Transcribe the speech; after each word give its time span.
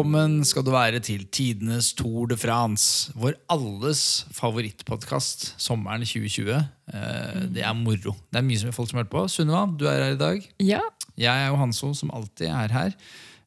Velkommen 0.00 0.40
skal 0.48 0.64
du 0.64 0.70
være 0.72 0.96
til 1.04 1.26
tidenes 1.28 1.90
Tour 1.92 2.30
de 2.30 2.36
France. 2.40 3.12
Vår 3.20 3.34
alles 3.52 4.24
favorittpodkast 4.32 5.60
sommeren 5.60 6.00
2020. 6.00 6.54
Eh, 6.56 7.40
Det 7.52 7.60
er 7.60 7.74
moro. 7.74 8.14
Det 8.32 8.38
er 8.40 8.46
mye 8.46 8.56
som 8.56 8.72
folk 8.72 8.88
som 8.88 8.96
har 8.96 9.04
hørt 9.04 9.12
på. 9.12 9.28
Sunniva, 9.28 9.66
du 9.76 9.84
er 9.84 10.00
her 10.00 10.14
i 10.14 10.16
dag. 10.16 10.48
Ja. 10.58 10.80
Jeg 11.18 11.28
er 11.28 11.50
jo 11.50 11.58
Hanso, 11.60 11.92
som 11.92 12.10
alltid 12.16 12.48
er 12.48 12.72
her. 12.72 12.94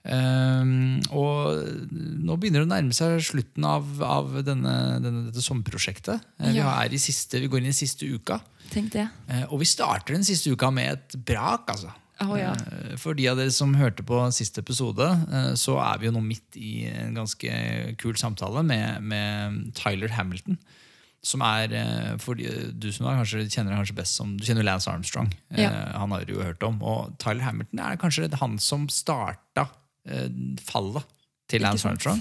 Um, 0.05 1.01
og 1.09 1.57
nå 1.89 2.37
begynner 2.37 2.61
det 2.61 2.67
å 2.67 2.73
nærme 2.75 2.93
seg 2.93 3.17
slutten 3.23 3.65
av, 3.65 3.89
av 4.03 4.43
denne, 4.45 4.99
denne, 5.01 5.25
dette 5.31 5.41
sommerprosjektet. 5.41 6.21
Eh, 6.37 6.53
Vi, 6.53 6.59
er 6.61 6.93
i 6.93 7.01
siste, 7.01 7.39
vi 7.41 7.49
går 7.49 7.63
inn 7.63 7.73
i 7.73 7.73
siste 7.73 8.05
uka. 8.05 8.37
Tenk 8.69 8.93
det. 8.93 9.07
Eh, 9.27 9.47
og 9.49 9.57
vi 9.63 9.65
starter 9.65 10.13
den 10.13 10.23
siste 10.27 10.53
uka 10.53 10.69
med 10.69 10.99
et 10.99 11.17
brak, 11.25 11.65
altså. 11.65 11.89
Å, 12.21 12.35
ja. 12.37 12.53
Eh, 12.53 12.93
For 13.01 13.17
de 13.17 13.25
av 13.31 13.39
dere 13.39 13.53
som 13.53 13.73
hørte 13.77 14.05
på 14.05 14.19
siste 14.35 14.61
episode, 14.61 15.07
eh, 15.33 15.51
så 15.59 15.79
er 15.81 15.99
vi 15.99 16.09
jo 16.09 16.13
nå 16.15 16.21
midt 16.25 16.59
i 16.59 16.85
en 16.91 17.17
ganske 17.17 17.57
kul 18.01 18.17
samtale 18.19 18.63
med, 18.67 19.01
med 19.01 19.73
Tyler 19.77 20.13
Hamilton. 20.13 20.59
Som 21.23 21.41
er, 21.47 21.73
eh, 21.79 22.13
for 22.21 22.37
du 22.37 22.89
som 22.91 23.07
er, 23.07 23.21
kanskje, 23.21 23.47
kjenner 23.47 23.79
kanskje 23.79 23.97
best 23.97 24.19
som 24.19 24.35
Du 24.37 24.45
kjenner 24.45 24.67
Lance 24.67 24.91
Armstrong. 24.91 25.31
Ja. 25.57 25.71
Han 25.97 26.13
har 26.13 26.27
du 26.27 26.35
jo 26.35 26.45
hørt 26.45 26.63
om. 26.67 26.81
Og 26.83 27.15
Tyler 27.23 27.47
Hamilton 27.47 27.81
er 27.81 27.99
kanskje 28.01 28.29
han 28.41 28.59
som 28.61 28.89
starta 28.91 29.69
fallet 30.67 31.05
til 31.47 31.63
Lance. 31.63 31.87
Armstrong. 31.87 32.19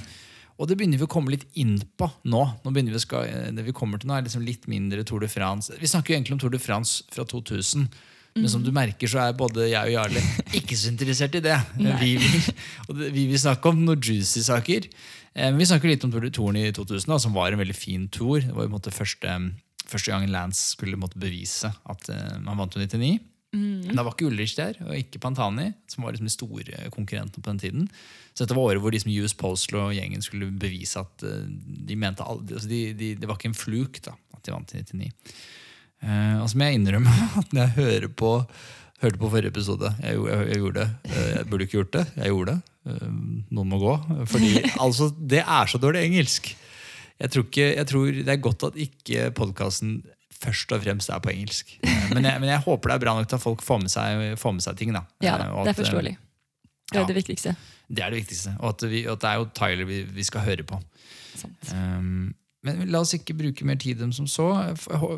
Og 0.60 0.68
det 0.70 0.76
begynner 0.78 1.00
vi 1.00 1.06
å 1.08 1.10
komme 1.10 1.32
litt 1.32 1.48
inn 1.58 1.80
på 1.98 2.06
nå. 2.30 2.42
nå 2.62 2.72
vi 2.76 3.00
skal, 3.02 3.26
det 3.56 3.64
vi 3.66 3.74
kommer 3.74 3.98
til 3.98 4.06
nå 4.06 4.14
er 4.14 4.22
liksom 4.22 4.44
litt 4.46 4.68
mindre 4.70 5.02
Tour 5.02 5.24
de 5.24 5.26
France. 5.26 5.74
Vi 5.80 5.90
snakker 5.90 6.12
jo 6.12 6.20
egentlig 6.20 6.36
om 6.36 6.42
Tour 6.44 6.54
de 6.54 6.60
France 6.62 7.02
fra 7.10 7.26
2000. 7.26 7.88
Men 8.34 8.48
som 8.48 8.62
du 8.64 8.70
merker, 8.72 9.10
så 9.10 9.20
er 9.26 9.34
både 9.36 9.66
jeg 9.68 9.90
og 9.90 9.92
Jarle 9.92 10.22
ikke 10.58 10.76
så 10.78 10.92
interessert 10.92 11.34
i 11.36 11.42
det. 11.44 11.56
Vi 11.76 12.14
vil, 12.20 12.46
og 12.88 13.02
vi 13.02 13.26
vil 13.28 13.40
snakke 13.42 13.72
om 13.72 13.82
noen 13.84 14.00
juicy 14.00 14.40
saker. 14.46 14.88
Eh, 15.34 15.50
Men 15.50 15.60
vi 15.60 15.68
snakker 15.68 15.90
litt 15.92 16.06
om 16.06 16.14
Tour 16.14 16.28
Touren 16.32 16.60
i 16.60 16.70
2000, 16.72 17.10
da, 17.12 17.18
som 17.20 17.36
var 17.36 17.52
en 17.52 17.60
veldig 17.60 17.76
fin 17.76 18.08
tour. 18.08 18.40
Det 18.40 18.56
var 18.56 18.72
måte 18.72 18.94
første, 18.94 19.36
første 19.84 20.14
gangen 20.14 20.32
Lance 20.32 20.72
skulle 20.76 21.00
måtte 21.00 21.20
bevise 21.20 21.72
at 21.72 22.08
man 22.40 22.56
vant 22.56 22.78
jo 22.78 22.80
99. 22.80 23.18
Men 23.52 23.96
Da 23.96 24.00
var 24.02 24.14
ikke 24.14 24.30
Ulrich 24.30 24.54
der, 24.56 24.78
og 24.86 24.96
ikke 24.96 25.20
Pantani, 25.20 25.74
som 25.90 26.04
var 26.06 26.14
liksom 26.14 26.24
de 26.24 26.32
store 26.32 26.90
konkurrentene 26.94 27.42
på 27.44 27.50
den 27.50 27.58
tiden. 27.60 27.88
Så 28.32 28.46
dette 28.46 28.56
var 28.56 28.70
året 28.70 28.80
hvor 28.80 28.94
liksom 28.94 29.12
US 29.12 29.34
Postal 29.36 29.80
og 29.82 29.92
gjengen 29.92 30.24
skulle 30.24 30.48
bevise 30.56 31.02
at 31.02 31.24
eh, 31.28 31.42
de 31.90 31.98
mente 32.00 32.24
aldri, 32.24 32.56
altså 32.56 32.70
de, 32.70 32.80
de, 32.96 33.10
Det 33.20 33.28
var 33.28 33.36
ikke 33.36 33.50
en 33.52 33.58
fluk 33.58 34.00
da, 34.06 34.14
at 34.32 34.40
de 34.46 34.54
vant 34.54 34.72
i 34.72 34.80
99. 34.80 35.12
Eh, 36.02 36.36
og 36.42 36.48
så 36.50 36.58
må 36.58 36.68
jeg 36.68 36.80
innrømme 36.80 37.12
at 37.40 37.52
når 37.54 37.62
jeg 37.66 37.74
hører 37.78 38.08
på, 38.22 38.32
hørte 39.02 39.20
på 39.20 39.28
forrige 39.30 39.52
episode 39.52 39.90
Jeg, 40.02 40.18
jeg, 40.18 40.48
jeg 40.50 40.62
gjorde 40.64 40.80
det. 40.82 41.12
Eh, 41.12 41.28
Jeg 41.36 41.46
burde 41.50 41.68
ikke 41.68 41.78
gjort 41.80 41.92
det. 41.98 42.06
Jeg 42.16 42.32
gjorde 42.34 42.56
det. 42.56 42.72
Eh, 42.90 43.12
Noen 43.54 43.70
må 43.70 43.78
gå. 43.82 43.94
Fordi 44.32 44.50
altså, 44.84 45.12
det 45.18 45.44
er 45.44 45.70
så 45.70 45.80
dårlig 45.82 46.02
engelsk. 46.08 46.50
Jeg 47.22 47.30
tror, 47.30 47.46
ikke, 47.46 47.68
jeg 47.76 47.86
tror 47.86 48.10
det 48.18 48.34
er 48.34 48.42
godt 48.42 48.66
at 48.66 48.80
ikke 48.82 49.30
podkasten 49.38 50.00
først 50.42 50.72
og 50.74 50.82
fremst 50.82 51.12
er 51.14 51.22
på 51.22 51.30
engelsk. 51.30 51.76
Eh, 51.86 52.10
Men 52.16 52.26
jeg, 52.26 52.42
men 52.42 52.50
jeg 52.50 52.64
håper 52.66 52.90
det 52.90 52.98
er 52.98 53.04
bra 53.06 53.14
nok 53.18 53.30
til 53.30 53.38
at 53.38 53.44
folk 53.44 53.62
får 53.62 53.84
med 53.84 53.92
seg, 53.94 54.24
får 54.42 54.56
med 54.58 54.64
seg 54.66 54.78
ting. 54.80 54.90
Da. 54.96 55.04
Ja, 55.22 55.36
at, 55.38 55.52
det 55.68 55.74
er 55.76 55.80
forståelig. 55.84 56.16
Det 56.92 56.98
ja. 56.98 57.04
er 57.04 57.08
det 57.08 57.16
viktigste. 57.22 57.54
Det 57.88 58.02
er 58.04 58.12
det 58.12 58.24
viktigste. 58.24 58.56
Og 58.58 58.74
at, 58.74 58.82
vi, 58.90 59.04
at 59.08 59.22
det 59.22 59.30
er 59.30 59.38
jo 59.40 59.46
Tyler 59.56 59.88
vi, 59.88 60.02
vi 60.18 60.24
skal 60.26 60.44
høre 60.44 60.66
på. 60.66 60.80
Sant. 61.38 61.70
Um, 61.72 62.32
men 62.62 62.84
la 62.94 63.00
oss 63.02 63.14
ikke 63.16 63.34
bruke 63.34 63.66
mer 63.66 63.78
tid 63.82 63.98
dem 63.98 64.12
som 64.14 64.28
så. 64.30 64.46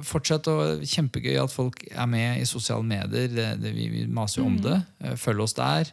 Fortsett 0.07 0.49
å 0.49 0.55
Kjempegøy 0.81 1.37
at 1.43 1.53
folk 1.53 1.83
er 1.93 2.07
med 2.09 2.41
i 2.41 2.47
sosiale 2.49 2.85
medier. 2.89 3.29
Det, 3.29 3.49
det, 3.61 3.73
vi, 3.77 3.89
vi 3.93 4.05
maser 4.09 4.41
jo 4.43 4.47
om 4.49 4.57
det. 4.65 4.79
Eh, 5.05 5.17
Følg 5.21 5.45
oss 5.45 5.57
der. 5.59 5.91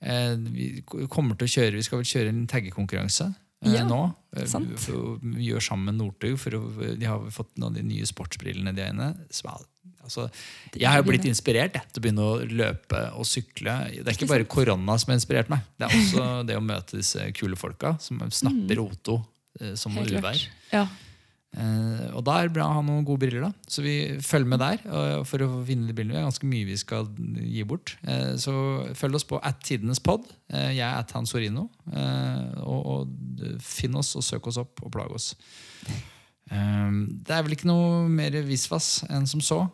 Eh, 0.00 0.34
Vi 0.56 0.70
kommer 1.12 1.36
til 1.40 1.48
å 1.48 1.52
kjøre 1.56 1.78
Vi 1.78 1.84
skal 1.86 2.02
vel 2.02 2.08
kjøre 2.10 2.32
en 2.32 2.42
taggekonkurranse 2.52 3.28
eh, 3.30 3.72
Ja, 3.76 3.84
nå. 3.88 4.00
Sant. 4.48 4.72
Vi, 4.88 5.46
gjør 5.50 5.64
sammen 5.68 5.90
med 5.92 6.00
Northug. 6.00 6.36
For 6.40 6.56
de 6.56 7.08
har 7.08 7.28
fått 7.32 7.52
noen 7.60 7.70
av 7.74 7.78
de 7.80 7.84
nye 7.92 8.08
sportsbrillene 8.08 8.72
de 8.76 8.84
har 8.86 8.92
inne. 8.96 9.12
er- 9.30 9.64
Altså, 10.06 10.28
jeg 10.78 10.86
har 10.86 11.02
blitt 11.02 11.24
inspirert 11.26 11.74
jeg, 11.74 11.82
til 11.90 11.98
å 11.98 12.02
begynne 12.04 12.24
å 12.30 12.34
løpe 12.46 12.98
og 13.18 13.24
sykle. 13.26 13.72
Det 13.90 14.04
er 14.06 14.14
ikke 14.14 14.28
bare 14.30 14.44
korona 14.46 14.94
som 15.02 15.10
har 15.10 15.18
inspirert 15.18 15.48
meg. 15.50 15.64
Det 15.76 15.88
er 15.88 15.96
også 16.00 16.26
det 16.46 16.54
å 16.56 16.62
møte 16.62 17.00
disse 17.00 17.24
kule 17.34 17.58
folka 17.58 17.96
som 17.98 18.20
snapper 18.30 18.78
Otto 18.84 19.16
eh, 19.18 19.24
som 19.78 19.94
noe. 19.96 20.06
Uvær. 20.06 20.46
Ja. 20.72 20.86
Uh, 21.56 22.12
og 22.18 22.26
er 22.28 22.50
bra 22.52 22.66
å 22.68 22.74
ha 22.76 22.82
noen 22.84 23.04
gode 23.06 23.22
briller. 23.22 23.46
da 23.46 23.70
Så 23.70 23.80
vi 23.80 23.94
følger 24.20 24.50
med 24.50 24.60
der 24.60 24.82
uh, 24.90 25.22
for 25.24 25.40
å 25.40 25.62
vinne 25.64 25.88
de 25.88 25.94
brillene. 25.96 26.18
Det 26.18 26.20
er 26.20 26.26
ganske 26.28 26.50
mye 26.50 26.66
vi 26.68 26.76
skal 26.76 27.08
gi 27.40 27.64
bort. 27.68 27.94
Uh, 28.04 28.34
så 28.40 28.52
følg 28.98 29.16
oss 29.16 29.24
på 29.28 29.40
at 29.40 29.62
tidenes 29.64 30.02
pod. 30.02 30.26
Eh, 30.52 30.76
jeg 30.76 30.84
er 30.84 31.00
at 31.00 31.14
Hans 31.16 31.34
Orino. 31.34 31.68
Eh, 31.90 32.60
og, 32.62 32.86
og 32.92 33.46
finn 33.64 33.96
oss 33.98 34.12
og 34.18 34.24
søk 34.26 34.46
oss 34.50 34.60
opp 34.62 34.84
og 34.84 34.92
plag 34.94 35.10
oss. 35.16 35.32
Eh, 35.88 36.90
det 37.26 37.34
er 37.34 37.46
vel 37.46 37.56
ikke 37.56 37.70
noe 37.70 38.04
mer 38.12 38.36
visvas 38.46 39.00
enn 39.10 39.26
som 39.30 39.42
så. 39.44 39.64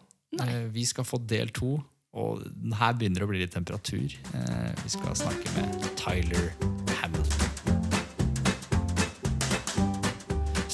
Eh, 0.40 0.68
vi 0.72 0.86
skal 0.88 1.08
få 1.08 1.20
del 1.28 1.52
to. 1.52 1.76
Og 2.12 2.44
her 2.76 2.96
begynner 2.96 3.22
det 3.22 3.28
å 3.28 3.32
bli 3.32 3.40
litt 3.44 3.56
temperatur. 3.56 4.16
Eh, 4.36 4.70
vi 4.84 4.94
skal 4.96 5.16
snakke 5.26 5.56
med 5.58 5.92
Tyler 6.00 6.71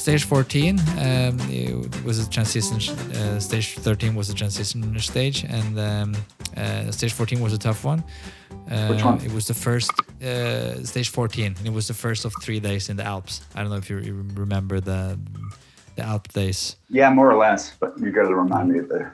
Stage 0.09 0.25
14 0.25 0.79
um, 0.79 1.39
it 1.51 2.03
was 2.03 2.19
a 2.19 2.31
transition. 2.31 2.79
Uh, 3.15 3.39
stage 3.39 3.75
13 3.75 4.15
was 4.15 4.31
a 4.31 4.35
transition 4.35 4.99
stage, 5.01 5.45
and 5.45 5.79
um, 5.79 6.17
uh, 6.57 6.91
stage 6.91 7.13
14 7.13 7.41
was 7.41 7.53
a 7.53 7.59
tough 7.59 7.85
one. 7.85 8.03
Uh, 8.71 8.87
Which 8.87 9.05
one? 9.05 9.21
It 9.21 9.31
was 9.35 9.47
the 9.47 9.53
first 9.53 9.91
uh, 10.23 10.83
stage 10.83 11.11
14. 11.11 11.57
and 11.59 11.67
It 11.67 11.75
was 11.75 11.89
the 11.89 11.93
first 11.93 12.25
of 12.25 12.33
three 12.41 12.59
days 12.59 12.89
in 12.89 12.97
the 12.97 13.05
Alps. 13.05 13.43
I 13.55 13.61
don't 13.61 13.69
know 13.69 13.77
if 13.77 13.91
you 13.91 13.99
you 13.99 14.15
remember 14.35 14.81
the 14.81 15.19
the 15.97 16.05
Alp 16.05 16.29
days. 16.33 16.77
Yeah, 16.89 17.11
more 17.15 17.31
or 17.31 17.37
less, 17.37 17.77
but 17.79 17.93
you 18.01 18.11
got 18.11 18.29
to 18.29 18.35
remind 18.35 18.71
me 18.73 18.79
of 18.79 18.89
the. 18.89 19.11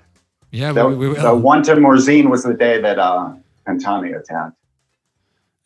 Yeah, 0.53 0.73
The, 0.75 0.87
we, 0.87 0.95
we, 0.95 1.09
we, 1.09 1.15
the 1.17 1.35
one 1.35 1.65
to 1.65 1.75
Morzine 1.75 2.31
was 2.31 2.45
the 2.45 2.55
day 2.55 2.81
that 2.81 2.99
uh, 3.01 3.35
Pantani 3.67 4.15
attacked. 4.15 4.57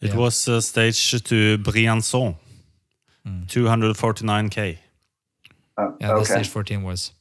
It 0.00 0.08
Yeah. 0.08 0.20
was 0.20 0.48
uh, 0.48 0.62
staged 0.62 1.26
to 1.26 1.58
Briançon, 1.58 2.34
249k. 3.46 4.78
Uh, 5.78 5.92
yeah, 6.00 6.14
the 6.18 6.24
stage 6.24 6.48
14 6.48 6.82
was. 6.82 7.12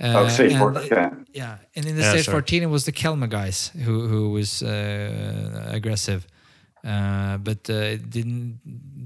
Uh, 0.00 0.14
oh, 0.24 0.28
stage 0.28 0.52
and- 0.52 0.60
14. 0.60 0.92
Okay. 0.92 1.08
Yeah, 1.34 1.58
and 1.76 1.86
in 1.86 1.94
the 1.96 2.02
Yeah, 2.02 2.10
stage 2.10 2.24
sure. 2.24 2.32
14, 2.32 2.62
it 2.62 2.70
was 2.70 2.84
the 2.84 2.92
Kelme 2.92 3.28
guys 3.28 3.70
who 3.84 4.08
who 4.08 4.30
was 4.30 4.62
uh, 4.62 5.68
aggressive, 5.76 6.26
uh, 6.84 7.36
but 7.38 7.68
uh, 7.70 7.94
it 7.94 8.10
didn't 8.10 8.58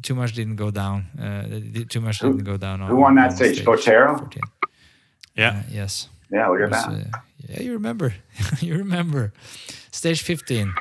too 0.02 0.14
much 0.14 0.32
didn't 0.34 0.56
go 0.56 0.70
down. 0.70 1.04
Uh, 1.18 1.84
too 1.88 2.00
much 2.00 2.20
Who- 2.20 2.28
didn't 2.32 2.44
go 2.44 2.56
down. 2.56 2.80
On, 2.80 2.88
who 2.88 2.96
won 2.96 3.14
that 3.16 3.30
on 3.30 3.36
stage? 3.36 3.64
Botero? 3.64 4.16
14. 4.18 4.42
Yeah. 5.34 5.48
Uh, 5.50 5.62
yes. 5.70 6.08
Yeah, 6.30 6.48
look 6.48 6.60
It 6.60 6.64
at 6.64 6.70
was, 6.70 6.84
that. 6.86 7.14
uh, 7.14 7.20
yeah, 7.48 7.62
you 7.62 7.72
remember. 7.72 8.14
you 8.60 8.76
remember. 8.78 9.32
Stage 9.90 10.22
15. 10.22 10.72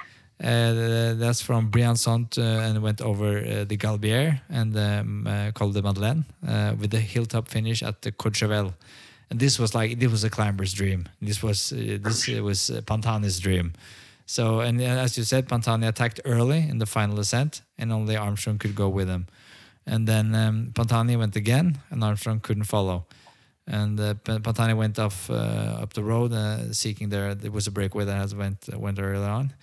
Uh, 0.43 1.13
that's 1.13 1.41
from 1.41 1.71
Briançon 1.71 2.37
uh, 2.37 2.41
and 2.41 2.83
went 2.83 3.01
over 3.01 3.37
uh, 3.37 3.63
the 3.63 3.77
Galibier 3.77 4.41
and 4.49 4.75
um, 4.77 5.25
uh, 5.27 5.51
Col 5.51 5.71
de 5.71 5.81
Madeleine 5.81 6.25
uh, 6.45 6.75
with 6.77 6.91
the 6.91 6.99
hilltop 6.99 7.47
finish 7.47 7.81
at 7.81 8.01
the 8.01 8.11
Courchevel. 8.11 8.73
And 9.29 9.39
this 9.39 9.57
was 9.57 9.73
like 9.73 9.97
this 9.97 10.11
was 10.11 10.23
a 10.25 10.29
climber's 10.29 10.73
dream. 10.73 11.07
This 11.21 11.41
was 11.41 11.71
uh, 11.71 11.97
this 12.01 12.27
was 12.27 12.69
uh, 12.69 12.81
Pantani's 12.81 13.39
dream. 13.39 13.73
So 14.25 14.59
and 14.59 14.81
as 14.81 15.17
you 15.17 15.23
said, 15.23 15.47
Pantani 15.47 15.87
attacked 15.87 16.19
early 16.25 16.67
in 16.69 16.79
the 16.79 16.85
final 16.85 17.19
ascent, 17.19 17.61
and 17.77 17.93
only 17.93 18.17
Armstrong 18.17 18.57
could 18.57 18.75
go 18.75 18.89
with 18.89 19.07
him. 19.07 19.27
And 19.87 20.07
then 20.07 20.35
um, 20.35 20.71
Pantani 20.73 21.17
went 21.17 21.35
again, 21.35 21.77
and 21.91 22.03
Armstrong 22.03 22.39
couldn't 22.39 22.63
follow. 22.63 23.05
And 23.67 23.99
uh, 23.99 24.13
Pantani 24.25 24.75
went 24.75 24.99
off 24.99 25.29
uh, 25.29 25.81
up 25.81 25.93
the 25.93 26.03
road, 26.03 26.33
uh, 26.33 26.73
seeking 26.73 27.09
there. 27.09 27.33
There 27.35 27.51
was 27.51 27.67
a 27.67 27.71
breakaway 27.71 28.05
that 28.05 28.17
has 28.17 28.35
went 28.35 28.67
went 28.75 28.99
earlier 28.99 29.29
on, 29.29 29.53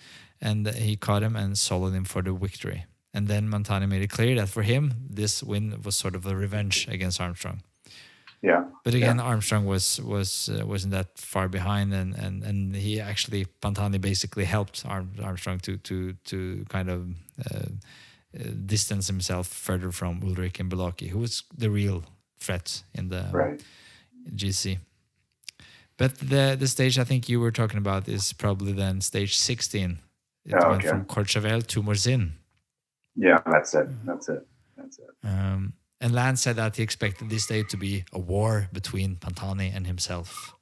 and 0.43 0.67
he 0.67 0.95
caught 0.97 1.23
him 1.23 1.35
and 1.35 1.55
soloed 1.55 1.93
him 1.93 2.05
for 2.05 2.21
the 2.21 2.33
victory. 2.33 2.85
And 3.13 3.27
then 3.27 3.49
Pantani 3.49 3.87
made 3.87 4.01
it 4.01 4.09
clear 4.09 4.35
that 4.35 4.49
for 4.49 4.63
him, 4.63 4.93
this 5.09 5.41
win 5.43 5.81
was 5.85 5.95
sort 5.95 6.15
of 6.15 6.25
a 6.25 6.35
revenge 6.35 6.87
against 6.95 7.21
Armstrong. 7.21 7.61
Yeah. 8.41 8.65
But 8.83 8.93
again, 8.93 9.19
Armstrong 9.21 9.65
was 9.65 10.01
was 10.01 10.49
uh, 10.49 10.65
wasn't 10.67 10.91
that 10.91 11.17
far 11.17 11.47
behind, 11.47 11.93
and 11.93 12.13
and 12.15 12.43
and 12.43 12.75
he 12.75 12.99
actually 12.99 13.45
Pantani 13.61 13.99
basically 14.01 14.45
helped 14.45 14.83
Armstrong 14.85 15.59
to 15.61 15.77
to 15.77 16.13
to 16.25 16.65
kind 16.67 16.89
of 16.89 16.99
uh, 17.45 17.69
uh, 18.35 18.43
distance 18.65 19.07
himself 19.07 19.47
further 19.47 19.91
from 19.91 20.21
Ullrich 20.21 20.59
and 20.59 20.69
Beloki, 20.69 21.07
who 21.07 21.19
was 21.19 21.43
the 21.57 21.69
real 21.69 22.03
threat 22.37 22.83
in 22.93 23.09
the 23.09 23.23
Right. 23.31 23.63
GC. 24.35 24.79
But 25.97 26.17
the 26.19 26.57
the 26.59 26.67
stage 26.67 26.99
I 26.99 27.05
think 27.05 27.29
you 27.29 27.39
were 27.39 27.51
talking 27.51 27.77
about 27.77 28.07
is 28.09 28.33
probably 28.33 28.73
then 28.73 29.01
stage 29.01 29.37
16. 29.37 29.99
It 30.45 30.53
Oh, 30.55 30.69
went 30.69 30.81
okay. 30.81 30.89
from 30.89 31.05
Courchevel 31.05 31.65
to 31.67 31.81
Morzine. 31.83 32.31
Yeah, 33.15 33.39
that's 33.45 33.73
it. 33.73 33.87
That's 34.05 34.27
it. 34.29 34.45
That's 34.77 34.97
it. 34.99 35.09
Um, 35.23 35.73
and 36.01 36.13
Lance 36.13 36.41
said 36.41 36.55
that 36.57 36.75
he 36.75 36.83
expected 36.83 37.29
this 37.29 37.45
day 37.47 37.63
to 37.63 37.77
be 37.77 38.03
a 38.11 38.19
war 38.19 38.67
between 38.73 39.15
Pantani 39.15 39.71
and 39.75 39.87
himself. 39.87 40.53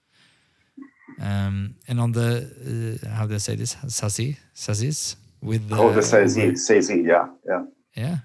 Um, 1.19 1.75
and 1.87 1.99
on 1.99 2.11
the 2.13 2.99
uh, 3.03 3.09
how 3.15 3.25
do 3.27 3.35
I 3.35 3.37
say 3.37 3.55
this 3.55 3.75
Sassi 3.85 4.37
Saisies 4.55 5.15
with 5.41 5.67
the 5.69 5.75
Oh, 5.77 5.91
the 5.91 6.01
says 6.01 6.37
over- 6.37 6.49
he, 6.51 6.55
says 6.55 6.87
he, 6.87 7.01
yeah, 7.01 7.27
yeah, 7.45 7.63
yeah 7.95 8.17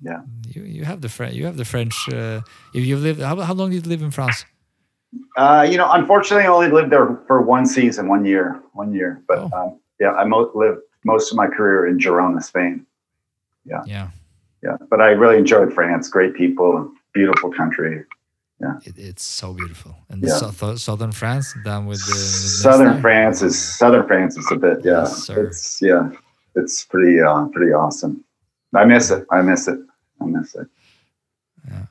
yeah. 0.00 0.20
you 0.46 0.62
you 0.62 0.84
have 0.84 1.00
the 1.00 1.08
French 1.08 1.34
you 1.34 1.44
have 1.46 1.56
the 1.56 1.64
French 1.64 1.94
uh, 2.12 2.40
you 2.72 2.82
you 2.82 2.96
lived 2.96 3.20
how, 3.20 3.36
how 3.40 3.54
long 3.54 3.70
did 3.70 3.84
you 3.84 3.90
live 3.90 4.02
in 4.02 4.10
France 4.10 4.44
Uh, 5.36 5.66
you 5.70 5.76
know, 5.76 5.90
unfortunately, 5.92 6.44
I 6.44 6.48
only 6.48 6.70
lived 6.70 6.90
there 6.90 7.20
for 7.26 7.42
one 7.42 7.66
season, 7.66 8.08
one 8.08 8.24
year, 8.24 8.46
one 8.72 8.94
year. 8.94 9.20
But 9.28 9.38
Oh. 9.40 9.50
um, 9.58 9.70
yeah, 10.02 10.12
I 10.22 10.24
mo- 10.32 10.50
lived 10.62 10.80
most 11.12 11.26
of 11.32 11.36
my 11.42 11.48
career 11.56 11.80
in 11.90 11.94
Girona, 12.04 12.40
Spain. 12.50 12.74
yeah 13.72 13.82
Yeah, 13.94 14.08
Yeah. 14.66 14.76
but 14.90 14.98
I 15.06 15.08
really 15.22 15.38
enjoyed 15.44 15.70
France. 15.78 16.04
Great 16.16 16.32
people, 16.42 16.72
beautiful 17.18 17.50
country. 17.60 17.94
it, 18.88 18.96
it's 19.10 19.26
so 19.42 19.48
beautiful 19.60 19.92
and 20.10 20.18
Yeah. 20.22 20.38
south, 20.40 20.60
southern 20.88 21.12
France 21.22 21.46
down 21.68 21.82
with 21.90 22.00
the 22.10 22.14
with 22.14 22.62
Southern 22.66 22.96
France 23.06 23.38
is 23.48 23.56
Southern 23.80 24.04
France 24.10 24.32
is 24.42 24.48
a 24.56 24.58
bit, 24.66 24.78
yeah. 24.84 24.92
Yes, 25.02 25.28
it's 25.42 25.62
yeah, 25.90 26.04
it's 26.60 26.76
pretty 26.92 27.14
uh, 27.28 27.42
pretty 27.54 27.72
awesome. 27.82 28.14
I 28.82 28.84
miss 28.94 29.06
it. 29.16 29.22
I 29.36 29.38
miss 29.50 29.62
it. 29.72 29.80
I 30.22 30.24
miss 30.36 30.48
it. 30.60 30.68
Yeah. 31.70 31.86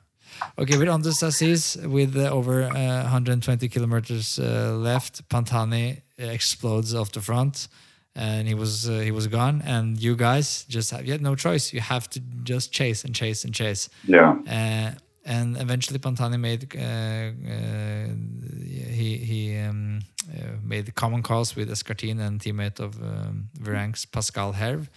Okay, 0.60 0.76
we're 0.78 0.90
on 0.96 1.02
the 1.02 1.10
Saisies 1.20 1.62
with 1.96 2.12
uh, 2.16 2.38
over 2.38 2.54
uh, 2.64 3.02
120 3.02 3.68
kilometers 3.68 4.38
uh, 4.38 4.44
left. 4.88 5.14
Pantani 5.28 5.86
explodes 6.18 6.90
off 6.98 7.08
the 7.12 7.20
front, 7.20 7.68
and 8.14 8.46
he 8.48 8.54
was 8.54 8.88
uh, 8.88 9.00
he 9.00 9.10
was 9.10 9.26
gone. 9.26 9.62
And 9.64 9.98
you 10.00 10.16
guys 10.16 10.64
just 10.68 10.90
have 10.90 11.04
you 11.06 11.12
had 11.12 11.22
no 11.22 11.34
choice. 11.34 11.72
You 11.72 11.80
have 11.80 12.08
to 12.10 12.20
just 12.42 12.72
chase 12.72 13.04
and 13.04 13.14
chase 13.14 13.44
and 13.44 13.54
chase. 13.54 13.88
Yeah, 14.06 14.36
Uh, 14.46 14.90
and 15.24 15.56
eventually, 15.56 15.98
Pantani 16.00 16.38
made 16.38 16.62
uh, 16.76 17.30
uh, 17.52 18.08
he 18.92 19.16
he 19.16 19.56
um, 19.58 20.00
uh, 20.34 20.56
made 20.64 20.94
common 20.94 21.22
cause 21.22 21.54
with 21.56 21.70
Escartin 21.70 22.20
and 22.20 22.40
teammate 22.40 22.80
of 22.80 23.00
um, 23.02 23.48
Virenque's 23.60 24.04
Pascal 24.04 24.52
Herve. 24.52 24.88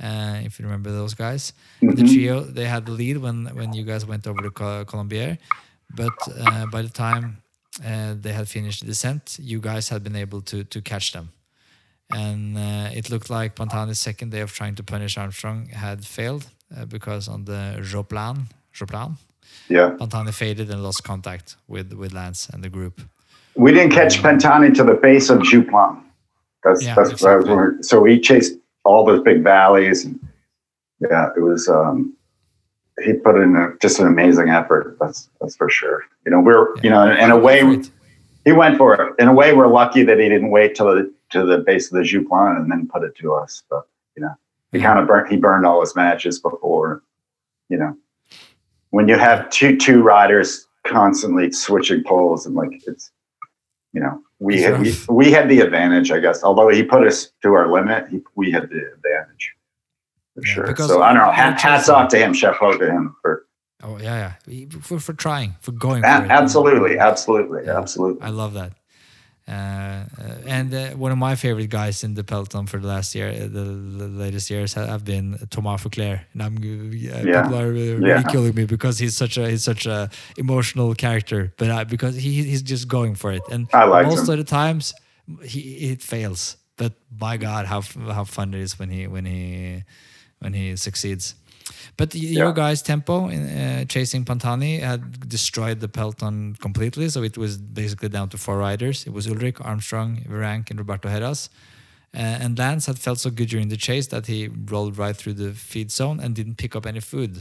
Uh, 0.00 0.40
if 0.44 0.58
you 0.58 0.64
remember 0.64 0.90
those 0.92 1.14
guys, 1.14 1.52
the 1.80 2.02
trio 2.04 2.40
they 2.40 2.64
had 2.66 2.86
the 2.86 2.92
lead 2.92 3.16
when 3.18 3.46
when 3.54 3.72
you 3.72 3.84
guys 3.84 4.06
went 4.06 4.26
over 4.26 4.40
to 4.42 4.50
Col- 4.50 4.84
Colombière, 4.84 5.38
but 5.94 6.16
uh, 6.38 6.66
by 6.66 6.82
the 6.82 6.88
time 6.88 7.38
uh, 7.84 8.14
they 8.20 8.32
had 8.32 8.48
finished 8.48 8.80
the 8.80 8.86
descent, 8.86 9.38
you 9.40 9.60
guys 9.60 9.88
had 9.88 10.02
been 10.02 10.16
able 10.16 10.40
to 10.42 10.62
to 10.64 10.80
catch 10.80 11.12
them, 11.12 11.28
and 12.10 12.56
uh, 12.56 12.90
it 12.92 13.10
looked 13.10 13.30
like 13.30 13.54
Pantani's 13.56 14.00
second 14.00 14.30
day 14.30 14.40
of 14.40 14.52
trying 14.52 14.74
to 14.76 14.82
punish 14.82 15.18
Armstrong 15.18 15.66
had 15.66 16.04
failed 16.04 16.46
uh, 16.76 16.84
because 16.84 17.28
on 17.28 17.44
the 17.44 17.78
Joux 17.80 18.08
Plane, 18.08 18.46
Joplan, 18.74 19.16
yeah. 19.68 19.96
Pantani 19.98 20.32
faded 20.32 20.70
and 20.70 20.82
lost 20.82 21.04
contact 21.04 21.56
with 21.66 21.92
with 21.92 22.12
Lance 22.12 22.48
and 22.48 22.62
the 22.62 22.68
group. 22.68 23.00
We 23.54 23.72
didn't 23.72 23.92
catch 23.92 24.18
Pantani 24.18 24.74
to 24.74 24.84
the 24.84 24.94
base 24.94 25.30
of 25.30 25.38
Joux 25.40 25.68
Plane. 25.68 26.02
That's 26.64 26.82
Yeah, 26.82 26.94
that's 26.94 27.22
that 27.22 27.36
was 27.36 27.44
exactly. 27.44 27.54
where, 27.54 27.82
so 27.82 28.04
he 28.04 28.20
chased 28.20 28.54
all 28.84 29.04
those 29.04 29.22
big 29.22 29.42
valleys 29.42 30.04
and 30.04 30.18
yeah, 31.00 31.28
it 31.36 31.40
was 31.40 31.68
um 31.68 32.14
he 33.04 33.12
put 33.12 33.36
in 33.36 33.54
a, 33.54 33.76
just 33.80 34.00
an 34.00 34.06
amazing 34.06 34.48
effort. 34.48 34.96
That's 35.00 35.28
that's 35.40 35.56
for 35.56 35.68
sure. 35.68 36.04
You 36.24 36.32
know, 36.32 36.40
we're 36.40 36.76
you 36.82 36.90
know, 36.90 37.10
in 37.10 37.30
a 37.30 37.38
way 37.38 37.82
he 38.44 38.52
went 38.52 38.78
for 38.78 38.94
it. 38.94 39.14
In 39.18 39.28
a 39.28 39.32
way, 39.32 39.52
we're 39.52 39.68
lucky 39.68 40.02
that 40.04 40.18
he 40.18 40.28
didn't 40.28 40.50
wait 40.50 40.74
till 40.74 40.86
the 40.86 41.12
to 41.30 41.44
the 41.44 41.58
base 41.58 41.90
of 41.92 41.98
the 41.98 42.02
Joux 42.04 42.26
Plane 42.26 42.56
and 42.56 42.70
then 42.70 42.88
put 42.88 43.02
it 43.04 43.14
to 43.16 43.34
us. 43.34 43.62
But 43.70 43.86
you 44.16 44.22
know, 44.22 44.34
he 44.72 44.80
kind 44.80 44.98
of 44.98 45.06
burnt 45.06 45.30
he 45.30 45.36
burned 45.36 45.66
all 45.66 45.80
his 45.80 45.94
matches 45.96 46.38
before. 46.40 47.02
You 47.68 47.78
know, 47.78 47.96
when 48.90 49.08
you 49.08 49.16
have 49.18 49.48
two 49.50 49.76
two 49.76 50.02
riders 50.02 50.66
constantly 50.84 51.52
switching 51.52 52.02
poles 52.04 52.46
and 52.46 52.54
like 52.54 52.82
it's, 52.86 53.10
you 53.92 54.00
know, 54.00 54.22
we 54.38 54.62
had 54.62 54.80
we, 54.80 54.94
we 55.08 55.30
had 55.32 55.48
the 55.48 55.60
advantage, 55.60 56.10
I 56.10 56.20
guess. 56.20 56.42
Although 56.42 56.68
he 56.68 56.82
put 56.82 57.06
us 57.06 57.30
to 57.42 57.52
our 57.54 57.70
limit, 57.70 58.08
he, 58.08 58.20
we 58.36 58.50
had 58.50 58.70
the 58.70 58.90
advantage 58.94 59.54
for 60.34 60.42
Yeah, 60.46 60.52
sure. 60.54 60.76
So 60.76 61.02
I 61.02 61.12
don't 61.12 61.22
know. 61.26 61.30
hats 61.32 61.88
off 61.88 62.08
to 62.10 62.18
him, 62.18 62.32
chapeau 62.32 62.78
to 62.78 62.86
him 62.90 63.16
for 63.20 63.44
Oh 63.82 63.96
yeah, 63.98 64.32
yeah. 64.46 64.64
For, 64.80 64.98
for 64.98 65.12
trying, 65.12 65.54
for 65.60 65.70
going. 65.72 66.02
a- 66.04 66.06
for 66.26 66.32
absolutely, 66.32 66.98
absolutely, 66.98 67.64
Yeah. 67.66 67.78
absolutely. 67.78 68.22
I 68.22 68.30
love 68.30 68.54
that. 68.54 68.72
Uh, 69.48 69.52
uh, 69.52 70.04
and 70.46 70.74
uh, 70.74 70.90
one 70.90 71.10
of 71.10 71.16
my 71.18 71.34
favorite 71.34 71.70
guys 71.70 72.04
in 72.04 72.12
the 72.14 72.22
peloton 72.22 72.66
for 72.66 72.78
the 72.78 72.86
last 72.86 73.14
year, 73.14 73.28
uh, 73.30 73.48
the, 73.48 73.64
the 73.64 74.08
latest 74.08 74.50
years, 74.50 74.74
ha- 74.74 74.84
have 74.86 75.04
been 75.04 75.38
Thomas 75.50 75.82
Voeckler. 75.82 76.20
And 76.34 76.42
I'm 76.42 76.56
uh, 76.56 76.60
Yeah. 77.24 77.42
people 77.42 77.56
are 77.58 77.72
uh, 77.72 77.76
Yeah. 77.98 78.16
ridiculing 78.16 78.54
me 78.54 78.64
because 78.66 78.98
he's 78.98 79.16
such 79.16 79.38
a 79.38 79.48
he's 79.48 79.64
such 79.64 79.86
a 79.86 80.10
emotional 80.36 80.94
character, 80.94 81.52
but 81.56 81.70
uh, 81.70 81.84
because 81.84 82.14
he 82.16 82.42
he's 82.44 82.62
just 82.62 82.88
going 82.88 83.14
for 83.16 83.32
it. 83.32 83.42
And 83.50 83.68
I 83.72 83.84
like 83.84 84.06
most 84.06 84.28
him. 84.28 84.32
of 84.32 84.38
the 84.38 84.44
times, 84.44 84.92
he 85.42 85.60
it 85.92 86.02
fails. 86.02 86.56
But 86.76 86.92
by 87.10 87.38
God, 87.38 87.66
how 87.66 87.80
how 88.12 88.24
fun 88.24 88.54
it 88.54 88.60
is 88.60 88.78
when 88.78 88.90
he 88.90 89.06
when 89.06 89.24
he 89.24 89.82
when 90.40 90.52
he 90.52 90.76
succeeds. 90.76 91.34
But 91.98 92.14
y- 92.14 92.20
your 92.40 92.48
Yeah. 92.48 92.54
guys' 92.62 92.80
tempo 92.82 93.14
in 93.28 93.42
uh, 93.48 93.84
chasing 93.94 94.24
Pantani 94.24 94.80
had 94.80 95.00
destroyed 95.28 95.78
the 95.80 95.88
peloton 95.88 96.54
completely. 96.66 97.08
So 97.10 97.22
it 97.22 97.36
was 97.36 97.58
basically 97.58 98.08
down 98.08 98.28
to 98.30 98.38
four 98.38 98.56
riders. 98.68 99.06
It 99.06 99.12
was 99.12 99.26
Ullrich, 99.26 99.58
Armstrong, 99.70 100.10
Virenque, 100.30 100.70
and 100.70 100.78
Roberto 100.78 101.08
Heras. 101.08 101.50
Uh, 102.14 102.20
and 102.44 102.58
Lance 102.58 102.86
had 102.86 102.98
felt 102.98 103.18
so 103.18 103.30
good 103.30 103.48
during 103.50 103.68
the 103.68 103.76
chase 103.76 104.06
that 104.14 104.26
he 104.26 104.48
rolled 104.72 104.96
right 104.96 105.16
through 105.20 105.34
the 105.34 105.52
feed 105.52 105.90
zone 105.90 106.18
and 106.22 106.34
didn't 106.34 106.56
pick 106.56 106.74
up 106.76 106.86
any 106.86 107.00
food. 107.00 107.32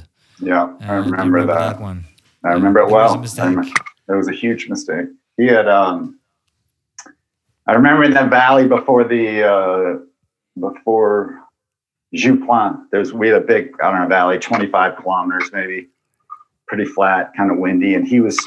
Yeah, 0.42 0.64
Uh, 0.64 0.92
I 0.94 0.98
you 0.98 1.12
remember, 1.12 1.46
that. 1.46 1.80
one. 1.80 2.00
I 2.44 2.52
remember 2.54 2.80
it 2.82 2.88
That 2.88 2.94
was 2.94 3.12
a 3.12 3.14
well. 3.14 3.22
mistake. 3.56 3.78
It 4.10 4.16
was 4.22 4.28
a 4.28 4.38
huge 4.44 4.68
mistake. 4.70 5.08
He 5.38 5.46
had 5.56 5.68
um 5.68 5.98
I 7.70 7.74
remember 7.80 8.04
in 8.04 8.14
that 8.20 8.30
valley 8.30 8.68
before 8.68 9.04
the 9.04 9.26
uh 9.56 10.00
before 10.68 11.42
Joux 12.16 12.46
Plane, 12.46 12.88
there's 12.92 13.14
we 13.14 13.28
had 13.28 13.42
a 13.42 13.46
big, 13.46 13.72
I 13.82 13.92
don't 13.92 14.02
know, 14.02 14.08
valley, 14.08 14.40
25 14.40 14.98
kilometers 14.98 15.52
maybe, 15.52 15.90
pretty 16.68 16.86
flat, 16.86 17.32
kind 17.36 17.52
of 17.52 17.58
windy, 17.58 17.96
and 17.96 18.08
he 18.08 18.20
was 18.20 18.38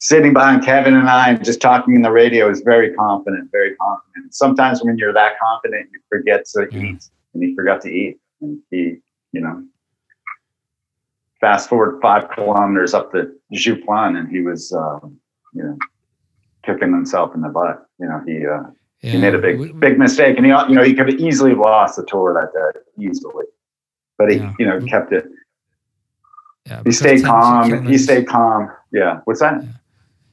sitting 0.00 0.32
behind 0.32 0.64
Kevin 0.64 0.94
and 0.94 1.08
I 1.08 1.30
and 1.30 1.44
just 1.44 1.60
talking 1.60 1.94
in 1.94 2.02
the 2.02 2.10
radio. 2.10 2.46
He 2.46 2.50
was 2.50 2.60
very 2.60 2.92
confident, 2.94 3.50
very 3.52 3.74
confident. 3.76 4.34
Sometimes 4.34 4.82
when 4.82 4.98
you're 4.98 5.12
that 5.12 5.38
confident, 5.40 5.88
you 5.92 6.00
forget 6.08 6.44
to 6.46 6.68
Yeah. 6.72 6.82
eat, 6.82 7.04
and 7.34 7.42
he 7.42 7.54
forgot 7.54 7.80
to 7.82 7.90
eat, 7.90 8.18
and 8.40 8.60
he, 8.70 8.98
you 9.32 9.40
know, 9.40 9.64
fast 11.40 11.68
forward 11.68 12.00
five 12.02 12.28
kilometers 12.30 12.92
up 12.94 13.12
the 13.12 13.38
Joux 13.52 13.76
Plane, 13.84 14.16
and 14.16 14.28
he 14.28 14.40
was, 14.40 14.72
um, 14.72 15.18
you 15.52 15.62
know, 15.62 15.78
kicking 16.64 16.92
himself 16.92 17.34
in 17.34 17.40
the 17.40 17.48
butt. 17.48 17.86
You 18.00 18.08
know, 18.08 18.20
he 18.26 18.46
uh, 18.46 18.64
he 19.00 19.18
made 19.18 19.34
a 19.34 19.38
big 19.38 19.78
big 19.78 19.98
mistake, 19.98 20.36
and 20.36 20.44
he 20.46 20.52
you 20.52 20.74
know 20.74 20.82
he 20.82 20.94
could 20.94 21.08
have 21.10 21.20
easily 21.20 21.54
lost 21.54 21.96
the 21.96 22.04
tour 22.04 22.34
that 22.34 22.50
day, 22.52 22.80
easily. 23.08 23.44
But 24.18 24.30
he, 24.32 24.36
Yeah. 24.38 24.54
you 24.58 24.66
know, 24.66 24.80
kept 24.80 25.12
it. 25.12 25.26
yeah, 26.66 26.80
He 26.84 26.92
stayed 26.92 27.18
10 27.20 27.24
calm. 27.26 27.86
He 27.86 27.98
stayed 27.98 28.26
calm. 28.26 28.70
Yeah. 28.92 29.20
What's 29.24 29.40
that? 29.40 29.62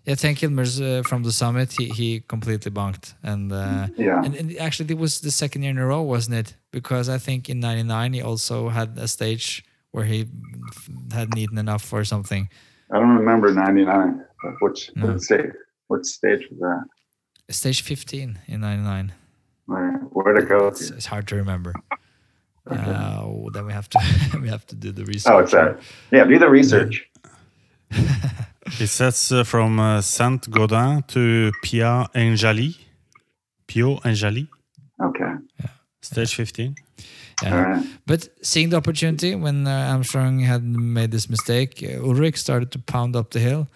Yeah, 0.05 0.15
10 0.15 0.35
kilometers 0.35 0.79
uh, 0.81 1.01
from 1.05 1.23
the 1.23 1.31
summit, 1.31 1.73
he, 1.77 1.85
he 1.89 2.19
completely 2.21 2.71
bunked. 2.71 3.13
And, 3.23 3.51
uh, 3.51 3.87
Yeah. 3.97 4.21
and, 4.23 4.35
and 4.35 4.57
actually, 4.57 4.89
it 4.91 4.97
was 4.97 5.19
the 5.21 5.31
second 5.31 5.63
year 5.63 5.71
in 5.71 5.77
a 5.77 5.85
row, 5.85 6.01
wasn't 6.01 6.35
it? 6.35 6.55
Because 6.71 7.07
I 7.09 7.17
think 7.17 7.49
in 7.49 7.59
99, 7.59 8.13
he 8.13 8.21
also 8.21 8.69
had 8.69 8.97
a 8.97 9.07
stage 9.07 9.63
where 9.91 10.05
he 10.05 10.27
hadn't 11.13 11.37
eaten 11.37 11.57
enough 11.57 11.91
or 11.93 12.03
something. 12.05 12.49
I 12.91 12.99
don't 12.99 13.17
remember 13.17 13.53
'99. 13.53 14.23
Which 14.61 14.91
No. 14.95 15.07
what 15.07 15.21
stage? 15.21 15.51
What 15.87 16.05
stage 16.05 16.47
was 16.49 16.59
that? 16.59 16.83
Stage 17.53 17.81
15 17.81 18.39
in 18.47 18.61
99. 18.61 19.13
Where 19.65 19.91
where'd 20.11 20.47
go? 20.47 20.67
It's, 20.67 20.89
it's 20.91 21.05
hard 21.05 21.27
to 21.27 21.35
remember. 21.35 21.73
Okay. 22.71 22.81
Uh, 22.81 23.49
then 23.53 23.65
we 23.65 23.73
have 23.73 23.87
to 23.89 23.99
we 24.41 24.49
have 24.49 24.65
to 24.67 24.75
do 24.75 24.91
the 24.91 25.05
research. 25.05 25.33
Oh, 25.33 25.39
it's 25.39 25.51
that. 25.51 25.79
Yeah, 26.11 26.25
do 26.25 26.39
the 26.39 26.49
research. 26.49 27.09
It 28.79 28.87
says 28.87 29.31
uh, 29.31 29.43
from 29.43 29.77
uh, 29.77 30.01
Saint-Gaudens 30.01 31.05
to 31.07 31.51
Piau-Engaly. 31.65 32.77
Pio 33.67 33.97
Enjali, 34.05 34.47
Okay. 35.01 35.33
yeah. 35.59 35.69
stage 36.01 36.35
15. 36.35 36.75
Yeah. 37.41 37.55
All 37.55 37.63
right. 37.63 37.85
But 38.05 38.29
seeing 38.41 38.69
the 38.69 38.77
opportunity 38.77 39.35
when 39.35 39.67
uh, 39.67 39.91
Armstrong 39.91 40.39
had 40.39 40.63
made 40.63 41.11
this 41.11 41.29
mistake, 41.29 41.81
uh, 41.83 42.01
Ullrich 42.07 42.37
started 42.37 42.71
to 42.71 42.79
pound 42.79 43.15
up 43.15 43.31
the 43.31 43.39
hill, 43.39 43.67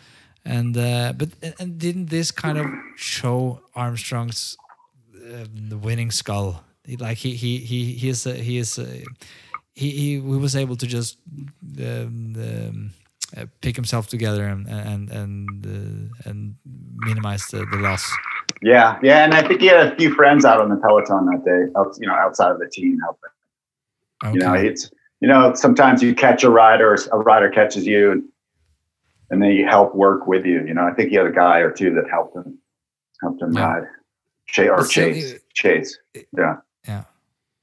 and 0.47 0.77
uh, 0.77 1.13
but 1.13 1.29
and 1.59 1.77
didn't 1.77 2.07
this 2.09 2.31
kind 2.31 2.57
of 2.57 2.65
show 2.95 3.61
Armstrong's 3.75 4.57
uh, 5.15 5.77
winning 5.77 6.11
skull? 6.11 6.63
Like 6.99 7.17
he 7.17 7.35
he 7.35 7.57
he 7.57 7.93
he 7.93 8.09
is 8.09 8.25
a, 8.25 8.33
he 8.33 8.57
is 8.57 8.79
a, 8.79 8.85
he, 9.73 9.89
he 9.91 9.91
he 9.91 10.19
was 10.19 10.55
able 10.55 10.77
to 10.77 10.87
just 10.87 11.17
um, 11.79 12.33
um, 12.37 12.91
uh, 13.35 13.45
pick 13.59 13.75
himself 13.75 14.07
together 14.07 14.45
and 14.45 14.67
and 14.69 15.11
and 15.11 15.65
uh, 15.65 16.29
and 16.29 16.55
minimize 16.95 17.45
the, 17.47 17.65
the 17.65 17.77
loss. 17.77 18.09
Yeah, 18.61 18.97
yeah, 19.03 19.25
and 19.25 19.33
I 19.33 19.45
think 19.45 19.59
he 19.59 19.67
had 19.67 19.91
a 19.91 19.95
few 19.97 20.13
friends 20.15 20.45
out 20.45 20.61
on 20.61 20.69
the 20.69 20.77
peloton 20.77 21.25
that 21.25 21.43
day, 21.43 21.71
out, 21.77 21.93
you 21.99 22.07
know, 22.07 22.15
outside 22.15 22.51
of 22.51 22.59
the 22.59 22.69
team 22.69 22.97
helping. 22.99 23.29
Okay. 24.23 24.33
You 24.33 24.39
know, 24.39 24.53
it's 24.53 24.89
you 25.19 25.27
know 25.27 25.53
sometimes 25.55 26.01
you 26.01 26.15
catch 26.15 26.43
a 26.45 26.49
rider, 26.49 26.93
or 26.93 26.97
a 27.11 27.17
rider 27.17 27.49
catches 27.49 27.85
you, 27.85 28.11
and, 28.11 28.23
and 29.29 29.41
they 29.41 29.57
help 29.61 29.95
work 29.95 30.27
with 30.27 30.45
you. 30.45 30.65
You 30.65 30.73
know, 30.73 30.85
I 30.87 30.93
think 30.93 31.09
he 31.09 31.15
had 31.15 31.25
a 31.27 31.31
guy 31.31 31.59
or 31.59 31.71
two 31.71 31.93
that 31.95 32.09
helped 32.09 32.35
him, 32.35 32.57
helped 33.21 33.41
him 33.41 33.53
Yeah. 33.53 33.65
ride, 33.73 33.87
Ch- 34.47 34.59
or 34.59 34.77
But 34.77 34.85
still, 34.85 35.13
chase, 35.13 35.31
it- 35.33 35.41
chase. 35.53 35.99
Yeah, 36.37 36.55
Yeah. 36.87 37.03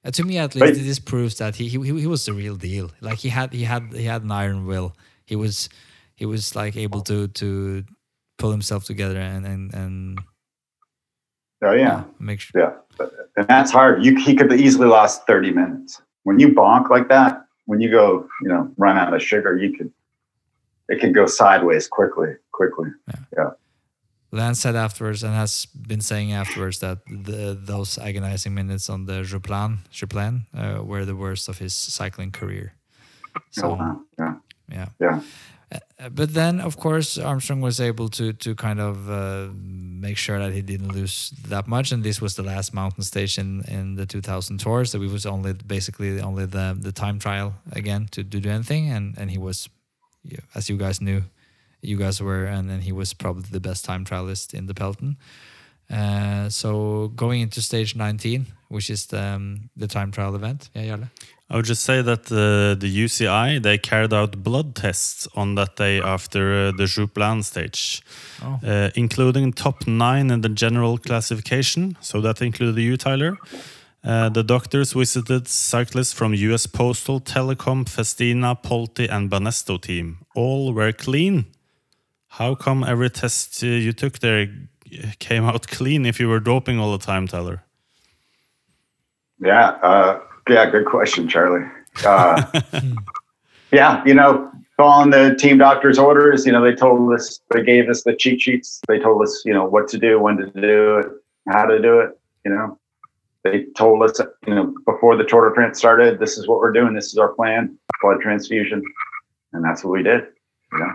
Uh, 0.05 0.11
to 0.11 0.23
me, 0.25 0.37
at 0.39 0.53
But- 0.53 0.69
least, 0.69 0.85
this 0.85 0.99
proves 0.99 1.37
that 1.39 1.57
he, 1.57 1.69
he 1.69 1.79
he 2.01 2.07
was 2.07 2.27
the 2.27 2.33
real 2.35 2.57
deal. 2.57 2.91
Like 3.01 3.19
he 3.19 3.31
had 3.31 3.53
he 3.55 3.65
had 3.65 3.83
he 3.95 4.05
had 4.05 4.23
an 4.23 4.31
iron 4.31 4.67
will. 4.67 4.95
He 5.25 5.35
was 5.37 5.69
he 6.15 6.27
was 6.27 6.55
like 6.55 6.77
able 6.77 7.01
to 7.03 7.29
to 7.29 7.85
pull 8.37 8.51
himself 8.51 8.85
together 8.85 9.19
and 9.19 9.47
and 9.47 9.73
and 9.75 10.19
oh 11.63 11.73
yeah, 11.73 12.05
make 12.21 12.41
sure. 12.41 12.61
yeah. 12.61 12.73
But, 12.99 13.13
and 13.37 13.49
that's 13.49 13.73
hard. 13.73 14.05
You 14.05 14.17
he 14.17 14.37
could 14.37 14.51
have 14.51 14.61
easily 14.61 14.89
lost 14.89 15.27
thirty 15.27 15.51
minutes 15.53 16.03
when 16.25 16.39
you 16.39 16.49
bonk 16.49 16.91
like 16.91 17.09
that. 17.09 17.41
When 17.67 17.81
you 17.81 17.91
go, 17.91 18.29
you 18.43 18.49
know, 18.51 18.71
run 18.77 18.99
out 18.99 19.15
of 19.15 19.23
sugar, 19.23 19.57
you 19.57 19.73
could. 19.77 19.91
It 20.89 21.01
can 21.01 21.13
go 21.13 21.27
sideways 21.27 21.89
quickly, 21.89 22.37
quickly. 22.53 22.91
Yeah. 23.37 23.51
Lance 24.31 24.61
said 24.61 24.75
afterwards 24.75 25.23
and 25.23 25.33
has 25.33 25.67
been 25.67 26.01
saying 26.01 26.33
afterwards 26.33 26.81
that 26.81 26.99
the, 27.07 27.57
those 27.59 27.99
agonizing 27.99 28.55
minutes 28.55 28.91
on 28.91 29.07
the 29.07 29.23
Joux 29.23 29.41
Plane 29.41 29.79
Juplan 29.93 30.47
uh, 30.53 30.83
were 30.83 31.05
the 31.05 31.15
worst 31.15 31.49
of 31.49 31.59
his 31.59 31.73
cycling 31.73 32.33
career. 32.33 32.75
So 33.53 33.75
wow. 33.75 34.01
yeah, 34.19 34.35
yeah. 34.69 34.89
yeah. 35.01 35.21
Uh, 35.73 36.09
but 36.09 36.35
then, 36.35 36.61
of 36.61 36.77
course, 36.77 37.19
Armstrong 37.19 37.61
was 37.61 37.81
able 37.81 38.09
to 38.09 38.33
to 38.33 38.55
kind 38.55 38.81
of 38.81 39.11
uh, 39.11 39.49
make 39.55 40.17
sure 40.17 40.39
that 40.39 40.53
he 40.53 40.63
didn't 40.63 40.93
lose 40.93 41.33
that 41.49 41.67
much, 41.67 41.93
and 41.93 42.03
this 42.03 42.21
was 42.21 42.35
the 42.35 42.43
last 42.43 42.75
mountain 42.75 43.03
station 43.03 43.63
in 43.69 43.95
the 43.95 44.07
2000 44.07 44.59
tour. 44.59 44.85
So 44.85 45.03
it 45.03 45.11
was 45.11 45.27
only 45.27 45.53
basically 45.53 46.21
only 46.21 46.47
the 46.47 46.77
the 46.79 46.93
time 46.93 47.19
trial 47.19 47.55
again 47.73 48.09
to, 48.13 48.23
to 48.23 48.41
do 48.41 48.51
anything, 48.51 48.91
and 48.91 49.17
and 49.19 49.31
he 49.31 49.39
was, 49.39 49.69
yeah, 50.25 50.41
as 50.55 50.69
you 50.69 50.77
guys 50.77 51.01
knew, 51.01 51.23
you 51.83 51.97
guys 51.99 52.21
were, 52.21 52.45
and 52.47 52.69
then 52.71 52.81
he 52.81 52.93
was 52.93 53.15
probably 53.15 53.45
the 53.51 53.61
best 53.61 53.85
time 53.85 54.05
trialist 54.05 54.55
in 54.55 54.67
the 54.67 54.75
peloton. 54.75 55.17
Uh, 55.91 56.49
so 56.49 57.09
going 57.15 57.43
into 57.43 57.61
stage 57.61 57.95
19, 57.95 58.47
which 58.69 58.89
is 58.91 59.07
the, 59.07 59.21
um, 59.23 59.69
the 59.77 59.87
time 59.87 60.11
trial 60.11 60.35
event, 60.35 60.71
yeah, 60.75 60.97
Jarle? 60.97 61.11
I 61.51 61.57
would 61.57 61.67
just 61.67 61.83
say 61.85 62.01
that 62.01 62.33
uh, 62.33 62.75
the 62.81 63.05
UCI 63.05 63.63
they 63.63 63.77
carried 63.77 64.15
out 64.15 64.43
blood 64.43 64.75
tests 64.75 65.29
on 65.35 65.57
that 65.57 65.77
day 65.77 66.01
after 66.01 66.69
uh, 66.69 66.73
the 66.73 66.85
Joux 66.87 67.07
Plane 67.07 67.43
stage, 67.43 68.03
Oh. 68.43 68.59
uh, 68.67 68.91
including 68.95 69.53
top 69.53 69.87
nine 69.87 70.31
in 70.31 70.41
the 70.41 70.49
general 70.49 70.97
classification. 70.97 71.97
So 72.01 72.23
that 72.23 72.41
included 72.41 72.81
you, 72.81 72.97
Tyler. 72.97 73.37
Uh, 74.05 74.29
the 74.29 74.43
doctors 74.43 74.93
visited 74.93 75.49
cyclists 75.49 76.13
from 76.13 76.35
US 76.35 76.67
Postal, 76.67 77.21
Telekom, 77.21 77.89
Festina, 77.89 78.55
Polti, 78.55 79.09
and 79.09 79.31
Banesto 79.31 79.81
team. 79.81 80.19
All 80.35 80.75
were 80.75 80.93
clean. 80.93 81.47
How 82.29 82.55
come 82.55 82.85
every 82.85 83.09
test 83.09 83.65
uh, 83.65 83.67
you 83.67 83.93
took 83.93 84.19
there 84.19 84.49
came 85.21 85.45
out 85.45 85.69
clean 85.69 86.05
if 86.05 86.21
you 86.21 86.29
were 86.29 86.41
doping 86.41 86.79
all 86.79 86.93
the 86.93 87.05
time, 87.05 87.27
Tyler? 87.27 87.63
Yeah, 89.41 89.71
uh, 89.83 90.21
yeah, 90.49 90.71
good 90.71 90.85
question, 90.85 91.27
Charlie. 91.27 91.67
Uh, 92.05 92.43
yeah, 93.73 94.03
you 94.05 94.13
know, 94.13 94.51
following 94.77 95.11
the 95.11 95.35
team 95.35 95.59
doctor's 95.59 95.99
orders, 95.99 96.45
you 96.45 96.53
know, 96.53 96.63
they 96.63 96.75
told 96.75 97.13
us, 97.15 97.41
they 97.53 97.63
gave 97.63 97.89
us 97.89 98.03
the 98.03 98.15
cheat 98.15 98.43
sheets. 98.43 98.81
They 98.87 98.99
told 98.99 99.23
us, 99.23 99.43
you 99.47 99.55
know, 99.55 99.65
what 99.65 99.89
to 99.89 99.99
do, 99.99 100.21
when 100.21 100.37
to 100.37 100.47
do 100.51 100.99
it, 100.99 101.07
how 101.49 101.65
to 101.65 101.81
do 101.81 102.01
it. 102.01 102.19
You 102.45 102.51
know, 102.51 102.79
they 103.45 103.67
told 103.77 104.03
us, 104.03 104.19
you 104.47 104.55
know, 104.55 104.75
before 104.87 105.17
the 105.17 105.25
Tour 105.25 105.49
de 105.49 105.55
France 105.55 105.79
started, 105.79 106.19
this 106.19 106.39
is 106.39 106.49
what 106.49 106.59
we're 106.59 106.73
doing. 106.73 106.95
This 106.95 107.09
is 107.13 107.19
our 107.19 107.33
plan, 107.35 107.79
blood 108.03 108.21
transfusion, 108.21 108.83
and 109.53 109.63
that's 109.65 109.85
what 109.85 109.93
we 109.93 110.03
did. 110.03 110.23
You 110.73 110.79
know, 110.79 110.93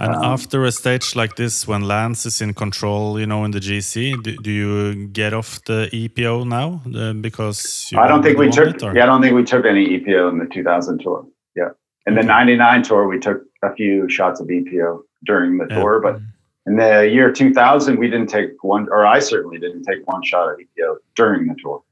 And 0.00 0.12
Um, 0.16 0.24
after 0.24 0.64
a 0.64 0.72
stage 0.72 1.14
like 1.14 1.36
this, 1.36 1.68
when 1.68 1.82
Lance 1.82 2.26
is 2.26 2.40
in 2.42 2.52
control, 2.52 3.18
you 3.20 3.26
know, 3.26 3.44
in 3.44 3.52
the 3.52 3.60
GC, 3.60 4.20
do, 4.24 4.36
do 4.38 4.50
you 4.50 5.06
get 5.06 5.32
off 5.32 5.60
the 5.66 5.88
EPO 5.92 6.44
now 6.48 6.82
uh, 6.92 7.12
because 7.12 7.88
you 7.92 8.00
I 8.00 8.08
don't 8.08 8.22
think 8.24 8.36
we 8.36 8.50
took. 8.50 8.74
it, 8.74 8.82
Yeah, 8.82 9.04
I 9.04 9.06
don't 9.06 9.22
think 9.22 9.36
we 9.36 9.44
took 9.44 9.64
any 9.64 9.84
EPO 9.96 10.30
in 10.32 10.38
the 10.38 10.46
2000 10.46 10.98
tour. 10.98 11.24
Yeah, 11.54 11.70
in 12.06 12.16
the 12.16 12.24
'99 12.24 12.82
tour, 12.82 13.06
we 13.06 13.20
took 13.20 13.42
a 13.62 13.72
few 13.72 14.08
shots 14.08 14.40
of 14.40 14.48
EPO 14.48 15.02
during 15.24 15.58
the 15.58 15.66
Yeah. 15.70 15.76
tour, 15.76 16.00
but 16.00 16.20
in 16.66 16.76
the 16.76 17.08
year 17.10 17.30
2000, 17.32 17.98
we 17.98 18.08
didn't 18.08 18.28
take 18.28 18.62
one, 18.64 18.88
or 18.90 19.04
I 19.06 19.18
certainly 19.18 19.58
didn't 19.58 19.84
take 19.84 20.06
one 20.06 20.22
shot 20.22 20.48
at 20.52 20.56
EPO 20.58 20.96
during 21.14 21.46
the 21.46 21.54
tour. 21.62 21.82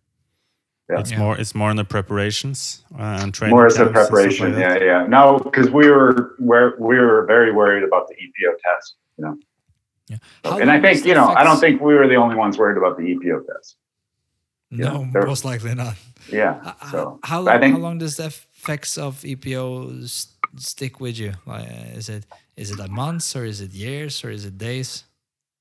Yeah. 0.90 1.00
It's 1.00 1.10
Yeah. 1.12 1.18
more 1.18 1.38
it's 1.38 1.54
more 1.54 1.70
in 1.70 1.76
the 1.76 1.84
preparations 1.84 2.84
uh, 2.98 3.20
and 3.22 3.32
training. 3.32 3.54
More 3.54 3.66
as 3.66 3.74
a 3.76 3.84
camps 3.84 3.88
and 3.88 4.04
stuff 4.06 4.10
preparation. 4.10 4.52
like 4.54 4.60
yeah, 4.60 4.78
yeah. 4.84 5.06
No, 5.06 5.38
because 5.38 5.70
we 5.70 5.88
were 5.90 6.34
we're, 6.38 6.76
we 6.78 6.98
were 6.98 7.24
very 7.26 7.52
worried 7.52 7.82
about 7.84 8.08
the 8.08 8.14
EPO 8.14 8.52
test. 8.64 8.94
You 9.16 9.24
know, 9.24 9.38
Yeah. 10.08 10.16
How 10.44 10.58
and 10.58 10.70
I 10.70 10.80
think 10.80 11.04
you 11.06 11.14
know 11.14 11.28
I 11.28 11.44
don't 11.44 11.60
think 11.60 11.80
we 11.80 11.94
were 11.94 12.08
the 12.08 12.16
only 12.16 12.34
ones 12.36 12.58
worried 12.58 12.78
about 12.78 12.96
the 12.98 13.04
EPO 13.04 13.46
test. 13.46 13.76
No, 14.70 15.06
Yeah, 15.14 15.24
most 15.24 15.44
likely 15.44 15.74
not. 15.74 15.94
Yeah. 16.30 16.72
So 16.90 17.20
how 17.22 17.40
I 17.40 17.52
long? 17.52 17.60
think- 17.60 17.74
how 17.74 17.80
long 17.80 17.98
does 17.98 18.16
the 18.16 18.26
effects 18.26 18.96
of 18.98 19.22
EPO 19.22 20.02
s- 20.04 20.31
stick 20.56 21.00
with 21.00 21.18
you? 21.18 21.32
Like, 21.46 21.68
is 21.94 22.08
it 22.08 22.26
is 22.56 22.70
it 22.70 22.78
like 22.78 22.90
months 22.90 23.34
or 23.34 23.44
is 23.44 23.60
it 23.60 23.72
years 23.72 24.24
or 24.24 24.30
is 24.30 24.44
it 24.44 24.58
days? 24.58 25.04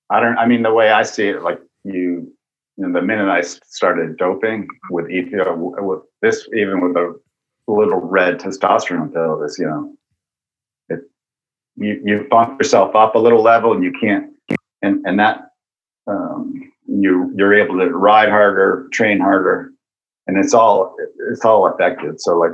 I 0.09 0.19
don't. 0.19 0.37
I 0.37 0.45
mean, 0.45 0.63
the 0.63 0.73
way 0.73 0.91
I 0.91 1.03
see 1.03 1.29
it, 1.29 1.41
like 1.41 1.59
you, 1.83 2.31
you 2.77 2.87
know, 2.87 2.91
the 2.91 3.05
minute 3.05 3.29
I 3.29 3.41
started 3.41 4.17
doping 4.17 4.67
with 4.89 5.05
w- 5.07 5.75
with 5.79 5.99
this, 6.21 6.47
even 6.55 6.81
with 6.81 6.97
a 6.97 7.19
little 7.67 7.99
red 7.99 8.39
testosterone 8.39 9.13
pill, 9.13 9.43
is 9.43 9.57
you 9.57 9.65
know, 9.65 9.95
it 10.89 10.99
you 11.77 12.01
you 12.03 12.27
bump 12.29 12.59
yourself 12.59 12.95
up 12.95 13.15
a 13.15 13.19
little 13.19 13.41
level, 13.41 13.73
and 13.73 13.83
you 13.83 13.93
can't, 13.99 14.31
and 14.81 15.05
and 15.05 15.19
that 15.19 15.51
um, 16.07 16.71
you 16.87 17.31
you're 17.35 17.53
able 17.53 17.77
to 17.79 17.89
ride 17.89 18.29
harder, 18.29 18.89
train 18.91 19.19
harder, 19.19 19.71
and 20.27 20.37
it's 20.37 20.53
all 20.53 20.95
it's 21.31 21.45
all 21.45 21.67
effective. 21.67 22.15
So 22.17 22.37
like. 22.37 22.53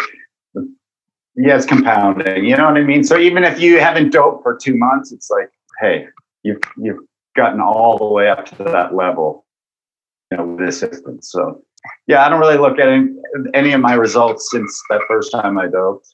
Yeah, 1.37 1.55
it's 1.55 1.67
compounding. 1.67 2.45
You 2.45 2.57
know 2.57 2.65
what 2.65 2.77
I 2.77 2.81
mean. 2.81 3.03
So 3.03 3.17
even 3.19 3.43
if 3.43 3.59
you 3.59 3.79
haven't 3.79 4.09
doped 4.09 4.41
for 4.41 4.57
two 4.57 4.75
months, 4.75 5.11
it's 5.11 5.29
like, 5.29 5.51
hey, 5.79 6.07
you've 6.41 6.59
you've 6.77 6.97
gotten 7.35 7.61
all 7.61 7.99
the 7.99 8.05
way 8.05 8.27
up 8.27 8.45
to 8.45 8.63
that 8.63 8.95
level, 8.95 9.45
you 10.31 10.37
know, 10.37 10.45
with 10.47 10.73
system. 10.73 11.21
So, 11.21 11.63
yeah, 12.07 12.25
I 12.25 12.29
don't 12.29 12.39
really 12.39 12.57
look 12.57 12.79
at 12.79 12.87
any, 12.87 13.09
any 13.53 13.71
of 13.73 13.81
my 13.81 13.93
results 13.93 14.49
since 14.51 14.81
that 14.89 15.01
first 15.07 15.31
time 15.31 15.59
I 15.59 15.67
doped 15.67 16.07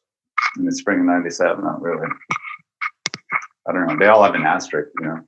in 0.58 0.66
the 0.66 0.74
spring 0.74 1.00
of 1.00 1.06
'97. 1.06 1.64
Not 1.64 1.82
really. 1.82 2.08
I 3.66 3.72
don't 3.72 3.88
know. 3.88 3.96
They 3.98 4.08
all 4.08 4.24
have 4.24 4.36
an 4.36 4.44
asterisk, 4.44 4.92
you 5.00 5.08
know. 5.08 5.20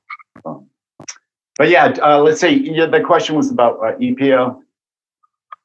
So, 0.44 0.68
but 1.58 1.70
yeah, 1.70 1.86
uh, 2.02 2.22
let's 2.22 2.42
say 2.42 2.54
yeah, 2.54 2.88
the 2.88 3.00
question 3.00 3.38
was 3.38 3.50
about 3.50 3.80
uh, 3.80 3.96
EPO. 3.96 4.60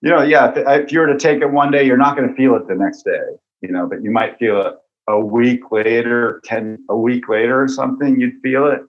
You 0.02 0.10
know, 0.10 0.22
yeah, 0.22 0.52
if, 0.54 0.84
if 0.84 0.92
you 0.92 1.00
were 1.00 1.08
to 1.08 1.18
take 1.18 1.42
it 1.42 1.50
one 1.50 1.72
day, 1.72 1.84
you're 1.84 1.96
not 1.96 2.16
going 2.16 2.28
to 2.28 2.34
feel 2.36 2.54
it 2.54 2.68
the 2.68 2.76
next 2.76 3.02
day. 3.02 3.18
You 3.60 3.72
know, 3.72 3.86
but 3.86 4.02
you 4.02 4.10
might 4.10 4.38
feel 4.38 4.60
it 4.60 4.74
a 5.08 5.18
week 5.18 5.70
later, 5.70 6.40
ten 6.44 6.84
a 6.88 6.96
week 6.96 7.28
later 7.28 7.62
or 7.62 7.68
something. 7.68 8.20
You'd 8.20 8.40
feel 8.42 8.66
it 8.66 8.82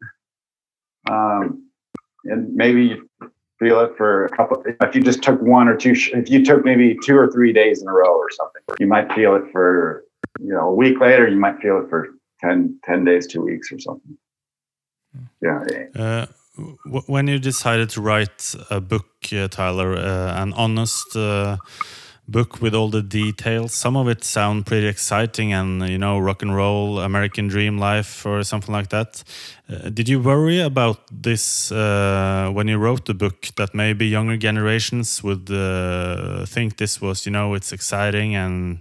um, 1.09 1.67
and 2.25 2.53
maybe 2.53 2.83
you 2.83 3.09
feel 3.59 3.79
it 3.81 3.95
for 3.97 4.25
a 4.25 4.29
couple. 4.29 4.63
If 4.81 4.95
you 4.95 5.01
just 5.01 5.23
took 5.23 5.41
one 5.41 5.67
or 5.67 5.75
two, 5.75 5.93
if 6.13 6.29
you 6.29 6.43
took 6.43 6.63
maybe 6.63 6.97
two 7.03 7.17
or 7.17 7.31
three 7.31 7.53
days 7.53 7.81
in 7.81 7.87
a 7.87 7.93
row 7.93 8.15
or 8.15 8.29
something, 8.31 8.61
you 8.79 8.87
might 8.87 9.11
feel 9.13 9.35
it 9.35 9.43
for 9.51 10.05
you 10.39 10.53
know 10.53 10.69
a 10.69 10.73
week 10.73 10.99
later. 10.99 11.27
You 11.27 11.37
might 11.37 11.59
feel 11.59 11.79
it 11.79 11.89
for 11.89 12.09
10, 12.41 12.79
10 12.83 13.05
days, 13.05 13.27
two 13.27 13.41
weeks 13.41 13.71
or 13.71 13.79
something. 13.79 14.17
Yeah, 15.41 15.65
Uh, 15.95 16.25
when 17.07 17.27
you 17.27 17.39
decided 17.39 17.89
to 17.89 18.01
write 18.01 18.55
a 18.69 18.79
book, 18.79 19.07
uh, 19.33 19.47
Tyler, 19.47 19.95
uh, 19.95 20.41
an 20.41 20.53
honest 20.53 21.15
uh, 21.15 21.57
book 22.31 22.61
with 22.61 22.73
all 22.73 22.89
the 22.89 23.01
details, 23.01 23.73
some 23.73 23.95
of 23.97 24.07
it 24.07 24.23
sound 24.23 24.65
pretty 24.65 24.87
exciting 24.87 25.53
and 25.53 25.87
you 25.89 25.97
know 25.97 26.17
rock 26.19 26.41
and 26.41 26.55
roll, 26.55 26.99
American 26.99 27.47
dream 27.47 27.77
life, 27.77 28.25
or 28.25 28.43
something 28.43 28.73
like 28.73 28.89
that. 28.89 29.23
Uh, 29.69 29.89
did 29.89 30.07
you 30.09 30.19
worry 30.19 30.59
about 30.59 30.99
this 31.11 31.71
uh, 31.71 32.49
when 32.53 32.67
you 32.67 32.77
wrote 32.77 33.05
the 33.05 33.13
book? 33.13 33.49
That 33.57 33.73
maybe 33.73 34.07
younger 34.07 34.37
generations 34.37 35.23
would 35.23 35.49
uh, 35.51 36.45
think 36.45 36.77
this 36.77 37.01
was, 37.01 37.25
you 37.25 37.31
know, 37.31 37.53
it's 37.55 37.71
exciting 37.71 38.35
and. 38.35 38.79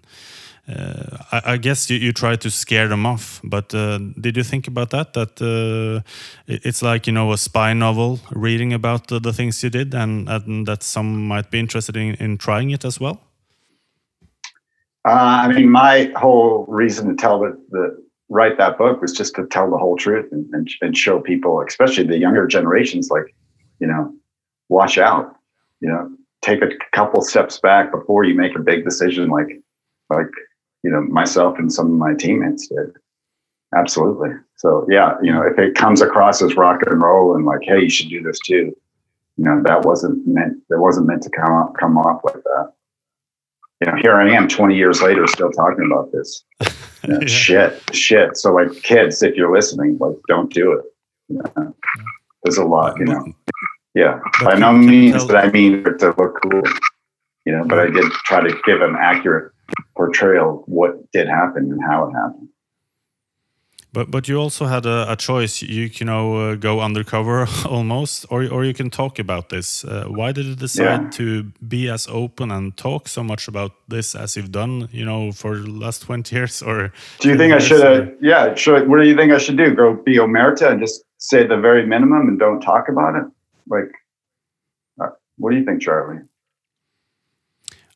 Uh, 0.68 1.16
I, 1.32 1.42
I 1.54 1.56
guess 1.56 1.90
you, 1.90 1.96
you 1.96 2.12
try 2.12 2.36
to 2.36 2.50
scare 2.50 2.86
them 2.86 3.04
off, 3.04 3.40
but 3.42 3.74
uh, 3.74 3.98
did 4.20 4.36
you 4.36 4.44
think 4.44 4.68
about 4.68 4.90
that? 4.90 5.14
That 5.14 5.40
uh, 5.42 6.02
it- 6.46 6.64
it's 6.64 6.82
like 6.82 7.06
you 7.08 7.12
know 7.12 7.32
a 7.32 7.38
spy 7.38 7.72
novel, 7.72 8.20
reading 8.30 8.72
about 8.72 9.08
the, 9.08 9.18
the 9.18 9.32
things 9.32 9.62
you 9.64 9.70
did, 9.70 9.94
and, 9.94 10.28
and 10.28 10.66
that 10.66 10.82
some 10.84 11.26
might 11.26 11.50
be 11.50 11.58
interested 11.58 11.96
in, 11.96 12.14
in 12.16 12.38
trying 12.38 12.70
it 12.70 12.84
as 12.84 13.00
well. 13.00 13.20
Uh, 15.06 15.44
I 15.44 15.52
mean, 15.52 15.70
my 15.70 16.12
whole 16.16 16.66
reason 16.68 17.08
to 17.08 17.14
tell 17.14 17.40
the, 17.40 17.58
the 17.70 18.04
write 18.28 18.58
that 18.58 18.78
book 18.78 19.00
was 19.00 19.12
just 19.12 19.34
to 19.36 19.46
tell 19.46 19.70
the 19.70 19.78
whole 19.78 19.96
truth 19.96 20.30
and, 20.30 20.46
and, 20.52 20.68
and 20.82 20.96
show 20.96 21.20
people, 21.20 21.62
especially 21.66 22.04
the 22.04 22.18
younger 22.18 22.46
generations, 22.46 23.10
like, 23.10 23.34
you 23.78 23.86
know, 23.86 24.14
watch 24.68 24.98
out, 24.98 25.36
you 25.80 25.88
know, 25.88 26.10
take 26.42 26.62
a 26.62 26.68
couple 26.92 27.22
steps 27.22 27.58
back 27.58 27.90
before 27.90 28.24
you 28.24 28.34
make 28.34 28.54
a 28.56 28.60
big 28.60 28.84
decision, 28.84 29.28
like, 29.28 29.60
like, 30.10 30.30
you 30.82 30.90
know, 30.90 31.00
myself 31.02 31.58
and 31.58 31.72
some 31.72 31.86
of 31.86 31.92
my 31.92 32.14
teammates 32.14 32.68
did. 32.68 32.92
Absolutely. 33.74 34.30
So 34.56 34.86
yeah, 34.90 35.16
you 35.22 35.32
know, 35.32 35.42
if 35.42 35.58
it 35.58 35.74
comes 35.74 36.02
across 36.02 36.42
as 36.42 36.56
rock 36.56 36.80
and 36.86 37.00
roll 37.00 37.36
and 37.36 37.46
like, 37.46 37.60
hey, 37.62 37.80
you 37.80 37.90
should 37.90 38.08
do 38.08 38.22
this 38.22 38.38
too, 38.40 38.76
you 39.36 39.44
know, 39.44 39.62
that 39.64 39.84
wasn't 39.84 40.26
meant. 40.26 40.58
It 40.70 40.78
wasn't 40.78 41.06
meant 41.06 41.22
to 41.22 41.30
come 41.30 41.52
up, 41.52 41.74
come 41.78 41.96
off 41.96 42.22
like 42.24 42.42
that. 42.42 42.72
You 43.80 43.90
know, 43.90 43.98
here 44.00 44.14
I 44.14 44.30
am, 44.30 44.48
twenty 44.48 44.76
years 44.76 45.00
later, 45.02 45.26
still 45.26 45.50
talking 45.50 45.86
about 45.86 46.12
this. 46.12 46.44
You 47.02 47.14
know, 47.14 47.20
yeah. 47.22 47.28
Shit, 47.28 47.94
shit. 47.94 48.36
So 48.36 48.52
like, 48.52 48.82
kids, 48.82 49.22
if 49.22 49.34
you're 49.34 49.50
listening, 49.50 49.96
like, 49.96 50.16
don't 50.28 50.52
do 50.52 50.72
it. 50.72 50.84
You 51.28 51.40
know? 51.56 51.74
There's 52.42 52.58
a 52.58 52.64
lot, 52.64 52.98
you 52.98 53.06
know. 53.06 53.32
Yeah, 53.94 54.20
by 54.44 54.56
no 54.56 54.72
means 54.72 55.24
did 55.24 55.34
I 55.34 55.50
mean 55.50 55.82
it 55.86 55.98
to 56.00 56.14
look 56.18 56.42
cool, 56.42 56.62
you 57.46 57.56
know, 57.56 57.64
but 57.64 57.78
I 57.78 57.86
did 57.86 58.04
try 58.26 58.46
to 58.46 58.54
give 58.66 58.82
an 58.82 58.96
accurate 59.00 59.50
portrayal 59.96 60.60
of 60.60 60.64
what 60.66 61.10
did 61.12 61.26
happen 61.26 61.72
and 61.72 61.82
how 61.82 62.06
it 62.08 62.12
happened. 62.12 62.49
But 63.92 64.10
but 64.10 64.28
you 64.28 64.36
also 64.36 64.66
had 64.66 64.86
a, 64.86 65.10
a 65.10 65.16
choice. 65.16 65.62
You 65.62 65.90
you 65.92 66.06
know 66.06 66.36
uh, 66.36 66.54
go 66.54 66.80
undercover 66.80 67.48
almost, 67.66 68.26
or 68.30 68.46
or 68.48 68.64
you 68.64 68.74
can 68.74 68.90
talk 68.90 69.18
about 69.18 69.48
this. 69.48 69.84
Uh, 69.84 70.04
why 70.08 70.32
did 70.32 70.46
you 70.46 70.54
decide 70.54 71.02
yeah. 71.02 71.10
to 71.10 71.44
be 71.66 71.88
as 71.88 72.06
open 72.08 72.50
and 72.50 72.76
talk 72.76 73.08
so 73.08 73.22
much 73.22 73.48
about 73.48 73.72
this 73.88 74.14
as 74.14 74.36
you've 74.36 74.52
done? 74.52 74.88
You 74.92 75.04
know, 75.04 75.32
for 75.32 75.56
the 75.56 75.70
last 75.70 76.02
twenty 76.06 76.36
years. 76.36 76.62
Or 76.62 76.92
do 77.18 77.28
you 77.28 77.36
think 77.36 77.52
I 77.52 77.58
should? 77.58 77.80
Uh, 77.80 78.06
yeah, 78.20 78.54
should. 78.54 78.88
What 78.88 79.00
do 79.00 79.08
you 79.08 79.16
think 79.16 79.32
I 79.32 79.38
should 79.38 79.56
do? 79.56 79.74
Go 79.74 79.94
be 79.94 80.18
omerta 80.18 80.70
and 80.70 80.80
just 80.80 81.02
say 81.18 81.46
the 81.46 81.56
very 81.56 81.84
minimum 81.86 82.28
and 82.28 82.38
don't 82.38 82.60
talk 82.60 82.88
about 82.88 83.16
it? 83.16 83.24
Like, 83.66 83.92
uh, 85.02 85.10
what 85.36 85.50
do 85.50 85.56
you 85.56 85.64
think, 85.64 85.82
Charlie? 85.82 86.22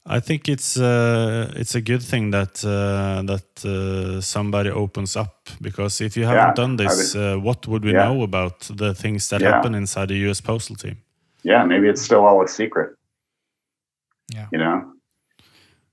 I 0.07 0.21
think 0.21 0.49
it's 0.49 0.77
uh, 0.77 1.51
it's 1.57 1.75
a 1.75 1.81
good 1.81 2.03
thing 2.03 2.31
that 2.31 2.63
uh, 2.63 3.23
that 3.23 3.65
uh, 3.65 4.21
somebody 4.21 4.71
opens 4.71 5.17
up 5.17 5.49
because 5.63 6.01
if 6.01 6.15
you 6.17 6.27
haven't 6.27 6.49
yeah, 6.49 6.55
done 6.55 6.77
this, 6.77 7.15
uh, 7.15 7.37
what 7.37 7.67
would 7.67 7.85
we 7.85 7.93
yeah. 7.93 8.05
know 8.05 8.23
about 8.23 8.61
the 8.61 8.95
things 8.95 9.29
that 9.31 9.41
yeah. 9.41 9.51
happen 9.51 9.75
inside 9.75 10.09
the 10.09 10.19
U.S. 10.27 10.43
postal 10.43 10.77
team? 10.77 10.99
Yeah, 11.43 11.65
maybe 11.65 11.89
it's 11.89 12.03
still 12.03 12.27
all 12.27 12.43
a 12.43 12.49
secret. 12.49 12.97
Yeah, 14.29 14.49
you 14.53 14.59
know. 14.59 14.91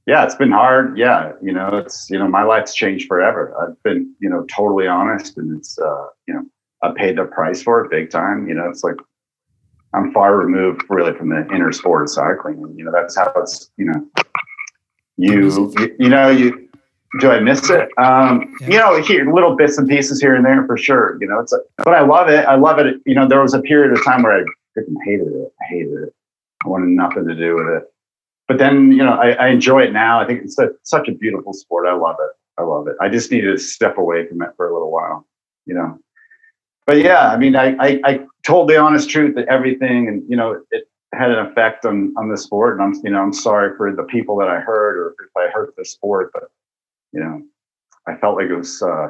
Yeah, 0.08 0.26
it's 0.26 0.36
been 0.36 0.52
hard. 0.52 0.98
Yeah, 0.98 1.32
you 1.42 1.54
know, 1.54 1.70
it's 1.78 2.10
you 2.10 2.20
know, 2.20 2.28
my 2.28 2.44
life's 2.44 2.76
changed 2.76 3.08
forever. 3.08 3.56
I've 3.62 3.82
been 3.84 4.14
you 4.20 4.30
know 4.30 4.46
totally 4.54 4.88
honest, 4.88 5.38
and 5.38 5.58
it's 5.58 5.80
uh, 5.80 6.08
you 6.28 6.34
know, 6.34 6.44
I 6.84 6.92
paid 6.98 7.18
the 7.18 7.26
price 7.26 7.64
for 7.64 7.86
it 7.86 7.90
big 7.90 8.10
time. 8.10 8.46
You 8.50 8.56
know, 8.56 8.68
it's 8.68 8.84
like 8.84 8.98
I'm 9.94 10.12
far 10.14 10.38
removed 10.38 10.84
really 10.90 11.14
from 11.14 11.30
the 11.30 11.48
inner 11.54 11.72
sport 11.72 12.04
of 12.04 12.10
cycling. 12.10 12.64
And, 12.64 12.78
you 12.78 12.86
know, 12.86 12.92
that's 12.92 13.16
how 13.16 13.32
it's, 13.36 13.72
you 13.78 13.86
know, 13.86 14.08
you, 15.18 15.74
you, 16.00 16.10
know, 16.10 16.30
you, 16.30 16.70
do 17.20 17.30
I 17.30 17.40
miss 17.40 17.70
it? 17.70 17.90
Um, 17.98 18.56
yeah. 18.62 18.68
You 18.68 18.78
know, 18.78 19.02
here, 19.04 19.34
little 19.34 19.56
bits 19.56 19.78
and 19.78 19.88
pieces 19.88 20.22
here 20.22 20.36
and 20.36 20.46
there 20.46 20.66
for 20.66 20.78
sure. 20.78 21.18
You 21.20 21.28
know, 21.28 21.40
it's, 21.40 21.52
a, 21.52 21.60
but 21.78 21.94
I 21.94 22.02
love 22.02 22.30
it. 22.30 22.46
I 22.46 22.56
love 22.56 22.80
it. 22.80 23.02
You 23.06 23.16
know, 23.16 23.28
there 23.28 23.42
was 23.42 23.54
a 23.54 23.62
period 23.62 23.92
of 23.98 24.04
time 24.04 24.24
where 24.24 24.40
I 24.40 24.44
freaking 24.78 24.96
hated 25.06 25.28
it. 25.28 25.54
I 25.62 25.66
hated 25.66 26.04
it. 26.04 26.16
I 26.64 26.70
wanted 26.70 26.90
nothing 26.90 27.28
to 27.28 27.36
do 27.36 27.56
with 27.56 27.68
it. 27.68 27.84
But 28.48 28.58
then, 28.58 28.92
you 28.92 29.04
know, 29.04 29.14
I, 29.14 29.32
I 29.32 29.48
enjoy 29.50 29.84
it 29.84 29.94
now. 29.94 30.22
I 30.22 30.26
think 30.26 30.44
it's 30.44 30.58
a, 30.58 30.70
such 30.84 31.08
a 31.10 31.14
beautiful 31.14 31.54
sport. 31.54 31.88
I 31.88 31.94
love 31.94 32.18
it. 32.20 32.32
I 32.58 32.64
love 32.64 32.88
it. 32.88 32.96
I 33.02 33.10
just 33.10 33.32
needed 33.32 33.52
to 33.52 33.58
step 33.58 33.98
away 33.98 34.28
from 34.28 34.42
it 34.42 34.50
for 34.56 34.70
a 34.70 34.74
little 34.74 34.92
while, 34.92 35.26
you 35.66 35.74
know 35.74 36.00
but 36.86 36.98
yeah, 36.98 37.30
I 37.30 37.38
mean, 37.38 37.56
I, 37.56 37.76
I, 37.80 38.02
I 38.04 38.20
told 38.44 38.70
the 38.70 38.78
honest 38.78 39.10
truth 39.10 39.36
that 39.36 39.48
everything, 39.48 40.08
and 40.08 40.24
you 40.28 40.36
know, 40.36 40.62
it 40.72 40.90
had 41.14 41.30
an 41.32 41.40
effect 41.46 41.86
on 41.86 42.14
on 42.18 42.30
the 42.30 42.38
sport. 42.38 42.80
And 42.80 42.84
I'm, 42.84 43.02
you 43.04 43.12
know, 43.12 43.22
I'm 43.22 43.34
sorry 43.34 43.76
for 43.78 43.96
the 43.96 44.04
people 44.04 44.38
that 44.38 44.48
I 44.48 44.60
hurt 44.60 44.98
or 44.98 45.16
if 45.24 45.36
I 45.38 45.52
hurt 45.52 45.76
the 45.78 45.86
sport, 45.86 46.32
but 46.34 46.52
you 47.14 47.20
know, 47.20 47.42
I 48.08 48.16
felt 48.16 48.36
like 48.38 48.48
it 48.48 48.56
was, 48.56 48.82
uh, 48.82 49.10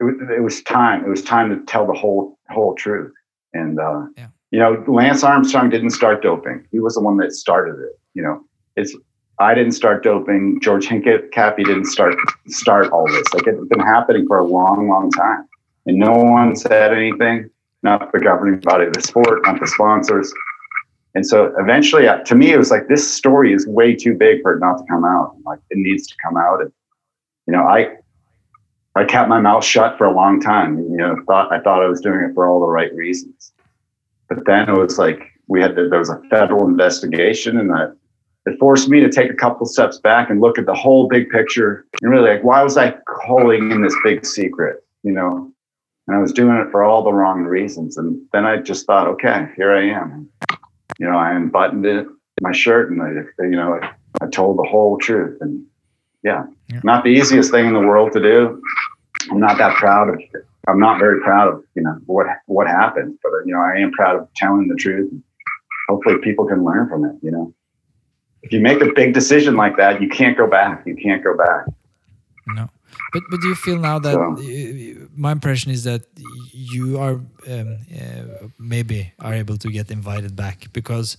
it 0.00 0.04
was, 0.04 0.14
it 0.36 0.42
was 0.42 0.62
time. 0.62 1.04
It 1.04 1.08
was 1.08 1.22
time 1.22 1.50
to 1.50 1.64
tell 1.66 1.86
the 1.86 1.92
whole 1.92 2.38
whole 2.50 2.74
truth. 2.74 3.12
And 3.52 3.78
uh, 3.78 4.06
yeah. 4.16 4.28
you 4.50 4.58
know, 4.58 4.82
Lance 4.88 5.22
Armstrong 5.22 5.70
didn't 5.70 5.90
start 5.90 6.22
doping. 6.22 6.66
He 6.70 6.80
was 6.80 6.94
the 6.94 7.02
one 7.02 7.18
that 7.18 7.32
started 7.32 7.78
it. 7.80 7.98
You 8.14 8.22
know, 8.22 8.44
it's 8.76 8.96
I 9.38 9.54
didn't 9.54 9.72
start 9.72 10.02
doping. 10.02 10.60
George 10.62 10.86
Hinkett 10.86 11.30
Hincapie 11.30 11.64
didn't 11.64 11.86
start 11.86 12.14
start 12.46 12.90
all 12.90 13.06
this. 13.06 13.34
Like 13.34 13.46
it's 13.46 13.68
been 13.68 13.80
happening 13.80 14.26
for 14.26 14.38
a 14.38 14.44
long, 14.44 14.88
long 14.88 15.10
time 15.10 15.46
and 15.86 15.98
no 15.98 16.12
one 16.12 16.56
said 16.56 16.92
anything, 16.92 17.50
not 17.82 18.10
the 18.12 18.20
governing 18.20 18.60
body 18.60 18.86
of 18.86 18.92
the 18.92 19.02
sport, 19.02 19.40
not 19.44 19.60
the 19.60 19.66
sponsors. 19.66 20.32
And 21.14 21.24
so 21.26 21.54
eventually, 21.58 22.08
uh, 22.08 22.18
to 22.24 22.34
me, 22.34 22.52
it 22.52 22.58
was 22.58 22.70
like 22.70 22.88
this 22.88 23.08
story 23.08 23.52
is 23.52 23.66
way 23.66 23.94
too 23.94 24.14
big 24.14 24.42
for 24.42 24.54
it 24.54 24.60
not 24.60 24.78
to 24.78 24.84
come 24.88 25.04
out. 25.04 25.36
Like 25.44 25.60
it 25.70 25.78
needs 25.78 26.06
to 26.08 26.14
come 26.24 26.36
out. 26.36 26.60
And 26.60 26.72
you 27.46 27.52
know, 27.52 27.62
I 27.62 27.96
I 28.96 29.04
kept 29.04 29.28
my 29.28 29.40
mouth 29.40 29.64
shut 29.64 29.96
for 29.96 30.06
a 30.06 30.12
long 30.12 30.40
time. 30.40 30.78
You 30.78 30.96
know, 30.96 31.16
thought 31.26 31.52
I 31.52 31.60
thought 31.60 31.82
I 31.82 31.86
was 31.86 32.00
doing 32.00 32.20
it 32.20 32.34
for 32.34 32.48
all 32.48 32.60
the 32.60 32.66
right 32.66 32.92
reasons. 32.94 33.52
But 34.28 34.44
then 34.46 34.68
it 34.68 34.76
was 34.76 34.98
like 34.98 35.20
we 35.46 35.60
had 35.60 35.76
to, 35.76 35.88
there 35.88 35.98
was 35.98 36.10
a 36.10 36.20
federal 36.30 36.66
investigation, 36.66 37.58
and 37.58 37.70
that 37.70 37.96
it 38.46 38.58
forced 38.58 38.88
me 38.88 39.00
to 39.00 39.10
take 39.10 39.30
a 39.30 39.34
couple 39.34 39.66
steps 39.66 39.98
back 39.98 40.30
and 40.30 40.40
look 40.40 40.58
at 40.58 40.66
the 40.66 40.74
whole 40.74 41.08
big 41.08 41.30
picture 41.30 41.86
and 42.02 42.10
really 42.10 42.30
like 42.30 42.44
why 42.44 42.62
was 42.62 42.76
I 42.76 42.94
holding 43.24 43.70
in 43.70 43.82
this 43.82 43.94
big 44.02 44.26
secret? 44.26 44.84
You 45.02 45.12
know, 45.12 45.52
and 46.06 46.16
I 46.16 46.20
was 46.20 46.32
doing 46.32 46.56
it 46.56 46.70
for 46.70 46.84
all 46.84 47.02
the 47.02 47.12
wrong 47.12 47.42
reasons. 47.42 47.96
And 47.96 48.20
then 48.32 48.44
I 48.44 48.58
just 48.58 48.86
thought, 48.86 49.06
okay, 49.08 49.48
here 49.56 49.74
I 49.74 49.88
am. 49.88 50.28
You 50.98 51.06
know, 51.10 51.16
I 51.16 51.32
unbuttoned 51.32 51.86
it, 51.86 52.06
my 52.40 52.52
shirt, 52.52 52.90
and 52.90 53.02
I, 53.02 53.42
you 53.42 53.56
know, 53.56 53.80
I, 53.80 53.92
I 54.22 54.28
told 54.28 54.58
the 54.58 54.68
whole 54.68 54.98
truth. 54.98 55.38
And 55.40 55.64
yeah, 56.22 56.44
yeah, 56.68 56.80
not 56.84 57.04
the 57.04 57.10
easiest 57.10 57.50
thing 57.50 57.66
in 57.66 57.72
the 57.72 57.80
world 57.80 58.12
to 58.12 58.20
do. 58.20 58.62
I'm 59.30 59.40
not 59.40 59.58
that 59.58 59.76
proud 59.76 60.10
of. 60.10 60.20
I'm 60.68 60.78
not 60.78 60.98
very 60.98 61.20
proud 61.20 61.52
of 61.52 61.64
you 61.74 61.82
know 61.82 61.98
what 62.06 62.26
what 62.46 62.66
happened, 62.66 63.18
but 63.22 63.32
you 63.44 63.52
know 63.52 63.60
I 63.60 63.80
am 63.80 63.92
proud 63.92 64.16
of 64.16 64.28
telling 64.34 64.68
the 64.68 64.76
truth. 64.76 65.12
Hopefully, 65.88 66.16
people 66.22 66.46
can 66.46 66.64
learn 66.64 66.88
from 66.88 67.04
it. 67.04 67.16
You 67.22 67.30
know, 67.30 67.54
if 68.42 68.52
you 68.52 68.60
make 68.60 68.80
a 68.80 68.92
big 68.94 69.14
decision 69.14 69.56
like 69.56 69.76
that, 69.76 70.00
you 70.00 70.08
can't 70.08 70.36
go 70.36 70.46
back. 70.46 70.86
You 70.86 70.96
can't 70.96 71.24
go 71.24 71.36
back. 71.36 71.66
No. 72.46 72.68
But 73.14 73.22
but 73.30 73.40
do 73.40 73.48
you 73.48 73.54
feel 73.54 73.78
now 73.78 74.00
that 74.00 74.14
so. 74.14 75.08
my 75.16 75.32
impression 75.32 75.70
is 75.70 75.84
that 75.84 76.02
you 76.52 76.98
are 76.98 77.14
um, 77.48 77.78
uh, 78.00 78.48
maybe 78.58 79.12
are 79.20 79.34
able 79.34 79.56
to 79.58 79.70
get 79.70 79.90
invited 79.90 80.34
back 80.34 80.72
because 80.72 81.16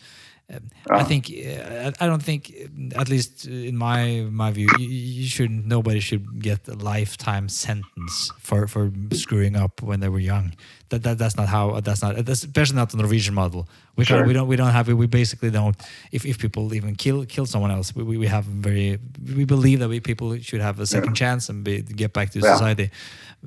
um, 0.53 0.69
I 0.91 1.03
think 1.03 1.31
uh, 1.31 1.91
I 1.99 2.05
don't 2.05 2.21
think 2.21 2.53
at 2.95 3.09
least 3.09 3.47
in 3.47 3.75
my 3.75 4.27
my 4.29 4.51
view 4.51 4.69
you, 4.77 4.87
you 4.87 5.27
should 5.27 5.51
nobody 5.65 5.99
should 5.99 6.39
get 6.39 6.67
a 6.67 6.75
lifetime 6.75 7.49
sentence 7.49 8.31
for 8.39 8.67
for 8.67 8.91
screwing 9.11 9.55
up 9.55 9.81
when 9.81 10.01
they 10.01 10.09
were 10.09 10.19
young. 10.19 10.53
That, 10.89 11.01
that 11.01 11.17
that's 11.17 11.35
not 11.35 11.47
how 11.47 11.79
that's 11.79 12.03
not 12.03 12.23
that's 12.25 12.43
especially 12.43 12.75
not 12.75 12.91
the 12.91 12.97
Norwegian 12.97 13.33
model. 13.33 13.67
We 13.95 14.05
sure. 14.05 14.23
we 14.23 14.33
don't 14.33 14.47
we 14.47 14.55
don't 14.55 14.71
have 14.71 14.87
it. 14.87 14.93
We 14.93 15.07
basically 15.07 15.49
don't. 15.49 15.75
If, 16.11 16.25
if 16.25 16.37
people 16.37 16.75
even 16.75 16.95
kill 16.95 17.25
kill 17.25 17.47
someone 17.47 17.71
else, 17.71 17.95
we, 17.95 18.03
we 18.03 18.27
have 18.27 18.45
very 18.45 18.99
we 19.35 19.45
believe 19.45 19.79
that 19.79 19.89
we 19.89 19.99
people 19.99 20.37
should 20.37 20.61
have 20.61 20.79
a 20.79 20.85
second 20.85 21.11
yeah. 21.19 21.29
chance 21.29 21.49
and 21.49 21.63
be, 21.63 21.81
get 21.81 22.13
back 22.13 22.29
to 22.31 22.39
yeah. 22.39 22.53
society, 22.53 22.91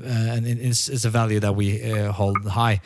uh, 0.03 0.09
and 0.09 0.49
it's, 0.49 0.89
it's 0.89 1.05
a 1.05 1.11
value 1.11 1.39
that 1.39 1.55
we 1.55 1.81
uh, 1.93 2.11
hold 2.11 2.45
high. 2.45 2.81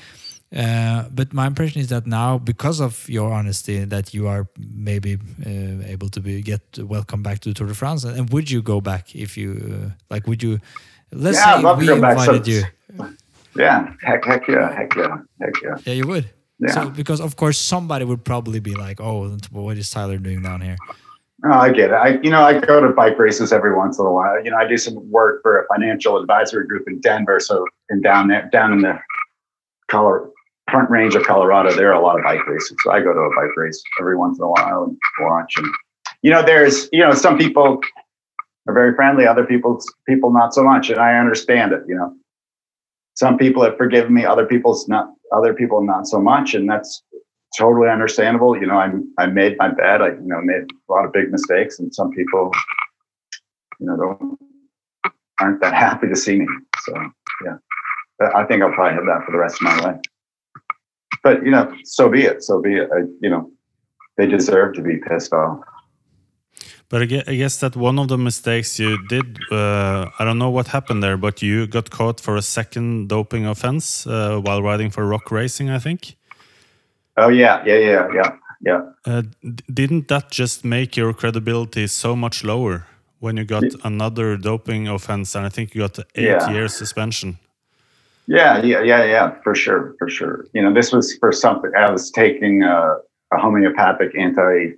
Uh, 0.54 1.08
but 1.10 1.32
my 1.32 1.46
impression 1.46 1.80
is 1.80 1.88
that 1.88 2.06
now, 2.06 2.36
because 2.38 2.80
of 2.80 3.08
your 3.08 3.32
honesty, 3.32 3.84
that 3.84 4.12
you 4.12 4.28
are 4.28 4.46
maybe 4.58 5.18
uh, 5.46 5.86
able 5.86 6.10
to 6.10 6.20
be 6.20 6.42
get 6.42 6.60
welcome 6.78 7.22
back 7.22 7.38
to 7.40 7.48
the 7.48 7.54
Tour 7.54 7.68
de 7.68 7.74
France. 7.74 8.04
And 8.04 8.28
would 8.30 8.50
you 8.50 8.60
go 8.60 8.80
back 8.80 9.14
if 9.14 9.36
you 9.36 9.50
uh, 9.72 9.90
like? 10.10 10.26
Would 10.26 10.42
you? 10.42 10.60
Let's 11.10 11.38
yeah, 11.38 11.60
say 11.60 11.74
we 11.74 11.92
invited 11.92 12.46
you. 12.46 12.64
Yeah, 13.56 13.92
heck, 14.02 14.24
heck 14.24 14.48
yeah, 14.48 14.74
heck 14.74 14.94
yeah, 14.94 15.18
heck 15.40 15.54
yeah. 15.62 15.76
Yeah, 15.84 15.92
you 15.94 16.06
would. 16.06 16.30
Yeah. 16.58 16.70
So, 16.70 16.90
because 16.90 17.20
of 17.20 17.36
course 17.36 17.58
somebody 17.58 18.04
would 18.04 18.24
probably 18.24 18.60
be 18.60 18.74
like, 18.74 19.00
"Oh, 19.00 19.36
what 19.50 19.76
is 19.78 19.90
Tyler 19.90 20.18
doing 20.18 20.42
down 20.42 20.60
here?" 20.60 20.76
Oh, 21.44 21.50
I 21.50 21.72
get 21.72 21.90
it. 21.90 21.94
I, 21.94 22.20
you 22.22 22.30
know, 22.30 22.42
I 22.42 22.60
go 22.60 22.80
to 22.80 22.88
bike 22.90 23.18
races 23.18 23.52
every 23.52 23.74
once 23.74 23.98
in 23.98 24.06
a 24.06 24.12
while. 24.12 24.42
You 24.44 24.52
know, 24.52 24.58
I 24.58 24.68
do 24.68 24.76
some 24.78 25.10
work 25.10 25.42
for 25.42 25.60
a 25.60 25.66
financial 25.66 26.16
advisory 26.16 26.66
group 26.66 26.86
in 26.86 27.00
Denver. 27.00 27.40
So, 27.40 27.66
and 27.88 28.02
down 28.02 28.28
there, 28.28 28.48
down 28.52 28.72
in 28.72 28.82
the 28.82 29.00
Colorado, 29.88 30.31
front 30.72 30.90
range 30.90 31.14
of 31.14 31.22
Colorado, 31.22 31.72
there 31.72 31.92
are 31.92 32.00
a 32.00 32.04
lot 32.04 32.18
of 32.18 32.24
bike 32.24 32.44
races. 32.48 32.76
So 32.82 32.90
I 32.90 33.00
go 33.00 33.12
to 33.12 33.20
a 33.20 33.30
bike 33.36 33.56
race 33.56 33.80
every 34.00 34.16
once 34.16 34.38
in 34.38 34.44
a 34.44 34.48
while 34.48 34.84
and 34.84 34.98
watch. 35.20 35.54
And 35.56 35.68
you 36.22 36.30
know, 36.30 36.42
there's 36.42 36.88
you 36.92 37.00
know, 37.00 37.14
some 37.14 37.38
people 37.38 37.80
are 38.66 38.74
very 38.74 38.94
friendly, 38.96 39.26
other 39.26 39.44
people 39.44 39.80
people 40.08 40.32
not 40.32 40.54
so 40.54 40.64
much, 40.64 40.90
and 40.90 40.98
I 40.98 41.18
understand 41.18 41.72
it. 41.72 41.82
You 41.86 41.94
know, 41.94 42.12
some 43.14 43.38
people 43.38 43.62
have 43.62 43.76
forgiven 43.76 44.12
me, 44.12 44.24
other 44.24 44.46
people's 44.46 44.88
not, 44.88 45.12
other 45.32 45.54
people 45.54 45.84
not 45.84 46.08
so 46.08 46.20
much, 46.20 46.54
and 46.54 46.68
that's 46.68 47.02
totally 47.56 47.88
understandable. 47.88 48.58
You 48.58 48.66
know, 48.66 48.78
I 48.78 48.90
I 49.18 49.26
made 49.26 49.56
my 49.58 49.68
bed. 49.68 50.02
I 50.02 50.08
you 50.08 50.22
know 50.22 50.40
made 50.42 50.62
a 50.62 50.92
lot 50.92 51.04
of 51.04 51.12
big 51.12 51.30
mistakes, 51.30 51.78
and 51.78 51.94
some 51.94 52.10
people 52.10 52.50
you 53.78 53.86
know, 53.86 53.96
don't 53.96 54.38
aren't 55.40 55.60
that 55.60 55.74
happy 55.74 56.08
to 56.08 56.16
see 56.16 56.38
me. 56.38 56.46
So 56.80 56.94
yeah, 57.44 57.56
I 58.34 58.44
think 58.44 58.62
I'll 58.62 58.72
probably 58.72 58.94
have 58.94 59.06
that 59.06 59.24
for 59.26 59.32
the 59.32 59.38
rest 59.38 59.56
of 59.56 59.62
my 59.62 59.76
life. 59.80 60.00
But 61.22 61.44
you 61.44 61.50
know, 61.50 61.72
so 61.84 62.08
be 62.08 62.22
it. 62.22 62.42
So 62.42 62.60
be 62.60 62.74
it. 62.76 62.88
I, 62.92 63.00
you 63.20 63.30
know, 63.30 63.50
they 64.16 64.26
deserve 64.26 64.74
to 64.74 64.82
be 64.82 64.96
pissed 64.98 65.32
off. 65.32 65.60
But 66.88 67.02
I 67.02 67.06
gue- 67.06 67.24
I 67.26 67.34
guess 67.36 67.56
that 67.60 67.74
one 67.76 67.98
of 67.98 68.08
the 68.08 68.18
mistakes 68.18 68.78
you 68.78 68.98
did, 69.08 69.38
uh, 69.50 70.10
I 70.18 70.24
don't 70.24 70.38
know 70.38 70.50
what 70.50 70.66
happened 70.68 71.02
there, 71.02 71.16
but 71.16 71.40
you 71.40 71.66
got 71.66 71.88
caught 71.90 72.20
for 72.20 72.36
a 72.36 72.42
second 72.42 73.08
doping 73.08 73.46
offense 73.46 74.06
uh, 74.06 74.38
while 74.44 74.62
riding 74.62 74.90
for 74.90 75.06
Rock 75.06 75.30
Racing, 75.30 75.70
I 75.70 75.78
think. 75.78 76.16
Oh 77.16 77.28
yeah, 77.28 77.62
yeah, 77.64 77.78
yeah, 77.78 78.08
yeah, 78.14 78.30
yeah. 78.60 78.80
Uh, 79.06 79.22
didn't 79.72 80.08
that 80.08 80.30
just 80.30 80.64
make 80.64 80.96
your 80.96 81.14
credibility 81.14 81.86
so 81.86 82.14
much 82.14 82.44
lower 82.44 82.86
when 83.20 83.36
you 83.38 83.44
got 83.44 83.64
another 83.84 84.36
doping 84.36 84.88
offense? 84.88 85.34
And 85.34 85.46
I 85.46 85.48
think 85.50 85.74
you 85.74 85.80
got 85.82 85.98
an 85.98 86.04
eight 86.14 86.24
Yeah. 86.24 86.50
year 86.52 86.68
suspension. 86.68 87.38
Yeah, 88.26 88.62
yeah, 88.62 88.82
yeah, 88.82 89.04
yeah, 89.04 89.34
for 89.42 89.54
sure, 89.54 89.94
for 89.98 90.08
sure. 90.08 90.46
You 90.52 90.62
know, 90.62 90.72
this 90.72 90.92
was 90.92 91.16
for 91.18 91.32
something. 91.32 91.72
I 91.76 91.90
was 91.90 92.10
taking 92.10 92.62
a, 92.62 92.96
a 93.32 93.38
homeopathic 93.38 94.14
antidepressant 94.14 94.76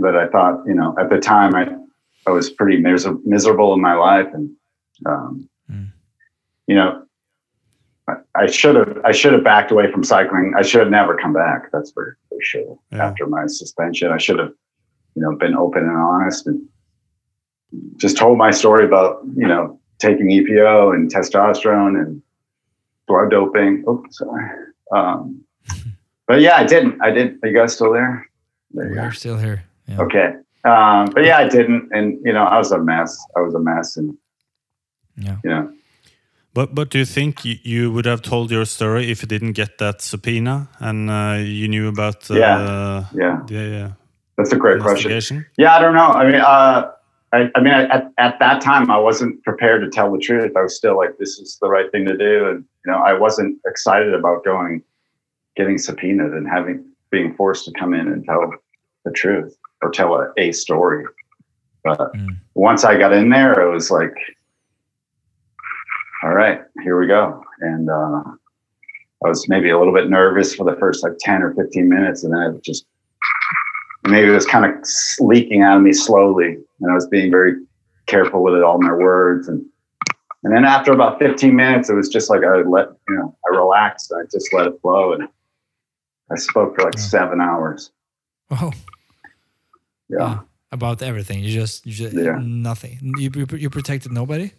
that 0.00 0.16
I 0.16 0.26
thought, 0.28 0.64
you 0.66 0.74
know, 0.74 0.96
at 0.98 1.08
the 1.08 1.18
time 1.18 1.54
I, 1.54 1.68
I 2.26 2.30
was 2.30 2.50
pretty 2.50 2.78
mis- 2.78 3.06
miserable 3.24 3.72
in 3.74 3.80
my 3.80 3.94
life, 3.94 4.26
and 4.32 4.50
um, 5.06 5.48
Mm. 5.70 5.88
you 6.66 6.74
know, 6.74 7.02
I, 8.08 8.14
I 8.34 8.46
should 8.46 8.74
have 8.74 8.96
I 9.04 9.12
should 9.12 9.34
have 9.34 9.44
backed 9.44 9.70
away 9.70 9.92
from 9.92 10.02
cycling. 10.02 10.54
I 10.56 10.62
should 10.62 10.80
have 10.80 10.90
never 10.90 11.14
come 11.14 11.34
back. 11.34 11.70
That's 11.72 11.90
for, 11.92 12.16
for 12.30 12.38
sure. 12.40 12.78
Yeah. 12.90 13.06
After 13.06 13.26
my 13.26 13.44
suspension, 13.46 14.10
I 14.10 14.16
should 14.16 14.38
have, 14.38 14.52
you 15.14 15.20
know, 15.20 15.36
been 15.36 15.54
open 15.54 15.82
and 15.82 15.94
honest 15.94 16.46
and 16.46 16.66
just 17.98 18.16
told 18.16 18.38
my 18.38 18.50
story 18.50 18.86
about 18.86 19.20
you 19.36 19.46
know 19.46 19.78
taking 19.98 20.28
EPO 20.28 20.94
and 20.94 21.12
testosterone 21.12 22.00
and 22.00 22.22
blood 23.06 23.30
doping. 23.30 23.84
Oh, 23.86 24.04
sorry. 24.10 24.48
Um, 24.94 25.44
but 26.26 26.40
yeah, 26.40 26.56
I 26.56 26.64
didn't. 26.64 27.00
I 27.02 27.10
did. 27.10 27.38
Are 27.42 27.48
you 27.48 27.56
guys 27.56 27.74
still 27.74 27.92
there? 27.92 28.28
There. 28.72 28.90
We're 28.90 29.12
still 29.12 29.38
here. 29.38 29.64
Yeah. 29.86 30.00
Okay. 30.02 30.34
Um, 30.64 31.06
but 31.14 31.24
yeah, 31.24 31.38
I 31.38 31.48
didn't. 31.48 31.88
And, 31.92 32.18
you 32.24 32.32
know, 32.32 32.44
I 32.44 32.58
was 32.58 32.70
a 32.72 32.78
mess. 32.78 33.18
I 33.36 33.40
was 33.40 33.54
a 33.54 33.60
mess. 33.60 33.96
And, 33.96 34.16
Yeah. 35.16 35.36
you 35.44 35.50
know, 35.50 35.72
But 36.54 36.74
but 36.74 36.90
do 36.90 36.98
you 36.98 37.04
think 37.06 37.44
you, 37.44 37.56
you 37.62 37.92
would 37.92 38.06
have 38.06 38.20
told 38.22 38.50
your 38.50 38.64
story 38.66 39.10
if 39.10 39.22
you 39.22 39.28
didn't 39.28 39.52
get 39.56 39.78
that 39.78 40.02
subpoena 40.02 40.68
and 40.80 41.08
uh, 41.10 41.36
you 41.42 41.68
knew 41.68 41.88
about 41.88 42.30
uh, 42.30 42.34
Yeah. 42.34 43.04
yeah, 43.14 43.40
the 43.46 43.84
uh, 43.84 43.90
that's 44.36 44.52
a 44.52 44.56
great 44.56 44.80
question. 44.82 45.46
Yeah, 45.56 45.76
I 45.76 45.80
don't 45.80 45.94
know. 45.94 46.10
I 46.20 46.24
mean, 46.24 46.40
uh, 46.40 46.90
I, 47.32 47.50
I 47.54 47.60
mean, 47.60 47.74
at, 47.74 48.10
at 48.16 48.38
that 48.38 48.60
time, 48.62 48.90
I 48.90 48.98
wasn't 48.98 49.42
prepared 49.44 49.82
to 49.82 49.90
tell 49.90 50.10
the 50.10 50.18
truth. 50.18 50.52
I 50.56 50.62
was 50.62 50.76
still 50.76 50.96
like, 50.96 51.18
this 51.18 51.38
is 51.38 51.58
the 51.60 51.68
right 51.68 51.90
thing 51.92 52.06
to 52.06 52.16
do. 52.16 52.48
And, 52.48 52.64
you 52.84 52.92
know, 52.92 52.98
I 52.98 53.12
wasn't 53.12 53.58
excited 53.66 54.14
about 54.14 54.44
going, 54.44 54.82
getting 55.56 55.76
subpoenaed 55.76 56.32
and 56.32 56.48
having, 56.48 56.84
being 57.10 57.34
forced 57.34 57.66
to 57.66 57.72
come 57.72 57.92
in 57.92 58.08
and 58.08 58.24
tell 58.24 58.50
the 59.04 59.10
truth 59.12 59.54
or 59.82 59.90
tell 59.90 60.14
a, 60.14 60.32
a 60.38 60.52
story. 60.52 61.04
But 61.84 62.12
Mm. 62.14 62.36
once 62.54 62.84
I 62.84 62.98
got 62.98 63.12
in 63.12 63.28
there, 63.30 63.60
it 63.60 63.72
was 63.72 63.90
like, 63.90 64.14
all 66.22 66.34
right, 66.34 66.62
here 66.82 66.98
we 66.98 67.06
go. 67.06 67.42
And 67.60 67.88
uh, 67.88 68.22
I 69.24 69.28
was 69.28 69.48
maybe 69.48 69.70
a 69.70 69.78
little 69.78 69.94
bit 69.94 70.10
nervous 70.10 70.54
for 70.54 70.64
the 70.64 70.76
first 70.78 71.04
like 71.04 71.12
10 71.20 71.42
or 71.42 71.54
15 71.54 71.88
minutes. 71.88 72.24
And 72.24 72.34
then 72.34 72.54
it 72.56 72.64
just, 72.64 72.86
maybe 74.10 74.28
it 74.28 74.34
was 74.34 74.46
kind 74.46 74.64
of 74.64 74.72
leaking 75.20 75.62
out 75.62 75.76
of 75.76 75.82
me 75.82 75.92
slowly. 75.92 76.56
And 76.80 76.90
I 76.90 76.94
was 76.94 77.06
being 77.08 77.30
very 77.30 77.54
careful 78.06 78.42
with 78.42 78.54
it, 78.54 78.62
all 78.62 78.80
my 78.80 78.92
words. 78.92 79.48
And, 79.48 79.64
and 80.44 80.54
then 80.54 80.64
after 80.64 80.92
about 80.92 81.18
15 81.18 81.54
minutes, 81.54 81.90
it 81.90 81.94
was 81.94 82.08
just 82.08 82.30
like 82.30 82.42
I 82.44 82.56
let, 82.62 82.88
you 83.08 83.16
know, 83.16 83.36
I 83.46 83.56
relaxed. 83.56 84.12
I 84.16 84.22
just 84.32 84.52
let 84.52 84.66
it 84.66 84.80
flow. 84.82 85.12
And 85.12 85.28
I 86.30 86.36
spoke 86.36 86.76
for 86.76 86.84
like 86.84 86.94
Yeah. 86.96 87.00
seven 87.02 87.40
hours. 87.40 87.90
Oh, 88.50 88.72
Yeah. 90.08 90.18
yeah. 90.18 90.38
About 90.70 91.02
everything. 91.02 91.40
You 91.42 91.52
just, 91.52 91.86
you 91.86 91.92
just 91.92 92.14
Yeah. 92.14 92.38
nothing. 92.42 92.98
You, 93.18 93.30
you, 93.34 93.46
you 93.56 93.70
protected 93.70 94.12
nobody? 94.12 94.52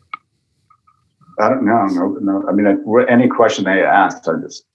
I 1.39 1.47
don't 1.49 1.63
know. 1.65 1.85
No, 1.85 2.07
no. 2.19 2.49
I 2.49 2.51
mean, 2.51 2.67
I, 2.67 2.75
any 3.11 3.27
question 3.29 3.63
they 3.63 3.83
asked, 3.83 4.27
I 4.27 4.33
just 4.41 4.65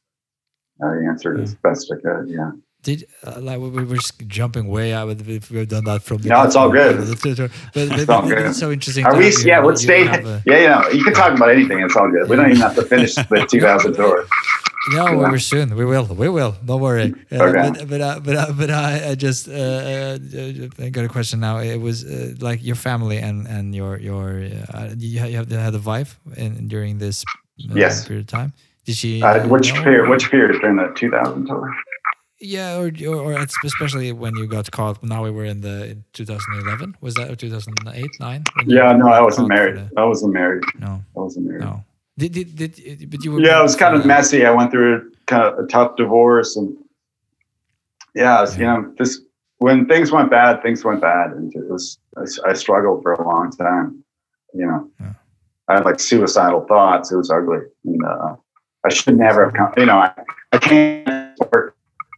I 0.82 0.96
answered 1.08 1.40
as 1.40 1.54
best 1.56 1.92
I 1.92 1.96
could. 2.00 2.28
Yeah. 2.28 2.50
Did 2.84 3.06
uh, 3.26 3.40
like 3.40 3.58
we, 3.62 3.68
we 3.70 3.84
were 3.84 3.96
just 3.96 4.14
jumping 4.28 4.68
way 4.68 4.92
out 4.92 5.06
with 5.08 5.26
if 5.28 5.50
we've 5.50 5.66
done 5.76 5.84
that 5.90 6.02
from 6.02 6.18
the 6.18 6.28
No, 6.28 6.42
it's 6.46 6.54
all 6.60 6.70
good. 6.70 6.96
But, 6.98 7.36
but, 7.74 7.98
It's 8.00 8.08
all 8.10 8.22
good. 8.28 8.46
it's 8.46 8.58
so 8.58 8.70
interesting. 8.70 9.04
Are 9.06 9.16
we? 9.16 9.26
you- 9.28 9.44
Yeah. 9.50 9.60
What 9.66 9.78
state? 9.78 10.06
a- 10.06 10.42
Yeah, 10.46 10.58
yeah. 10.68 10.88
You 10.96 11.02
can 11.02 11.14
talk 11.14 11.32
about 11.36 11.50
anything. 11.50 11.78
It's 11.80 11.96
all 11.96 12.10
good. 12.10 12.28
We 12.28 12.36
don't 12.36 12.50
even 12.50 12.60
have 12.68 12.76
to 12.76 12.82
finish 12.82 13.14
the 13.14 13.46
2000 13.50 13.94
tour. 13.94 14.26
No, 14.92 15.06
Yeah. 15.06 15.30
we're 15.32 15.38
soon. 15.38 15.74
We 15.80 15.86
will. 15.86 16.04
We 16.24 16.28
will. 16.28 16.52
Don't 16.68 16.82
worry. 16.82 17.14
Uh, 17.32 17.44
Okay. 17.44 17.70
But 17.70 17.88
but 17.88 18.00
uh, 18.08 18.20
but 18.26 18.36
uh, 18.36 18.52
but 18.60 18.70
I, 18.70 19.10
I 19.10 19.14
just 19.14 19.48
uh, 19.48 19.52
uh, 19.52 20.84
I 20.84 20.88
got 20.90 21.04
a 21.06 21.08
question 21.16 21.40
now. 21.40 21.56
It 21.58 21.80
was 21.80 22.04
uh, 22.04 22.34
like 22.48 22.60
your 22.62 22.76
family 22.76 23.16
and 23.28 23.46
and 23.48 23.74
your 23.74 23.92
your 24.08 24.26
uh, 24.74 24.90
you 24.98 25.20
ha- 25.20 25.30
you 25.32 25.38
have 25.38 25.50
had 25.50 25.74
a 25.74 25.78
wife 25.92 26.10
in 26.36 26.68
during 26.68 26.98
this 26.98 27.24
Yes. 27.56 28.04
period 28.06 28.24
of 28.26 28.30
time. 28.38 28.52
Did 28.84 28.96
she? 28.96 29.22
Uh, 29.22 29.46
which 29.48 29.72
period? 29.84 30.08
Which 30.10 30.28
period 30.30 30.60
during 30.60 30.76
the 30.76 30.92
2000 30.94 31.46
tour? 31.46 31.72
Yeah, 32.46 32.76
or, 32.80 32.92
or 33.08 33.32
or 33.32 33.46
especially 33.64 34.12
when 34.12 34.36
you 34.36 34.46
got 34.46 34.70
caught. 34.70 35.02
Now 35.02 35.24
we 35.24 35.30
were 35.30 35.46
in 35.46 35.60
the 35.62 35.76
in 35.92 36.04
2011. 36.12 36.96
Was 37.00 37.14
that 37.14 37.38
2008, 37.38 38.06
nine? 38.20 38.42
Yeah. 38.66 38.92
No, 38.92 39.08
I 39.08 39.20
wasn't 39.20 39.48
married. 39.48 39.76
the- 39.76 39.90
I 39.96 40.04
wasn't 40.04 40.32
married. 40.34 40.62
no, 40.78 40.92
I 41.16 41.20
wasn't 41.26 41.46
married. 41.46 41.62
no. 41.64 41.84
Did, 42.18 42.32
did 42.32 42.54
did 42.56 43.10
but 43.10 43.24
you 43.24 43.32
were 43.32 43.40
Yeah, 43.40 43.58
it 43.58 43.62
was 43.62 43.76
kind 43.76 43.94
of 43.96 44.04
messy. 44.06 44.44
I 44.46 44.50
went 44.50 44.70
through 44.70 45.10
kind 45.26 45.42
of 45.42 45.58
a 45.58 45.66
tough 45.66 45.96
divorce, 45.96 46.54
and 46.56 46.76
yeah, 48.14 48.40
was, 48.40 48.56
you 48.56 48.64
know, 48.64 48.92
just 48.98 49.22
when 49.58 49.86
things 49.86 50.12
went 50.12 50.30
bad, 50.30 50.62
things 50.62 50.84
went 50.84 51.00
bad, 51.00 51.30
and 51.32 51.52
it 51.54 51.68
was 51.68 51.98
I, 52.16 52.50
I 52.50 52.52
struggled 52.52 53.02
for 53.02 53.12
a 53.14 53.26
long 53.26 53.50
time. 53.50 54.04
You 54.52 54.66
know, 54.66 54.90
Yeah. 55.00 55.14
I 55.68 55.74
had 55.74 55.84
like 55.84 55.98
suicidal 55.98 56.64
thoughts. 56.66 57.10
It 57.10 57.16
was 57.16 57.30
ugly, 57.30 57.60
and 57.84 58.04
uh, 58.04 58.36
I 58.84 58.90
should 58.90 59.16
never 59.16 59.46
have 59.46 59.54
come. 59.54 59.72
You 59.76 59.86
know, 59.86 59.98
I, 59.98 60.12
I 60.52 60.58
can't 60.58 61.36
support, 61.38 61.73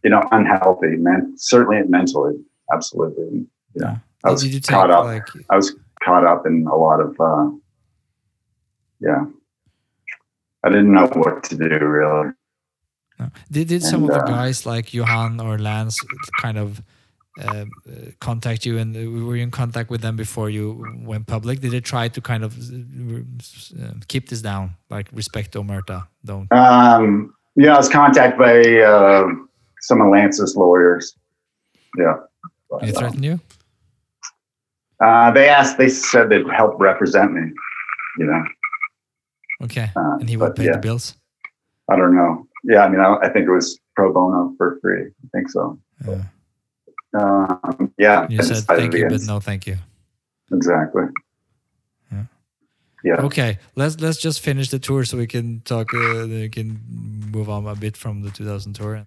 you 0.07 0.11
know, 0.11 0.23
unhealthy, 0.31 0.95
man. 0.95 1.33
Certainly 1.35 1.81
mentally, 1.89 2.35
absolutely. 2.73 3.45
You 3.73 3.81
know, 3.81 3.97
I 4.23 4.31
was 4.31 4.41
did 4.41 4.53
you 4.53 4.61
take 4.61 4.73
caught 4.73 4.89
up. 4.89 5.03
like 5.03 5.27
I 5.49 5.57
was 5.57 5.75
caught 6.01 6.25
up 6.25 6.47
in 6.47 6.65
a 6.65 6.77
lot 6.77 7.01
of, 7.01 7.11
uh, 7.19 7.49
yeah. 9.01 9.25
I 10.63 10.69
didn't 10.69 10.93
know 10.93 11.07
what 11.07 11.43
to 11.49 11.57
do 11.57 11.67
really. 11.67 12.29
No. 13.19 13.25
Did 13.51 13.67
did 13.67 13.83
some 13.83 14.03
And, 14.03 14.11
of 14.11 14.15
the 14.15 14.23
uh, 14.23 14.27
guys 14.27 14.65
like 14.65 14.93
Johan 14.93 15.41
or 15.41 15.57
Lance 15.57 15.99
kind 16.41 16.57
of 16.57 16.81
uh, 17.41 17.47
uh, 17.47 17.65
contact 18.21 18.65
you, 18.65 18.77
and 18.77 18.95
uh, 18.95 19.25
were 19.25 19.35
you 19.35 19.43
in 19.43 19.51
contact 19.51 19.89
with 19.89 20.01
them 20.01 20.15
before 20.15 20.49
you 20.49 20.65
went 21.11 21.27
public? 21.27 21.59
Did 21.59 21.71
they 21.71 21.81
try 21.81 22.07
to 22.07 22.21
kind 22.21 22.45
of 22.45 22.51
uh, 22.57 23.93
keep 24.07 24.29
this 24.29 24.41
down, 24.41 24.77
like 24.89 25.07
respect 25.11 25.51
to 25.51 25.61
Omerta, 25.61 26.07
don't? 26.23 26.49
Um, 26.53 27.33
yeah, 27.57 27.73
I 27.73 27.77
was 27.77 27.89
contacted 27.89 28.39
by 28.39 28.55
uh, 28.81 29.46
some 29.81 30.01
of 30.01 30.09
Lance's 30.09 30.55
lawyers. 30.55 31.15
Yeah. 31.97 32.15
But, 32.69 32.81
They 32.81 32.93
uh, 32.93 32.99
threaten 32.99 33.23
you? 33.23 33.39
uh, 34.99 35.31
they 35.31 35.47
asked, 35.49 35.77
they 35.77 35.89
said 35.89 36.29
they'd 36.29 36.47
help 36.49 36.79
represent 36.79 37.33
me, 37.33 37.51
you 38.17 38.25
know. 38.25 38.43
Okay, 39.63 39.89
uh, 39.95 40.17
and 40.19 40.29
he 40.29 40.37
would 40.37 40.55
pay 40.55 40.65
yeah. 40.65 40.73
the 40.73 40.77
bills. 40.77 41.15
I 41.89 41.95
don't 41.95 42.15
know. 42.15 42.47
Yeah, 42.63 42.83
I 42.83 42.89
mean, 42.89 42.99
I, 42.99 43.15
I 43.23 43.29
think 43.29 43.47
it 43.47 43.51
was 43.51 43.79
pro 43.95 44.13
bono 44.13 44.53
for 44.57 44.77
free. 44.81 45.05
I 45.05 45.27
think 45.33 45.49
so. 45.49 45.79
Uh, 46.07 46.21
Um, 47.13 47.93
yeah. 47.97 48.27
you 48.29 48.43
said 48.43 48.63
thank 48.65 48.93
you, 48.93 49.07
but 49.09 49.21
no, 49.21 49.39
thank 49.39 49.65
you. 49.65 49.77
Exactly. 50.51 51.05
Yeah. 52.11 52.23
Yeah. 53.03 53.21
Okay, 53.21 53.57
let's 53.75 53.99
let's 53.99 54.17
just 54.17 54.41
finish 54.41 54.69
the 54.69 54.77
tour 54.77 55.05
so 55.05 55.17
we 55.17 55.25
can 55.25 55.61
talk. 55.61 55.93
Uh, 55.93 56.27
we 56.27 56.49
can 56.49 56.79
move 57.31 57.49
on 57.49 57.65
a 57.65 57.75
bit 57.75 57.97
from 57.97 58.21
the 58.21 58.29
2000 58.29 58.73
tour. 58.73 59.05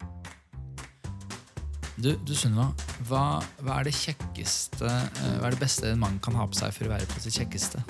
Du, 2.01 2.15
du 2.25 2.33
Sunniva, 2.33 2.71
hva, 3.11 3.23
hva 3.61 3.75
er 3.81 3.91
det 3.91 3.93
kjekkeste 3.93 4.89
eh, 4.89 5.35
Hva 5.37 5.51
er 5.51 5.53
det 5.53 5.61
beste 5.61 5.91
en 5.91 6.01
mann 6.01 6.17
kan 6.25 6.37
ha 6.39 6.47
på 6.49 6.57
seg 6.57 6.73
for 6.73 6.89
å 6.89 6.95
være 6.95 7.09
på 7.11 7.21
sitt 7.21 7.37
kjekkeste? 7.37 7.83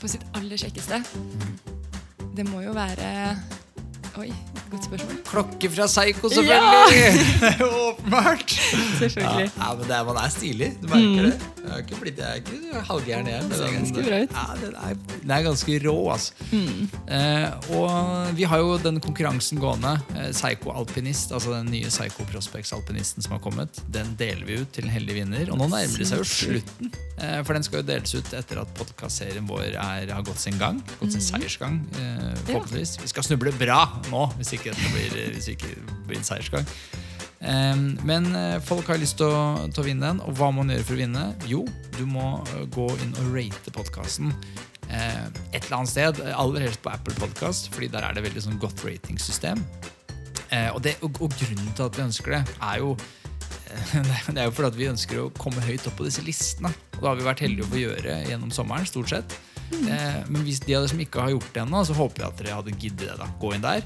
På 0.00 0.08
sitt 0.08 0.24
aller 0.38 0.56
kjekkeste. 0.56 1.02
Det 2.38 2.46
må 2.48 2.62
jo 2.64 2.72
være 2.76 3.10
Oi, 4.22 4.30
Godt 4.70 4.84
spørsmål. 4.84 5.18
Klokke 5.28 5.70
fra 5.72 5.86
Psycho, 5.88 6.28
selvfølgelig! 6.28 7.20
Det 7.40 7.52
jo 7.62 7.68
Åpenbart! 7.88 8.50
Selvfølgelig. 8.98 9.50
Ja, 9.56 9.68
men 9.78 9.84
det 9.88 9.94
er, 9.96 10.04
man 10.04 10.18
er 10.20 10.28
stilig. 10.34 10.68
Du 10.82 10.88
merker 10.92 11.22
det. 11.30 11.38
Jeg 11.68 11.74
er 11.76 11.82
ikke 11.84 12.00
blitt, 12.00 12.18
jeg 12.18 12.28
er 12.28 12.34
ikke 12.42 12.82
halvgæren 12.88 13.26
igjen. 13.28 13.48
ser 13.52 13.72
ganske 13.74 14.04
bra 14.06 14.18
ut. 14.24 14.36
Ja, 14.36 14.44
den 14.62 14.76
er, 14.76 14.94
den 15.22 15.32
er 15.36 15.42
ganske 15.44 15.78
rå, 15.84 15.94
altså. 16.12 16.32
Eh, 17.08 17.74
og 17.76 18.30
vi 18.38 18.46
har 18.48 18.62
jo 18.62 18.76
den 18.80 19.00
konkurransen 19.04 19.60
gående. 19.60 19.94
Eh, 20.16 20.30
Psycho 20.36 20.72
Alpinist, 20.72 21.32
altså 21.36 21.52
den 21.56 21.68
nye 21.72 21.88
Psycho 21.92 22.24
Prospects-alpinisten 22.32 23.24
som 23.24 23.36
har 23.36 23.42
kommet, 23.44 23.80
den 23.92 24.14
deler 24.20 24.44
vi 24.48 24.60
ut 24.62 24.72
til 24.76 24.88
en 24.88 24.94
heldig 24.94 25.18
vinner. 25.22 25.52
Og 25.52 25.60
nå 25.60 25.68
nærmer 25.72 26.00
det 26.00 26.08
seg 26.08 26.22
jo 26.22 26.28
slutten, 26.28 26.92
eh, 27.18 27.40
for 27.44 27.56
den 27.56 27.64
skal 27.68 27.82
jo 27.82 27.88
deles 27.88 28.14
ut 28.16 28.32
etter 28.40 28.62
at 28.64 28.72
podkastserien 28.78 29.48
vår 29.48 29.76
er, 29.76 30.12
har 30.12 30.24
gått 30.28 30.40
sin 30.44 30.56
gang. 30.60 30.80
Gått 31.00 31.16
sin 31.16 31.24
seiersgang, 31.24 31.80
eh, 32.00 32.32
forhåpentligvis. 32.48 32.96
Vi 33.04 33.12
skal 33.12 33.28
snuble 33.28 33.52
bra 33.60 33.82
nå, 34.12 34.24
hvis 34.40 34.52
ikke 34.56 34.57
det 34.64 34.92
blir, 34.94 35.18
hvis 35.34 35.52
ikke 35.54 35.74
blir 36.08 36.18
en 36.20 36.26
seiersgang. 36.26 36.66
Um, 37.38 37.92
men 38.02 38.24
eh, 38.34 38.56
folk 38.66 38.88
har 38.90 38.98
lyst 38.98 39.20
til 39.20 39.30
å, 39.30 39.68
til 39.70 39.84
å 39.84 39.86
vinne 39.86 40.08
den, 40.08 40.22
og 40.26 40.34
hva 40.40 40.48
må 40.50 40.64
man 40.64 40.74
gjøre 40.74 40.86
for 40.88 40.96
å 40.96 41.02
vinne? 41.04 41.26
Jo, 41.46 41.60
du 41.94 42.02
må 42.10 42.40
eh, 42.42 42.64
gå 42.74 42.88
inn 43.04 43.14
og 43.22 43.30
rate 43.36 43.74
podkasten 43.74 44.34
et 44.88 45.58
eller 45.66 45.74
annet 45.82 45.90
sted. 45.92 46.20
Aller 46.32 46.64
helst 46.64 46.80
på 46.80 46.88
Apple 46.88 47.12
Podcast, 47.20 47.68
Fordi 47.74 47.90
der 47.92 48.06
er 48.08 48.16
det 48.16 48.22
veldig 48.24 48.40
sånn 48.40 48.60
godt 48.60 48.80
ratingsystem. 48.86 49.60
Eh, 50.48 50.70
og, 50.72 50.80
det, 50.84 50.96
og, 51.04 51.20
og 51.20 51.34
grunnen 51.36 51.72
til 51.76 51.84
at 51.84 51.98
vi 51.98 52.04
ønsker 52.06 52.38
det, 52.38 52.42
er 52.64 52.80
jo 52.80 52.94
det 54.32 54.40
er 54.40 54.46
jo 54.46 54.52
fordi 54.56 54.70
at 54.70 54.78
vi 54.78 54.88
ønsker 54.88 55.20
å 55.20 55.30
komme 55.36 55.60
høyt 55.60 55.84
opp 55.90 55.98
på 56.00 56.06
disse 56.06 56.24
listene. 56.24 56.72
Og 56.96 57.02
det 57.02 57.10
har 57.10 57.18
vi 57.20 57.26
vært 57.28 57.44
heldige 57.44 57.68
å 57.68 57.72
få 57.74 57.82
gjøre 57.82 58.16
gjennom 58.30 58.52
sommeren. 58.54 58.88
stort 58.88 59.12
sett 59.12 59.36
Eh, 59.72 60.20
men 60.28 60.44
hvis 60.46 60.60
de 60.64 60.74
av 60.76 60.82
dere 60.82 60.90
som 60.92 61.00
ikke 61.02 61.22
har 61.24 61.32
gjort 61.34 61.50
det 61.54 61.62
ennå, 61.62 61.80
så 61.86 61.96
håper 61.96 62.22
jeg 62.22 62.28
at 62.32 62.40
dere 62.40 62.56
hadde 62.58 62.74
giddet 62.76 63.04
det. 63.04 63.16
da 63.20 63.28
Gå 63.40 63.52
inn 63.54 63.64
der. 63.64 63.82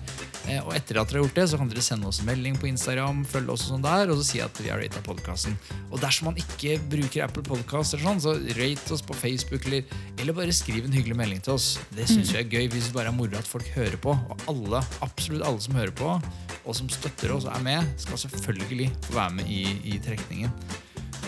Eh, 0.46 0.60
og 0.62 0.72
etter 0.76 1.00
at 1.00 1.10
dere 1.10 1.20
har 1.20 1.26
gjort 1.26 1.38
det, 1.40 1.46
så 1.50 1.60
kan 1.60 1.72
dere 1.72 1.84
sende 1.84 2.10
oss 2.10 2.20
en 2.22 2.28
melding 2.30 2.58
på 2.60 2.68
Instagram, 2.70 3.24
følge 3.28 3.54
oss 3.54 3.66
og 3.66 3.74
sånn 3.74 3.86
der, 3.86 4.12
og 4.12 4.20
så 4.20 4.26
si 4.28 4.42
at 4.44 4.62
vi 4.62 4.70
har 4.72 4.82
rata 4.82 5.02
podkasten. 5.06 5.56
Og 5.90 5.98
dersom 6.02 6.30
man 6.30 6.40
ikke 6.40 6.78
bruker 6.92 7.26
Apple 7.26 7.44
Podcast, 7.46 7.96
eller 7.96 8.08
sånn, 8.10 8.22
så 8.24 8.36
rate 8.58 8.96
oss 8.96 9.04
på 9.06 9.18
Facebook, 9.18 9.66
eller, 9.70 9.98
eller 10.18 10.38
bare 10.38 10.56
skriv 10.56 10.86
en 10.86 10.96
hyggelig 10.96 11.18
melding 11.18 11.42
til 11.44 11.56
oss. 11.56 11.74
Det 11.94 12.08
syns 12.10 12.32
vi 12.34 12.42
er 12.42 12.48
gøy 12.48 12.70
hvis 12.72 12.90
det 12.90 12.96
bare 12.96 13.12
er 13.12 13.18
moro 13.18 13.38
at 13.38 13.48
folk 13.48 13.68
hører 13.76 13.98
på. 14.02 14.14
Og 14.14 14.46
alle, 14.52 14.84
absolutt 15.04 15.46
alle 15.48 15.62
som 15.64 15.76
hører 15.78 15.94
på, 15.98 16.14
og 16.62 16.78
som 16.78 16.90
støtter 16.92 17.34
oss 17.34 17.48
og 17.48 17.56
er 17.56 17.66
med, 17.66 17.92
skal 18.00 18.20
selvfølgelig 18.26 18.92
få 19.08 19.18
være 19.18 19.38
med 19.40 19.50
i, 19.50 19.64
i 19.94 19.98
trekningen. 20.02 20.52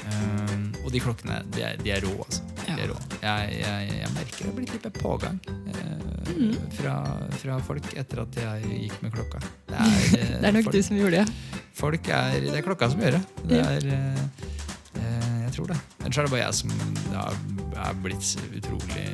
Um, 0.05 0.65
og 0.85 0.93
de 0.93 1.01
klokkene, 1.01 1.39
de 1.55 1.63
er, 1.65 1.79
de 1.81 1.93
er 1.95 2.05
rå, 2.05 2.13
altså. 2.25 2.43
De 2.65 2.75
er 2.75 2.91
rå. 2.91 2.97
Jeg, 3.23 3.55
jeg, 3.61 3.91
jeg 4.01 4.11
merker 4.17 4.49
det 4.49 4.55
blitt 4.59 4.75
litt 4.75 4.99
pågang 4.99 5.39
uh, 5.49 6.57
fra, 6.79 6.97
fra 7.41 7.59
folk 7.69 7.89
etter 7.97 8.25
at 8.25 8.41
jeg 8.41 8.81
gikk 8.87 8.99
med 9.05 9.15
klokka. 9.15 9.43
Det 9.71 9.79
er, 9.81 9.95
Det 10.43 10.51
er 10.51 10.57
nok 10.59 10.69
folk, 10.69 10.77
du 10.77 10.89
som 10.89 11.01
gjorde 11.01 11.23
det. 11.23 11.61
folk 11.79 12.13
er, 12.21 12.39
det 12.45 12.59
er 12.61 12.67
klokka 12.67 12.91
som 12.93 13.05
gjør 13.05 13.19
det. 13.19 13.23
det 13.53 13.63
er, 13.63 13.89
uh, 13.95 15.03
jeg 15.45 15.57
tror 15.57 15.71
det. 15.71 15.81
Ellers 16.03 16.19
er 16.19 16.27
det 16.27 16.35
bare 16.35 16.45
jeg 16.45 16.61
som 16.61 16.77
har, 17.15 17.41
er 17.85 17.99
blitt 18.03 18.49
utrolig 18.59 19.09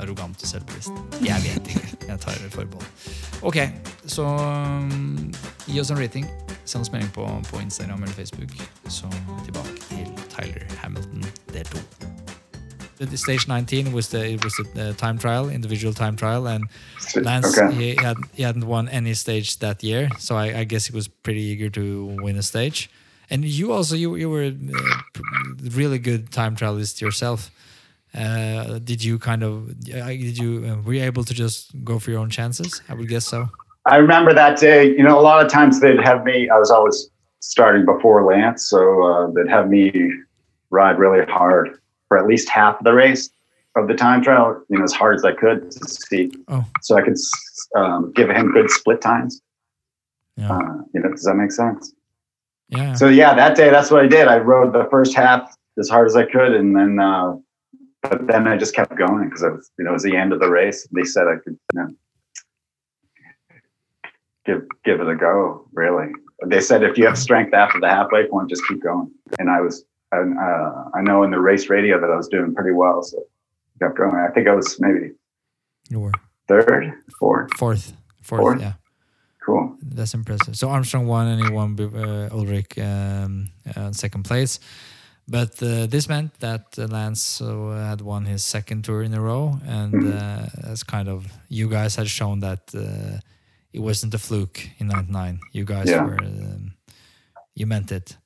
arrogant 0.00 0.42
og 0.42 0.48
selvbevisst. 0.48 1.04
Jeg 1.24 1.42
vet 1.44 1.70
ikke. 1.74 1.96
Jeg 2.06 2.20
tar 2.22 2.42
forbehold. 2.54 2.86
Ok, 3.46 3.58
så 4.08 4.26
um, 4.26 5.32
gi 5.66 5.80
oss 5.82 5.90
en 5.92 6.00
rating. 6.00 6.28
Send 6.66 6.82
oss 6.82 6.92
melding 6.92 7.12
på, 7.12 7.42
på 7.50 7.60
Instagram 7.60 8.02
eller 8.02 8.14
Facebook. 8.14 8.50
Så 8.88 9.06
tilbake 9.44 9.80
til 9.88 10.06
Tyler 10.30 10.64
Hamilton 10.82 11.24
del 11.52 11.64
2. 11.64 11.78
Stage 13.16 13.46
19 13.60 13.92
was 13.94 14.08
the 14.08 14.32
it 14.34 14.44
was 14.44 14.52
the 14.54 14.88
uh, 14.88 14.94
time 14.96 15.18
trial, 15.18 15.50
individual 15.50 15.94
time 15.94 16.16
trial, 16.16 16.46
and 16.46 16.64
Lance 17.16 17.58
Okay. 17.58 17.74
he, 17.74 17.94
had, 18.06 18.16
he 18.32 18.42
hadn't 18.42 18.64
won 18.64 18.88
any 18.88 19.14
stage 19.14 19.58
that 19.58 19.84
year, 19.84 20.08
so 20.18 20.34
I, 20.36 20.60
I 20.60 20.64
guess 20.64 20.86
he 20.86 20.96
was 20.96 21.06
pretty 21.08 21.40
eager 21.42 21.68
to 21.70 22.16
win 22.22 22.36
a 22.38 22.42
stage. 22.42 22.88
And 23.30 23.44
you 23.44 23.72
also 23.72 23.96
you 23.96 24.16
you 24.16 24.30
were 24.30 24.44
uh, 24.46 25.02
p- 25.12 25.22
really 25.76 25.98
good 25.98 26.30
time 26.32 26.56
trialist 26.56 27.00
yourself. 27.00 27.50
Uh, 28.14 28.78
did 28.84 29.04
you 29.04 29.18
kind 29.18 29.42
of 29.42 29.68
uh, 29.94 30.06
did 30.08 30.38
you 30.38 30.64
uh, 30.66 30.82
were 30.86 30.94
you 30.94 31.02
able 31.04 31.24
to 31.24 31.34
just 31.34 31.70
go 31.84 31.98
for 31.98 32.10
your 32.12 32.20
own 32.20 32.30
chances? 32.30 32.82
I 32.88 32.94
would 32.94 33.08
guess 33.08 33.26
so. 33.26 33.48
I 33.86 33.96
remember 33.96 34.34
that 34.34 34.58
day. 34.58 34.86
You 34.88 35.02
know, 35.02 35.18
a 35.18 35.22
lot 35.22 35.44
of 35.44 35.50
times 35.50 35.80
they'd 35.80 36.00
have 36.00 36.24
me. 36.24 36.48
I 36.50 36.58
was 36.58 36.70
always 36.70 37.08
starting 37.40 37.84
before 37.84 38.24
Lance, 38.24 38.68
so 38.68 39.02
uh, 39.04 39.30
they'd 39.32 39.48
have 39.50 39.68
me 39.68 40.12
ride 40.70 40.98
really 40.98 41.24
hard 41.26 41.78
for 42.08 42.18
at 42.18 42.26
least 42.26 42.48
half 42.48 42.78
of 42.78 42.84
the 42.84 42.92
race 42.92 43.30
of 43.76 43.88
the 43.88 43.94
time 43.94 44.22
trial. 44.22 44.62
You 44.68 44.78
know, 44.78 44.84
as 44.84 44.92
hard 44.92 45.14
as 45.16 45.24
I 45.24 45.32
could 45.32 45.70
to 45.70 45.88
see, 45.88 46.30
Oh. 46.48 46.64
so 46.82 46.96
I 46.96 47.02
could 47.02 47.16
um, 47.76 48.12
give 48.12 48.28
him 48.30 48.52
good 48.52 48.70
split 48.70 49.00
times. 49.00 49.40
Yeah, 50.36 50.52
Uh, 50.52 50.74
you 50.92 51.00
know, 51.00 51.10
does 51.10 51.22
that 51.24 51.34
make 51.34 51.52
sense? 51.52 51.92
yeah. 52.68 52.92
So 52.94 53.08
yeah, 53.08 53.34
that 53.34 53.56
day 53.56 53.70
that's 53.70 53.90
what 53.90 54.04
I 54.04 54.08
did. 54.08 54.26
I 54.28 54.38
rode 54.38 54.72
the 54.72 54.86
first 54.90 55.14
half 55.14 55.54
as 55.78 55.88
hard 55.88 56.06
as 56.08 56.16
I 56.16 56.24
could, 56.24 56.52
and 56.54 56.74
then 56.76 56.98
uh, 56.98 57.36
but 58.02 58.26
then 58.26 58.46
I 58.48 58.56
just 58.56 58.74
kept 58.74 58.96
going 58.96 59.28
because 59.28 59.42
it 59.42 59.52
was 59.52 59.70
you 59.78 59.84
know 59.84 59.90
it 59.90 59.94
was 59.94 60.02
the 60.02 60.16
end 60.16 60.32
of 60.32 60.40
the 60.40 60.50
race. 60.50 60.86
They 60.90 61.04
said 61.04 61.26
I 61.28 61.36
could 61.42 61.56
you 61.72 61.80
know, 61.80 61.88
give 64.46 64.62
give 64.84 65.00
it 65.00 65.08
a 65.08 65.16
go. 65.16 65.66
Really, 65.72 66.08
they 66.46 66.60
said 66.60 66.82
if 66.82 66.96
you 66.96 67.06
have 67.06 67.18
strength 67.18 67.52
after 67.54 67.80
the 67.80 67.88
halfway 67.88 68.26
point, 68.28 68.48
just 68.48 68.66
keep 68.66 68.82
going. 68.82 69.10
And 69.38 69.50
I 69.50 69.60
was 69.60 69.84
and, 70.12 70.38
uh, 70.38 70.84
I 70.94 71.02
know 71.02 71.22
in 71.24 71.30
the 71.30 71.40
race 71.40 71.68
radio 71.68 72.00
that 72.00 72.10
I 72.10 72.16
was 72.16 72.28
doing 72.28 72.54
pretty 72.54 72.72
well, 72.72 73.02
so 73.02 73.18
I 73.18 73.84
kept 73.84 73.98
going. 73.98 74.14
I 74.14 74.32
think 74.32 74.48
I 74.48 74.54
was 74.54 74.78
maybe 74.80 75.12
you 75.90 76.00
were 76.00 76.12
third, 76.48 76.92
fourth. 77.18 77.52
fourth, 77.56 77.92
fourth. 78.22 78.40
Fourth? 78.40 78.60
Yeah. 78.60 78.74
Cool. 79.44 79.76
That's 79.80 80.14
impressive. 80.14 80.56
So 80.56 80.68
Armstrong 80.70 81.06
won, 81.06 81.28
and 81.28 81.44
he 81.44 81.52
won 81.52 81.76
uh, 81.78 82.28
Ullrich 82.32 82.72
um, 82.82 83.48
uh, 83.76 83.92
second 83.92 84.24
place. 84.24 84.58
But 85.28 85.62
uh, 85.62 85.86
this 85.86 86.08
meant 86.08 86.38
that 86.40 86.76
uh, 86.78 86.86
Lance 86.86 87.40
uh, 87.40 87.86
had 87.88 88.00
won 88.00 88.24
his 88.24 88.42
second 88.44 88.84
tour 88.84 89.02
in 89.02 89.14
a 89.14 89.20
row, 89.20 89.58
and 89.66 90.14
uh, 90.14 90.46
that's 90.62 90.82
kind 90.82 91.08
of 91.08 91.26
you 91.48 91.68
guys 91.68 91.96
had 91.96 92.08
shown 92.08 92.40
that 92.40 92.62
uh, 92.74 93.18
it 93.76 93.80
wasn't 93.82 94.14
a 94.14 94.18
fluke 94.18 94.58
in 94.78 94.86
'99. 94.88 95.40
You 95.52 95.64
guys 95.64 95.88
Yeah. 95.90 96.04
were 96.06 96.18
um, 96.18 96.72
you 97.54 97.66
meant 97.66 97.90
it. 97.92 98.16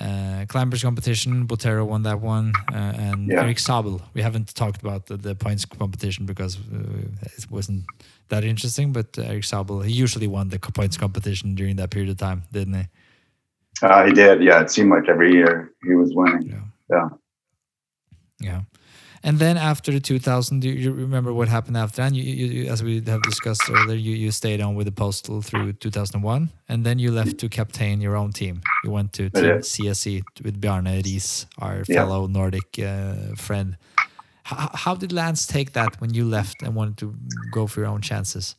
Uh, 0.00 0.44
climbers 0.46 0.82
competition, 0.82 1.46
Botero 1.46 1.84
won 1.86 2.02
that 2.04 2.20
one, 2.20 2.52
uh, 2.72 2.76
and 3.10 3.28
Yeah. 3.28 3.42
Erik 3.42 3.58
Zabel. 3.58 4.00
We 4.14 4.22
haven't 4.22 4.54
talked 4.54 4.80
about 4.82 5.06
the, 5.06 5.16
the 5.16 5.34
points 5.34 5.64
competition 5.66 6.26
because 6.26 6.56
uh, 6.58 7.36
it 7.38 7.50
wasn't 7.50 7.84
that 8.28 8.44
interesting. 8.44 8.92
But 8.92 9.18
uh, 9.18 9.22
Erik 9.32 9.44
Zabel, 9.44 9.80
he 9.82 9.92
usually 10.04 10.26
won 10.28 10.48
the 10.48 10.58
points 10.58 10.96
competition 10.96 11.54
during 11.54 11.76
that 11.76 11.90
period 11.90 12.10
of 12.10 12.16
time, 12.16 12.42
didn't 12.52 12.74
he? 12.74 12.86
Uh, 13.82 14.06
he 14.06 14.12
did. 14.12 14.42
Yeah, 14.42 14.60
it 14.62 14.70
seemed 14.70 14.90
like 14.90 15.08
every 15.08 15.32
year 15.32 15.72
he 15.86 15.94
was 15.94 16.10
winning. 16.14 16.42
Yeah. 16.52 16.64
Yeah. 16.90 17.08
Yeah. 18.48 18.60
And 19.22 19.38
then 19.38 19.58
after 19.58 19.92
the 19.92 20.00
2000, 20.00 20.60
do 20.60 20.68
you 20.70 20.92
remember 20.92 21.32
what 21.32 21.48
happened 21.48 21.76
after 21.76 21.96
that? 22.02 22.14
You, 22.14 22.22
you, 22.22 22.46
you, 22.46 22.70
as 22.70 22.82
we 22.82 23.02
have 23.06 23.20
discussed 23.22 23.68
earlier, 23.70 23.96
you, 23.96 24.14
you 24.14 24.30
stayed 24.30 24.62
on 24.62 24.74
with 24.74 24.86
the 24.86 24.92
Postal 24.92 25.42
through 25.42 25.74
2001, 25.74 26.48
and 26.70 26.84
then 26.86 26.98
you 26.98 27.10
left 27.12 27.36
to 27.38 27.48
captain 27.50 28.00
your 28.00 28.16
own 28.16 28.32
team. 28.32 28.62
You 28.82 28.90
went 28.92 29.12
to 29.14 29.28
team. 29.28 29.58
CSC 29.58 30.24
with 30.42 30.58
Bjarne 30.58 30.86
Riis, 31.02 31.44
our 31.58 31.84
Yeah. 31.86 31.96
fellow 31.96 32.26
Nordic 32.28 32.78
uh, 32.78 33.34
friend. 33.36 33.76
How, 34.44 34.70
how 34.72 34.94
did 34.94 35.12
Lance 35.12 35.46
take 35.46 35.72
that 35.74 36.00
when 36.00 36.14
you 36.14 36.24
left 36.24 36.62
and 36.62 36.74
wanted 36.74 36.96
to 36.98 37.14
go 37.50 37.66
for 37.66 37.80
your 37.80 37.90
own 37.90 38.00
chances? 38.00 38.56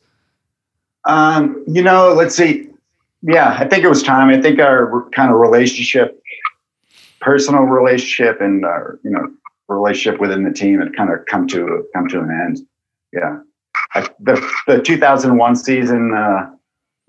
Um, 1.04 1.64
you 1.66 1.82
know, 1.82 2.12
let's 2.12 2.36
see. 2.36 2.68
Yeah, 3.22 3.56
I 3.58 3.66
think 3.66 3.82
it 3.84 3.88
was 3.88 4.02
time. 4.02 4.28
I 4.28 4.40
think 4.40 4.60
our 4.60 5.08
kind 5.10 5.32
of 5.32 5.38
relationship, 5.38 6.22
personal 7.20 7.62
relationship, 7.64 8.40
and 8.40 8.64
our 8.64 9.00
you 9.02 9.10
know 9.10 9.28
relationship 9.72 10.20
within 10.20 10.44
the 10.44 10.52
team 10.52 10.80
had 10.80 10.94
kind 10.96 11.10
of 11.12 11.24
come 11.26 11.46
to 11.48 11.84
come 11.94 12.08
to 12.08 12.20
an 12.20 12.30
end. 12.30 12.60
Yeah, 13.12 13.38
I, 13.94 14.08
the 14.20 14.34
the 14.66 14.80
2001 14.80 15.56
season. 15.56 16.14
Uh, 16.14 16.50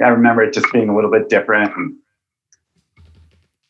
I 0.03 0.07
remember 0.09 0.43
it 0.43 0.53
just 0.53 0.71
being 0.73 0.89
a 0.89 0.95
little 0.95 1.11
bit 1.11 1.29
different. 1.29 1.75
And 1.75 1.95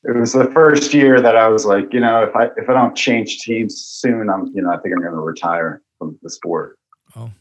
it 0.04 0.18
was 0.18 0.34
the 0.34 0.50
first 0.52 0.94
year 0.94 1.22
that 1.22 1.36
I 1.36 1.48
was 1.48 1.66
like, 1.66 1.94
you 1.94 2.00
know, 2.00 2.24
if 2.24 2.36
I 2.36 2.46
if 2.58 2.70
I 2.70 2.74
don't 2.74 2.96
change 2.96 3.40
teams 3.40 3.76
soon, 3.80 4.30
I'm 4.30 4.48
you 4.54 4.62
know 4.62 4.72
I 4.72 4.78
think 4.78 4.94
I'm 4.96 5.02
going 5.02 5.14
to 5.14 5.20
retire 5.20 5.82
from 5.98 6.18
the 6.22 6.30
sport. 6.30 6.78
Oh. 7.16 7.32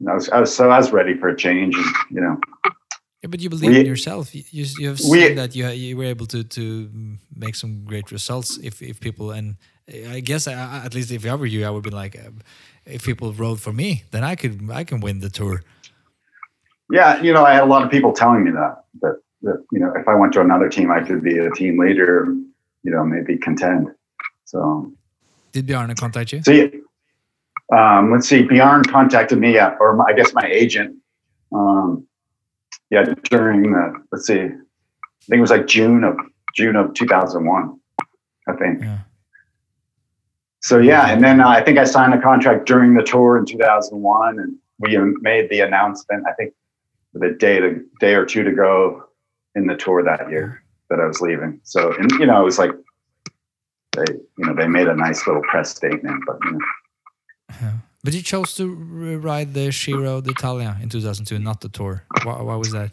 And 0.00 0.10
I 0.10 0.14
was, 0.14 0.28
I 0.28 0.40
was 0.40 0.54
so 0.54 0.70
I 0.70 0.78
was 0.78 0.92
ready 0.92 1.14
for 1.14 1.28
a 1.28 1.36
change, 1.36 1.74
and 1.74 1.86
you 2.10 2.20
know. 2.20 2.38
Yeah, 3.22 3.28
but 3.30 3.40
you 3.40 3.48
believe 3.48 3.70
We- 3.70 3.80
in 3.80 3.86
yourself. 3.86 4.34
You, 4.34 4.44
you, 4.50 4.88
have 4.88 5.00
we- 5.00 5.20
seen 5.20 5.36
that 5.36 5.56
you 5.56 5.66
you 5.68 5.96
were 5.96 6.04
able 6.04 6.26
to 6.26 6.44
to 6.44 6.90
make 7.34 7.54
some 7.54 7.84
great 7.84 8.12
results. 8.12 8.58
If 8.58 8.82
if 8.82 9.00
people 9.00 9.30
and 9.30 9.56
I 9.88 10.20
guess 10.20 10.48
I, 10.48 10.82
at 10.84 10.94
least 10.94 11.10
if 11.12 11.24
I 11.24 11.34
were 11.34 11.46
you, 11.46 11.64
I 11.64 11.70
would 11.70 11.84
be 11.84 11.90
like, 11.90 12.18
um, 12.18 12.40
if 12.84 13.04
people 13.04 13.32
rode 13.32 13.60
for 13.60 13.72
me, 13.72 14.04
then 14.10 14.24
I 14.24 14.34
could 14.34 14.70
I 14.70 14.84
can 14.84 15.00
win 15.00 15.20
the 15.20 15.30
tour. 15.30 15.62
Yeah, 16.90 17.20
you 17.22 17.32
know, 17.32 17.44
I 17.44 17.54
had 17.54 17.62
a 17.62 17.66
lot 17.66 17.82
of 17.82 17.90
people 17.90 18.12
telling 18.12 18.44
me 18.44 18.50
that 18.52 18.84
that 19.02 19.20
that 19.42 19.64
you 19.72 19.78
know 19.78 19.92
if 19.94 20.08
I 20.08 20.14
went 20.14 20.32
to 20.34 20.40
another 20.40 20.68
team, 20.68 20.90
I 20.90 21.02
could 21.02 21.22
be 21.22 21.38
a 21.38 21.50
team 21.50 21.78
leader. 21.78 22.26
You 22.82 22.92
know, 22.92 23.04
maybe 23.04 23.36
contend. 23.36 23.88
So 24.44 24.92
Did 25.52 25.66
Bjarne 25.66 25.94
contact 25.96 26.32
you? 26.32 26.42
see, 26.42 26.70
um, 27.76 28.12
let's 28.12 28.28
see. 28.28 28.42
Bjorn 28.42 28.84
contacted 28.84 29.38
me, 29.38 29.58
or 29.58 29.96
my, 29.96 30.04
I 30.08 30.12
guess 30.12 30.32
my 30.32 30.46
agent. 30.46 30.96
Um, 31.52 32.06
yeah, 32.90 33.14
during 33.24 33.62
the 33.62 34.04
let's 34.12 34.26
see, 34.26 34.40
I 34.40 35.28
think 35.28 35.38
it 35.38 35.40
was 35.40 35.50
like 35.50 35.66
June 35.66 36.04
of 36.04 36.16
June 36.54 36.76
of 36.76 36.94
2001, 36.94 37.80
I 38.48 38.52
think. 38.54 38.82
Yeah. 38.82 38.98
So 40.66 40.78
yeah, 40.78 41.12
and 41.12 41.22
then 41.22 41.40
uh, 41.40 41.46
I 41.46 41.62
think 41.62 41.78
I 41.78 41.84
signed 41.84 42.12
a 42.12 42.20
contract 42.20 42.66
during 42.66 42.94
the 42.94 43.02
tour 43.04 43.38
in 43.38 43.46
2001, 43.46 44.40
and 44.40 44.56
we 44.80 44.98
made 45.20 45.48
the 45.48 45.60
announcement. 45.60 46.24
I 46.26 46.32
think 46.32 46.54
the 47.14 47.30
day 47.38 47.60
to 47.60 47.84
day 48.00 48.14
or 48.14 48.26
two 48.26 48.42
to 48.42 48.50
go 48.50 49.04
in 49.54 49.68
the 49.68 49.76
tour 49.76 50.02
that 50.02 50.28
year 50.28 50.64
that 50.90 50.98
I 50.98 51.06
was 51.06 51.20
leaving. 51.20 51.60
So 51.62 51.92
and 51.92 52.10
you 52.18 52.26
know 52.26 52.40
it 52.40 52.44
was 52.44 52.58
like 52.58 52.72
they 53.92 54.12
you 54.38 54.44
know 54.44 54.54
they 54.56 54.66
made 54.66 54.88
a 54.88 54.96
nice 54.96 55.24
little 55.28 55.42
press 55.42 55.70
statement, 55.70 56.24
but 56.26 56.36
you 56.44 56.50
know, 56.50 56.58
Yeah. 57.62 57.72
But 58.02 58.14
you 58.14 58.22
chose 58.22 58.52
to 58.54 58.66
ride 59.22 59.54
the 59.54 59.70
Giro 59.70 60.20
d'Italia 60.20 60.76
in 60.82 60.88
2002, 60.88 61.38
not 61.38 61.60
the 61.60 61.68
tour. 61.68 62.02
Why, 62.24 62.42
why 62.42 62.56
was 62.56 62.72
that? 62.72 62.90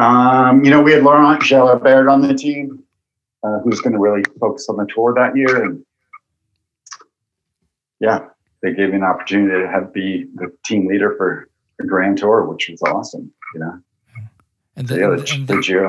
Um, 0.00 0.64
you 0.64 0.70
know, 0.70 0.80
we 0.80 0.92
had 0.92 1.02
Laurent 1.02 1.42
Jalabert 1.42 2.08
on 2.08 2.20
the 2.20 2.34
team, 2.34 2.84
uh, 3.42 3.58
who's 3.64 3.80
going 3.80 3.94
to 3.94 3.98
really 3.98 4.22
focus 4.38 4.68
on 4.68 4.76
the 4.76 4.86
tour 4.94 5.12
that 5.14 5.36
year, 5.36 5.64
and 5.64 5.85
yeah, 8.00 8.26
they 8.62 8.72
gave 8.74 8.90
me 8.90 8.96
an 8.96 9.04
opportunity 9.04 9.60
to 9.62 9.68
have 9.68 9.92
be 9.92 10.26
the 10.34 10.52
team 10.64 10.86
leader 10.86 11.14
for 11.16 11.48
the 11.78 11.86
Grand 11.86 12.18
Tour, 12.18 12.44
which 12.44 12.68
was 12.68 12.82
awesome. 12.82 13.30
You 13.54 13.60
know, 13.60 13.78
And 14.76 14.88
so, 14.88 14.94
the, 14.94 15.00
yeah, 15.00 15.06
and 15.10 15.18
the, 15.20 15.54
the- 15.54 15.54
the 15.56 15.62
Giro, 15.62 15.88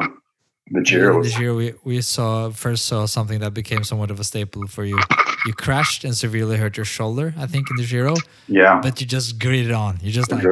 the 0.72 0.82
Giro 0.82 1.18
was 1.18 1.34
the 1.34 1.40
Giro, 1.40 1.56
we, 1.56 1.74
we 1.86 2.02
saw 2.02 2.50
first 2.50 2.86
saw 2.86 3.06
something 3.06 3.40
that 3.40 3.54
became 3.54 3.84
somewhat 3.86 4.12
of 4.12 4.20
a 4.20 4.24
staple 4.26 4.68
for 4.68 4.84
you. 4.84 5.00
You 5.46 5.54
crashed 5.54 6.04
and 6.04 6.14
severely 6.14 6.58
hurt 6.58 6.76
your 6.76 6.86
shoulder, 6.86 7.34
I 7.38 7.46
think, 7.48 7.70
in 7.72 7.78
the 7.78 7.86
Giro. 7.86 8.16
yeah, 8.50 8.82
but 8.84 9.00
you 9.00 9.08
just 9.08 9.40
gritted 9.40 9.72
on. 9.72 9.98
You 10.02 10.12
just 10.12 10.30
like 10.30 10.44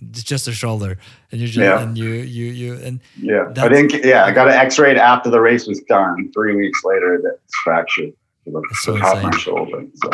it's 0.00 0.22
just 0.22 0.48
a 0.48 0.52
shoulder, 0.52 0.96
and 1.30 1.40
you 1.40 1.46
just 1.48 1.58
Yeah. 1.58 1.82
and 1.82 1.98
you 1.98 2.08
you 2.08 2.46
you 2.46 2.74
and 2.82 3.00
yeah. 3.20 3.52
I 3.58 3.68
didn't. 3.68 4.04
Yeah, 4.04 4.24
I 4.24 4.30
got 4.32 4.48
an 4.48 4.54
X-ray 4.54 4.96
after 4.98 5.28
the 5.28 5.40
race 5.40 5.66
was 5.66 5.80
done. 5.80 6.30
Three 6.32 6.56
weeks 6.56 6.82
later, 6.84 7.20
that's 7.22 7.54
fractured 7.62 8.12
the, 8.46 8.62
so 8.80 8.92
the 8.94 9.00
top 9.00 9.16
of 9.18 9.22
my 9.24 9.36
shoulder. 9.36 9.84
So. 10.02 10.10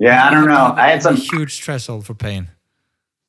Yeah, 0.00 0.26
I 0.26 0.30
don't 0.30 0.48
know. 0.48 0.72
I 0.76 0.88
had 0.88 1.02
some 1.02 1.16
huge 1.16 1.62
threshold 1.62 2.06
for 2.06 2.14
pain. 2.14 2.48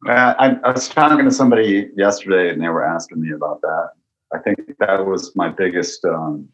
Uh, 0.07 0.33
I, 0.39 0.55
I 0.63 0.71
was 0.71 0.87
talking 0.87 1.25
to 1.25 1.31
somebody 1.31 1.89
yesterday, 1.97 2.49
and 2.49 2.61
they 2.61 2.69
were 2.69 2.83
asking 2.83 3.21
me 3.21 3.33
about 3.33 3.61
that. 3.61 3.89
I 4.33 4.39
think 4.39 4.57
that 4.79 5.05
was 5.05 5.35
my 5.35 5.49
biggest, 5.49 6.03
um, 6.05 6.47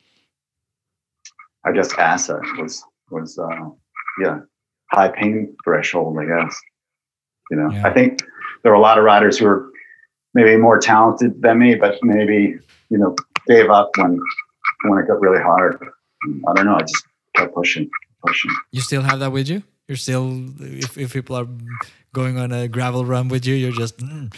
I 1.63 1.71
guess, 1.71 1.93
asset 1.93 2.41
was 2.57 2.83
was 3.11 3.37
uh, 3.37 3.69
yeah, 4.19 4.39
high 4.91 5.09
pain 5.09 5.55
threshold. 5.63 6.17
I 6.19 6.25
guess 6.25 6.59
you 7.51 7.57
know. 7.57 7.71
Yeah. 7.71 7.87
I 7.87 7.93
think 7.93 8.23
there 8.63 8.71
were 8.71 8.77
a 8.77 8.81
lot 8.81 8.97
of 8.97 9.03
riders 9.03 9.37
who 9.37 9.45
were 9.45 9.71
maybe 10.33 10.57
more 10.57 10.79
talented 10.79 11.43
than 11.43 11.59
me, 11.59 11.75
but 11.75 11.99
maybe 12.01 12.57
you 12.89 12.97
know 12.97 13.15
gave 13.47 13.69
up 13.69 13.91
when 13.97 14.19
when 14.85 14.97
it 14.97 15.07
got 15.07 15.21
really 15.21 15.43
hard. 15.43 15.77
I 16.49 16.53
don't 16.55 16.65
know. 16.65 16.75
I 16.75 16.81
just 16.81 17.05
kept 17.35 17.53
pushing, 17.53 17.87
pushing. 18.25 18.51
You 18.71 18.81
still 18.81 19.03
have 19.03 19.19
that 19.19 19.31
with 19.31 19.47
you. 19.47 19.61
You're 19.87 19.97
still 19.97 20.43
if 20.59 20.97
if 20.97 21.13
people 21.13 21.35
are 21.35 21.47
going 22.13 22.37
on 22.37 22.51
a 22.51 22.67
gravel 22.67 23.05
run 23.05 23.29
with 23.29 23.45
you, 23.45 23.55
you're 23.55 23.71
just 23.71 23.97
mm, 23.99 24.33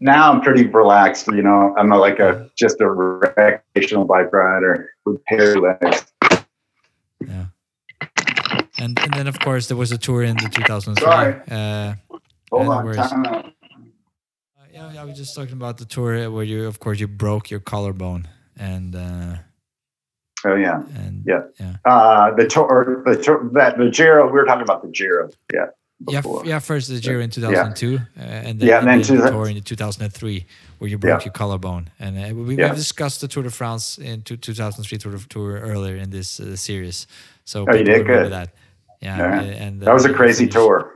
now 0.00 0.32
I'm 0.32 0.40
pretty 0.40 0.66
relaxed. 0.66 1.26
You 1.28 1.42
know, 1.42 1.74
I'm 1.78 1.92
a, 1.92 1.98
like 1.98 2.18
a 2.18 2.50
just 2.56 2.80
a 2.80 2.90
recreational 2.90 4.04
bike 4.04 4.32
rider 4.32 4.90
with 5.04 5.24
paired 5.24 5.58
legs. 5.58 6.12
yeah. 7.26 7.46
And 8.78 8.98
and 8.98 9.12
then 9.14 9.28
of 9.28 9.38
course 9.40 9.68
there 9.68 9.76
was 9.76 9.92
a 9.92 9.98
tour 9.98 10.22
in 10.22 10.36
the 10.36 10.48
2003. 10.48 11.04
Sorry. 11.04 11.34
Uh, 11.50 11.94
Hold 12.50 12.66
no 12.66 12.72
on, 12.72 12.84
worries. 12.84 12.96
time 12.96 13.24
out. 13.24 13.52
yeah, 14.72 15.00
I 15.00 15.04
was 15.04 15.16
just 15.16 15.34
talking 15.34 15.54
about 15.54 15.78
the 15.78 15.86
tour 15.86 16.30
where 16.30 16.44
you, 16.44 16.66
of 16.66 16.80
course, 16.80 17.00
you 17.00 17.08
broke 17.08 17.50
your 17.50 17.60
collarbone 17.60 18.28
and 18.58 18.94
uh, 18.94 19.36
Oh 20.44 20.54
yeah, 20.56 20.82
and 20.96 21.22
Yeah. 21.26 21.42
yeah. 21.60 21.76
uh, 21.84 22.34
the 22.34 22.46
tour, 22.46 23.02
the 23.06 23.16
tour, 23.16 23.48
that 23.54 23.78
the 23.78 23.90
Giro. 23.90 24.26
We 24.26 24.32
were 24.32 24.44
talking 24.44 24.62
about 24.62 24.82
the 24.82 24.88
Giro. 24.88 25.30
Yeah, 25.52 25.66
Yeah, 26.08 26.20
before. 26.20 26.44
yeah. 26.44 26.58
First 26.58 26.88
the 26.88 27.00
Giro 27.00 27.20
in 27.20 27.30
2002, 27.30 27.96
uh, 27.96 28.20
and 28.20 28.58
then, 28.60 28.68
Yeah, 28.68 28.78
and 28.78 28.88
then 28.88 29.02
then 29.02 29.18
the 29.24 29.30
tour 29.30 29.48
in 29.48 29.60
2003, 29.62 30.46
where 30.78 30.90
you 30.90 30.98
broke 30.98 31.20
Yeah. 31.20 31.24
your 31.26 31.32
collarbone. 31.32 31.90
And 32.00 32.16
uh, 32.18 32.34
we, 32.34 32.56
Yeah. 32.56 32.66
we've 32.68 32.76
discussed 32.76 33.20
the 33.20 33.28
Tour 33.28 33.44
de 33.44 33.50
France 33.50 33.98
in 33.98 34.22
two, 34.22 34.36
2003 34.36 34.98
Tour, 34.98 35.12
de- 35.12 35.28
tour 35.28 35.60
earlier 35.60 35.96
in 35.96 36.10
this 36.10 36.40
uh, 36.40 36.56
series. 36.56 37.06
So 37.44 37.64
Oh, 37.68 37.74
you 37.74 37.84
did? 37.84 38.06
Good. 38.06 38.32
that. 38.32 38.48
Yeah, 39.00 39.16
Yeah. 39.18 39.38
uh, 39.40 39.64
and 39.64 39.80
that 39.82 39.94
was 39.94 40.06
a 40.06 40.10
uh, 40.12 40.16
crazy 40.16 40.44
finished- 40.44 40.56
tour. 40.56 40.94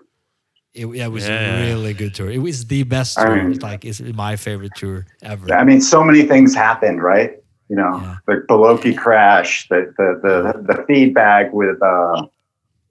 It, 0.75 0.87
yeah, 0.95 1.07
it 1.07 1.13
was 1.13 1.27
Yeah. 1.27 1.57
a 1.57 1.67
really 1.75 1.95
good 1.95 2.15
tour. 2.15 2.29
It 2.31 2.43
was 2.43 2.67
the 2.67 2.83
best 2.83 3.19
I 3.19 3.25
tour. 3.27 3.37
mean- 3.37 3.53
It's 3.53 3.63
like 3.63 3.85
it's 3.85 4.01
my 4.01 4.37
favorite 4.37 4.73
tour 4.77 5.07
ever. 5.23 5.51
I 5.55 5.65
mean, 5.65 5.81
so 5.81 6.05
many 6.05 6.23
things 6.23 6.55
happened, 6.55 7.03
right? 7.03 7.33
You 7.69 7.77
know, 7.77 7.99
Yeah. 8.01 8.17
the 8.27 8.45
Beloki 8.49 8.97
crash, 8.97 9.67
the 9.69 9.93
the 9.99 10.21
the, 10.23 10.75
the 10.75 10.85
feedback 10.87 11.53
with 11.53 11.83
uh, 11.83 12.27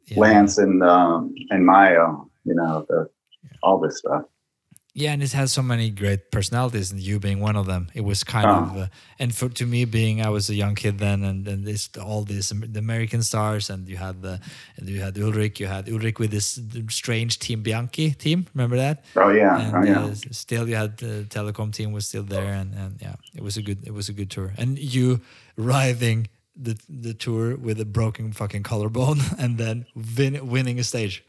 Yeah. 0.08 0.20
Lance 0.20 0.58
and 0.58 0.84
um, 0.84 1.34
and 1.50 1.66
Mayo. 1.66 2.30
You 2.44 2.56
know, 2.56 2.86
the, 2.90 3.10
all 3.64 3.80
this 3.80 3.98
stuff. 4.00 4.24
Yeah, 4.98 5.12
and 5.12 5.22
it 5.22 5.34
has 5.34 5.52
so 5.52 5.62
many 5.62 5.90
great 5.90 6.32
personalities, 6.32 6.90
and 6.92 7.02
you 7.02 7.20
being 7.20 7.42
one 7.42 7.58
of 7.58 7.66
them. 7.66 7.90
It 7.94 8.06
was 8.06 8.24
kind 8.24 8.46
Oh. 8.46 8.56
of, 8.64 8.78
uh, 8.78 8.88
and 9.20 9.36
for 9.36 9.50
to 9.50 9.66
me 9.66 9.84
being, 9.84 10.22
I 10.22 10.30
was 10.30 10.50
a 10.50 10.56
young 10.56 10.74
kid 10.76 11.00
then, 11.00 11.24
and 11.26 11.46
and 11.48 11.66
this 11.68 11.90
all 12.00 12.24
these 12.24 12.54
the 12.74 12.80
American 12.80 13.22
stars, 13.22 13.70
and 13.70 13.90
you 13.90 13.98
had 13.98 14.22
the, 14.22 14.40
and 14.78 14.88
you 14.88 15.02
had 15.02 15.16
Ullrich, 15.16 15.60
you 15.60 15.68
had 15.68 15.88
Ullrich 15.88 16.18
with 16.18 16.32
this 16.32 16.60
strange 16.90 17.40
Team 17.40 17.62
Bianchi 17.62 18.12
team. 18.12 18.46
Remember 18.54 18.78
that? 18.78 19.04
Oh 19.18 19.32
yeah, 19.32 19.60
And 19.60 19.76
oh 19.76 19.84
yeah. 19.84 20.06
uh, 20.12 20.16
still, 20.32 20.66
you 20.70 20.76
had 20.78 20.98
the 20.98 21.26
Telekom 21.30 21.72
team 21.74 21.92
was 21.92 22.06
still 22.08 22.24
there, 22.24 22.54
and 22.62 22.74
and 22.74 22.92
yeah, 23.02 23.16
it 23.36 23.44
was 23.44 23.58
a 23.58 23.62
good, 23.62 23.80
it 23.86 23.94
was 23.94 24.08
a 24.10 24.14
good 24.14 24.30
tour. 24.32 24.54
And 24.58 24.80
you 24.80 25.20
riding 25.58 26.28
the 26.56 26.78
the 26.88 27.14
tour 27.14 27.58
with 27.58 27.82
a 27.82 27.86
broken 27.86 28.32
fucking 28.32 28.64
collarbone, 28.64 29.20
and 29.38 29.58
then 29.58 29.86
win, 30.18 30.48
winning 30.48 30.80
a 30.80 30.84
stage. 30.84 31.22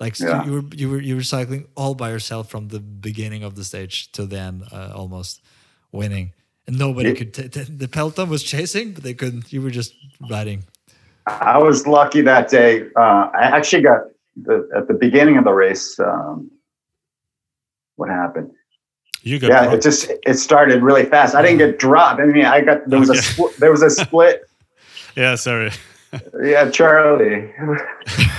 Like 0.00 0.18
Yeah. 0.18 0.44
you 0.44 0.52
were 0.52 0.64
you 0.74 0.90
were 0.90 1.00
you 1.00 1.16
were 1.16 1.22
cycling 1.22 1.66
all 1.76 1.94
by 1.94 2.10
yourself 2.10 2.50
from 2.50 2.68
the 2.68 2.80
beginning 2.80 3.44
of 3.44 3.54
the 3.54 3.64
stage 3.64 4.10
to 4.12 4.26
the 4.26 4.38
end, 4.38 4.64
uh, 4.72 4.92
almost 4.94 5.40
winning, 5.92 6.32
and 6.66 6.78
nobody 6.78 7.10
Yeah. 7.10 7.14
could. 7.14 7.34
T- 7.34 7.48
t- 7.48 7.62
the 7.76 7.88
peloton 7.88 8.28
was 8.28 8.42
chasing, 8.42 8.92
but 8.92 9.02
they 9.04 9.14
couldn't. 9.14 9.52
You 9.52 9.62
were 9.62 9.70
just 9.70 9.94
riding. 10.30 10.64
I 11.26 11.58
was 11.58 11.86
lucky 11.86 12.20
that 12.22 12.48
day. 12.50 12.86
Uh, 12.96 13.30
I 13.32 13.42
actually 13.56 13.82
got 13.82 14.00
the, 14.34 14.68
at 14.76 14.88
the 14.88 14.94
beginning 14.94 15.36
of 15.38 15.44
the 15.44 15.52
race. 15.52 16.00
Um, 16.00 16.50
what 17.96 18.08
happened? 18.08 18.50
You 19.22 19.38
got 19.38 19.50
yeah, 19.50 19.62
broke. 19.64 19.74
it 19.74 19.82
just 19.82 20.10
it 20.26 20.34
started 20.38 20.82
really 20.82 21.04
fast. 21.04 21.36
I 21.36 21.42
didn't 21.42 21.58
get 21.58 21.78
dropped. 21.78 22.20
I 22.20 22.24
mean, 22.24 22.44
I 22.44 22.60
got 22.62 22.88
there 22.88 22.98
was 22.98 23.08
a 23.10 23.12
Okay. 23.12 23.20
split, 23.20 23.56
there 23.58 23.70
was 23.70 23.82
a 23.82 23.90
split. 23.90 24.42
yeah, 25.16 25.36
sorry. 25.36 25.70
Yeah, 26.42 26.70
Charlie. 26.70 27.52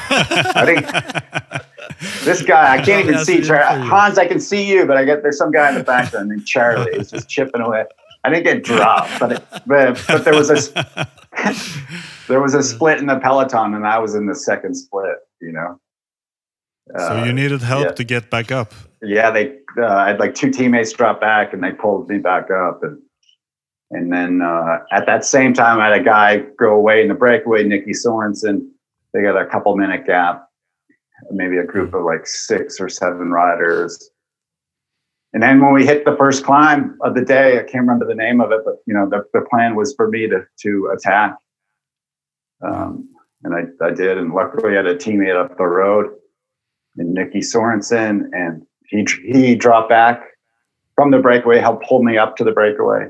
I 0.10 0.64
think 0.66 2.24
this 2.24 2.42
guy. 2.44 2.78
I 2.78 2.82
can't 2.82 3.08
even 3.08 3.24
see 3.26 3.42
Charlie. 3.42 3.88
Hans. 3.88 4.18
I 4.18 4.28
can 4.28 4.40
see 4.40 4.70
you, 4.70 4.86
but 4.86 4.98
I 4.98 5.06
get 5.06 5.24
there's 5.24 5.38
some 5.38 5.52
guy 5.52 5.70
in 5.70 5.76
the 5.76 5.84
background 5.84 6.30
named 6.30 6.46
Charlie. 6.46 6.98
He's 6.98 7.12
just 7.12 7.30
chipping 7.30 7.62
away. 7.62 7.86
I 8.24 8.30
didn't 8.30 8.44
get 8.44 8.64
dropped, 8.64 9.20
but 9.20 9.32
it, 9.34 9.44
but 9.66 10.04
but 10.08 10.24
there 10.24 10.36
was 10.36 10.50
a 10.50 11.08
there 12.28 12.42
was 12.42 12.54
a 12.54 12.64
split 12.64 13.00
in 13.00 13.08
the 13.08 13.20
peloton, 13.20 13.74
and 13.74 13.88
I 13.88 13.98
was 14.00 14.16
in 14.16 14.28
the 14.28 14.36
second 14.36 14.76
split. 14.76 15.18
You 15.42 15.54
know. 15.54 15.80
so 16.98 17.18
Uh, 17.18 17.24
you 17.26 17.34
needed 17.34 17.62
help 17.62 17.86
yeah. 17.86 17.92
to 17.92 18.04
get 18.04 18.30
back 18.30 18.52
up. 18.52 18.74
yeah, 19.02 19.32
they 19.32 19.58
uh, 19.78 19.86
I 19.88 20.08
had 20.10 20.20
like 20.20 20.36
two 20.36 20.52
teammates 20.52 20.94
drop 20.94 21.20
back 21.20 21.54
and 21.54 21.64
they 21.64 21.72
pulled 21.72 22.08
me 22.08 22.20
back 22.20 22.52
up 22.52 22.84
and 22.84 23.02
and 23.94 24.12
then 24.12 24.42
uh, 24.42 24.80
at 24.92 25.06
that 25.06 25.24
same 25.24 25.54
time 25.54 25.80
I 25.80 25.90
had 25.90 26.02
a 26.02 26.04
guy 26.04 26.38
go 26.58 26.74
away 26.74 27.02
in 27.02 27.08
the 27.08 27.14
breakaway, 27.14 27.64
Nicki 27.64 27.92
Sorensen. 27.92 28.68
They 29.14 29.22
got 29.22 29.40
a 29.40 29.46
couple 29.46 29.78
minute 29.78 30.08
gap, 30.08 30.48
maybe 31.32 31.58
a 31.58 31.64
group 31.64 31.94
of 31.94 32.04
like 32.04 32.26
six 32.26 32.80
or 32.80 32.90
seven 32.90 33.30
riders. 33.30 34.10
And 35.34 35.44
then 35.44 35.62
when 35.62 35.74
we 35.74 35.86
hit 35.86 36.06
the 36.06 36.16
first 36.16 36.44
climb 36.44 36.98
of 37.02 37.14
the 37.14 37.22
day, 37.22 37.60
I 37.60 37.64
can't 37.64 37.86
remember 37.86 38.08
the 38.08 38.16
name 38.16 38.42
of 38.42 38.52
it, 38.52 38.62
but 38.66 38.76
you 38.86 38.94
know 38.94 39.08
the, 39.08 39.26
the 39.34 39.46
plan 39.50 39.76
was 39.76 39.94
for 39.96 40.08
me 40.08 40.28
to 40.28 40.42
to 40.62 40.92
attack, 40.96 41.36
um, 42.64 43.10
and 43.44 43.56
I, 43.56 43.86
I 43.86 43.92
did. 43.92 44.18
And 44.18 44.34
luckily, 44.34 44.74
I 44.74 44.78
had 44.78 44.86
a 44.86 44.96
teammate 44.96 45.36
up 45.36 45.58
the 45.58 45.66
road, 45.66 46.12
and 46.98 47.14
Nicki 47.14 47.40
Sorensen, 47.40 48.30
and 48.32 48.64
he 48.86 49.08
he 49.26 49.56
dropped 49.56 49.90
back 49.90 50.24
from 50.96 51.10
the 51.10 51.18
breakaway, 51.18 51.58
helped 51.60 51.88
pull 51.88 52.04
me 52.04 52.16
up 52.16 52.36
to 52.38 52.44
the 52.44 52.52
breakaway. 52.52 53.10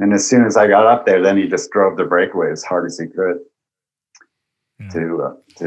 And 0.00 0.12
as 0.14 0.26
soon 0.26 0.44
as 0.46 0.56
I 0.56 0.66
got 0.66 0.86
up 0.86 1.04
there, 1.06 1.22
then 1.22 1.36
he 1.36 1.46
just 1.46 1.70
drove 1.70 1.96
the 1.96 2.04
breakaway 2.04 2.50
as 2.50 2.62
hard 2.64 2.86
as 2.86 2.98
he 2.98 3.06
could 3.06 3.38
Yeah. 4.80 4.88
to 4.94 5.22
uh, 5.22 5.34
to 5.58 5.66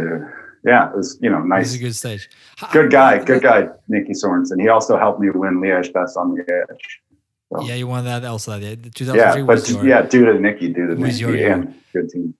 yeah, 0.65 0.89
it 0.89 0.95
was 0.97 1.17
you 1.21 1.29
know 1.29 1.37
It 1.37 1.41
was 1.41 1.49
nice, 1.49 1.75
a 1.75 1.77
good 1.79 1.95
stage. 1.95 2.29
Good 2.71 2.89
guy, 2.91 3.23
good 3.23 3.43
guy, 3.43 3.69
Nicki 3.87 4.13
Sorensen. 4.13 4.59
He 4.59 4.69
also 4.69 4.97
helped 4.97 5.19
me 5.19 5.29
win 5.29 5.55
Liège-Bastogne-Liège. 5.61 6.85
So, 7.51 7.61
Yeah, 7.61 7.75
you 7.75 7.87
won 7.87 8.05
that 8.05 8.23
also. 8.25 8.55
Yeah, 8.57 8.75
the 8.75 8.89
2003 8.89 9.41
yeah, 9.41 9.45
was 9.45 9.61
but 9.61 9.69
your, 9.69 9.85
yeah, 9.87 10.01
due 10.01 10.25
to 10.25 10.39
Nicki, 10.39 10.73
due 10.73 10.87
to 10.87 10.95
Nicki, 10.95 11.17
your 11.19 11.51
and 11.51 11.75
good 11.93 12.09
team. 12.09 12.33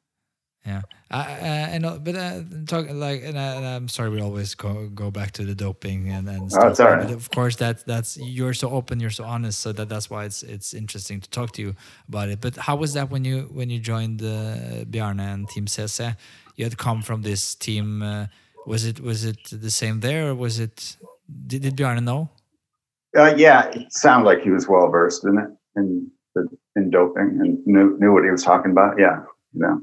Yeah, 0.66 0.82
I 1.12 1.78
know, 1.78 2.00
but 2.00 2.16
uh, 2.16 2.42
talk 2.66 2.88
like, 2.90 3.24
and, 3.24 3.38
I, 3.38 3.56
and 3.56 3.66
I'm 3.66 3.88
sorry, 3.88 4.10
we 4.10 4.22
always 4.22 4.56
go 4.56 4.88
go 4.88 5.12
back 5.12 5.32
to 5.34 5.46
the 5.46 5.54
doping 5.54 6.10
and 6.10 6.28
and 6.28 6.52
stuff. 6.52 6.80
Oh. 6.80 6.98
But 6.98 7.12
of 7.12 7.30
course, 7.30 7.56
that 7.58 7.86
that's 7.86 8.18
you're 8.18 8.54
so 8.54 8.70
open, 8.72 9.00
you're 9.00 9.12
so 9.12 9.24
honest, 9.24 9.60
so 9.60 9.72
that 9.74 9.90
that's 9.90 10.10
why 10.10 10.26
it's 10.26 10.42
it's 10.42 10.74
interesting 10.74 11.22
to 11.22 11.30
talk 11.30 11.52
to 11.54 11.62
you 11.62 11.76
about 12.08 12.30
it. 12.30 12.42
But 12.42 12.58
how 12.58 12.76
was 12.78 12.94
that 12.94 13.12
when 13.12 13.26
you 13.26 13.50
when 13.54 13.70
you 13.70 13.80
joined 13.80 14.24
uh, 14.24 14.86
Bjarne 14.86 15.20
and 15.20 15.48
Team 15.50 15.66
CSC? 15.66 16.16
You 16.56 16.66
had 16.66 16.78
come 16.78 17.02
from 17.02 17.22
this 17.22 17.54
team. 17.56 18.02
Uh, 18.02 18.28
was 18.66 18.86
it 18.86 19.00
was 19.00 19.26
it 19.26 19.44
the 19.52 19.72
same 19.72 20.00
there, 20.00 20.30
or 20.30 20.36
was 20.36 20.60
it? 20.60 20.98
Did, 21.48 21.62
did 21.62 21.76
Bjarne 21.76 22.04
know? 22.04 22.30
Uh, 23.16 23.34
yeah, 23.38 23.70
it 23.70 23.94
sounded 23.94 24.26
like 24.26 24.42
he 24.42 24.50
was 24.50 24.68
well 24.68 24.88
versed 24.90 25.24
in 25.26 25.38
it, 25.38 25.50
in 25.76 26.10
the, 26.34 26.48
in 26.76 26.90
doping, 26.90 27.38
and 27.40 27.68
knew 27.68 27.98
knew 28.00 28.12
what 28.12 28.24
he 28.24 28.32
was 28.32 28.44
talking 28.44 28.72
about. 28.72 28.98
Yeah, 28.98 29.20
know, 29.54 29.82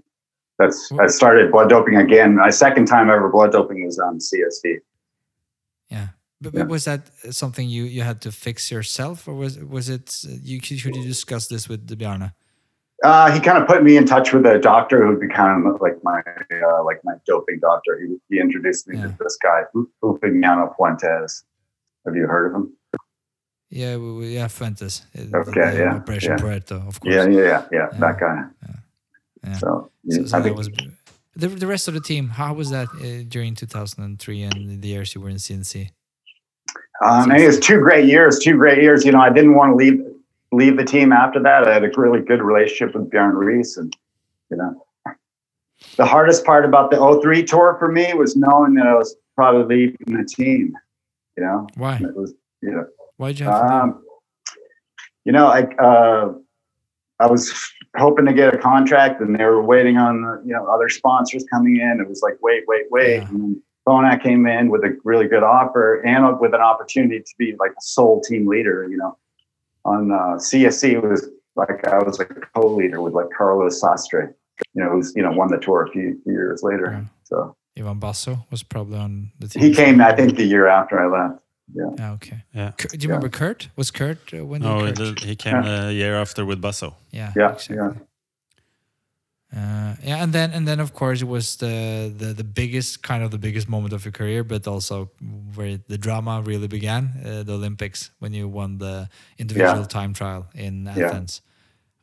that's 0.60 0.78
I 1.04 1.06
started 1.20 1.50
blood 1.54 1.68
doping 1.74 1.96
again. 2.06 2.30
My 2.46 2.50
second 2.64 2.86
time 2.92 3.06
ever 3.14 3.28
blood 3.36 3.52
doping 3.52 3.78
was 3.86 3.98
on 3.98 4.18
CSC. 4.28 4.64
Yeah. 5.94 6.08
But, 6.42 6.54
Yeah. 6.54 6.64
was 6.74 6.84
that 6.84 7.02
something 7.40 7.66
you, 7.76 7.84
you 7.96 8.02
had 8.10 8.18
to 8.26 8.30
fix 8.32 8.70
yourself, 8.70 9.16
or 9.28 9.34
was 9.42 9.52
was 9.76 9.86
it 9.96 10.06
you? 10.48 10.56
Should 10.62 10.96
you 10.96 11.04
discuss 11.14 11.48
this 11.48 11.68
with 11.70 11.80
Bjarne? 11.86 12.32
Uh, 13.02 13.30
he 13.34 13.40
kind 13.40 13.56
of 13.60 13.64
put 13.66 13.82
me 13.82 13.96
in 13.96 14.04
touch 14.04 14.32
with 14.34 14.44
a 14.46 14.58
doctor 14.58 14.96
who'd 15.04 15.20
be 15.20 15.26
like 15.86 15.98
my 16.10 16.20
uh, 16.66 16.84
like 16.88 17.00
my 17.08 17.14
doping 17.26 17.58
doctor. 17.68 17.92
He, 18.02 18.06
he 18.28 18.40
introduced 18.40 18.88
me 18.88 18.96
Yeah. 18.96 19.06
to 19.08 19.16
this 19.24 19.36
guy, 19.42 19.60
Eufemiano 20.02 20.64
Fuentes. 20.76 21.44
Have 22.04 22.14
you 22.16 22.26
heard 22.26 22.46
of 22.48 22.52
him? 22.56 22.66
Yeah, 23.70 23.96
we, 23.96 24.34
yeah, 24.36 24.48
Fuentes. 24.48 24.94
uh, 25.16 25.38
Okay, 25.38 25.70
the 25.70 25.78
yeah, 25.78 25.94
Operation 25.96 26.32
yeah. 26.32 26.42
Puerto, 26.44 26.74
of 26.90 27.00
course. 27.00 27.14
Yeah, 27.14 27.26
yeah, 27.28 27.40
yeah, 27.52 27.62
yeah, 27.76 27.88
Yeah. 27.92 27.98
that 28.00 28.16
guy. 28.20 28.36
Yeah. 28.66 28.79
So, 29.58 29.90
So, 30.08 30.24
so 30.26 30.38
I 30.38 30.42
think 30.42 30.56
was 30.56 30.70
the, 31.36 31.48
the 31.48 31.66
rest 31.66 31.88
of 31.88 31.94
the 31.94 32.00
team. 32.00 32.28
How 32.28 32.52
was 32.52 32.70
that 32.70 32.88
uh, 32.88 33.24
during 33.28 33.54
2003 33.54 34.42
and 34.42 34.82
the 34.82 34.88
years 34.88 35.14
you 35.14 35.20
were 35.20 35.30
in 35.30 35.36
CSC? 35.36 35.90
Um, 37.04 37.30
and 37.30 37.40
it 37.40 37.46
was 37.46 37.58
two 37.58 37.80
great 37.80 38.06
years, 38.06 38.38
two 38.38 38.56
great 38.56 38.82
years. 38.82 39.04
You 39.04 39.12
know, 39.12 39.20
I 39.20 39.30
didn't 39.30 39.54
want 39.54 39.72
to 39.72 39.76
leave 39.76 40.02
leave 40.52 40.76
the 40.76 40.84
team 40.84 41.12
after 41.12 41.40
that. 41.42 41.66
I 41.66 41.74
had 41.74 41.84
a 41.84 41.90
really 41.96 42.20
good 42.20 42.42
relationship 42.42 42.94
with 42.94 43.10
Bjarne 43.10 43.34
Riis, 43.34 43.78
and 43.78 43.96
you 44.50 44.56
know, 44.56 44.84
the 45.96 46.04
hardest 46.04 46.44
part 46.44 46.64
about 46.64 46.90
the 46.90 47.20
03 47.22 47.44
tour 47.44 47.76
for 47.78 47.90
me 47.90 48.12
was 48.14 48.36
knowing 48.36 48.74
that 48.74 48.86
I 48.86 48.94
was 48.94 49.16
probably 49.34 49.76
leaving 49.76 50.22
the 50.22 50.24
team. 50.24 50.74
You 51.38 51.44
know, 51.44 51.66
Why? 51.76 51.96
It 51.96 52.14
was 52.14 52.34
you 52.60 52.72
know, 52.72 52.86
Why 53.16 53.28
did 53.28 53.40
you 53.40 53.46
have 53.46 53.66
to 53.66 53.74
um, 53.74 54.04
you 55.24 55.32
know, 55.32 55.46
I 55.46 55.62
uh, 55.76 56.34
I 57.18 57.26
was 57.26 57.52
hoping 57.96 58.26
to 58.26 58.32
get 58.32 58.54
a 58.54 58.58
contract, 58.58 59.20
and 59.20 59.38
they 59.38 59.44
were 59.44 59.62
waiting 59.62 59.96
on 59.96 60.22
the, 60.22 60.42
you 60.44 60.52
know 60.52 60.66
other 60.66 60.88
sponsors 60.88 61.44
coming 61.50 61.76
in. 61.76 62.00
It 62.00 62.08
was 62.08 62.22
like 62.22 62.38
wait, 62.40 62.64
wait, 62.66 62.86
wait. 62.90 63.18
Yeah. 63.18 63.28
And 63.28 63.60
Phonak 63.86 64.22
came 64.22 64.46
in 64.46 64.70
with 64.70 64.84
a 64.84 64.96
really 65.04 65.26
good 65.26 65.42
offer 65.42 66.00
and 66.02 66.38
with 66.38 66.54
an 66.54 66.60
opportunity 66.60 67.20
to 67.20 67.34
be 67.38 67.54
like 67.58 67.72
a 67.72 67.82
sole 67.82 68.20
team 68.20 68.46
leader. 68.46 68.86
You 68.88 68.96
know, 68.96 69.16
on 69.84 70.12
uh, 70.12 70.36
CSC 70.36 71.02
was 71.02 71.28
like 71.56 71.86
I 71.86 71.98
was 71.98 72.20
a 72.20 72.26
co-leader 72.26 73.00
with 73.00 73.14
like 73.14 73.26
Carlos 73.36 73.80
Sastre. 73.80 74.34
You 74.74 74.84
know, 74.84 74.90
who's 74.90 75.12
you 75.16 75.22
know 75.22 75.32
won 75.32 75.48
the 75.48 75.58
tour 75.58 75.84
a 75.84 75.90
few 75.90 76.20
years 76.26 76.62
later. 76.62 76.90
Yeah. 76.92 77.04
So 77.24 77.56
Ivan 77.78 77.98
Basso 77.98 78.46
was 78.50 78.62
probably 78.62 78.98
on 78.98 79.32
the 79.38 79.48
team. 79.48 79.62
he 79.62 79.74
came, 79.74 80.00
I 80.00 80.14
think, 80.14 80.36
the 80.36 80.44
year 80.44 80.66
after 80.66 81.00
I 81.00 81.06
left. 81.06 81.42
Yeah, 81.74 82.12
okay. 82.14 82.44
Yeah. 82.54 82.72
Kurt, 82.76 82.92
do 82.92 82.98
you 82.98 83.08
remember 83.08 83.28
Kurt? 83.28 83.68
Was 83.76 83.90
Kurt 83.90 84.18
uh, 84.34 84.44
when? 84.44 84.60
did 84.60 84.68
No, 84.68 84.80
Kurt? 84.80 84.96
the, 84.96 85.26
he 85.26 85.36
came 85.36 85.56
a 85.56 85.90
year 85.92 86.14
after 86.20 86.44
with 86.44 86.60
Basso. 86.60 86.96
yeah, 87.12 87.32
Yeah, 87.36 87.52
exactly. 87.52 87.76
yeah. 87.76 87.92
Uh, 89.52 89.96
yeah, 90.04 90.22
and 90.22 90.32
then 90.32 90.52
and 90.52 90.64
then 90.68 90.78
of 90.78 90.94
course 90.94 91.20
it 91.22 91.26
was 91.28 91.56
the, 91.56 92.12
the 92.16 92.26
the 92.32 92.44
biggest 92.44 93.02
kind 93.02 93.24
of 93.24 93.32
the 93.32 93.38
biggest 93.38 93.68
moment 93.68 93.92
of 93.92 94.04
your 94.04 94.12
career, 94.12 94.44
but 94.44 94.64
also 94.68 95.10
where 95.56 95.76
the 95.88 95.98
drama 95.98 96.40
really 96.40 96.68
began, 96.68 97.10
uh, 97.26 97.42
the 97.42 97.54
Olympics 97.54 98.12
when 98.20 98.32
you 98.32 98.46
won 98.48 98.78
the 98.78 99.08
individual 99.38 99.84
time 99.86 100.12
trial 100.12 100.46
in 100.54 100.84
Yeah. 100.86 101.06
Athens. 101.06 101.42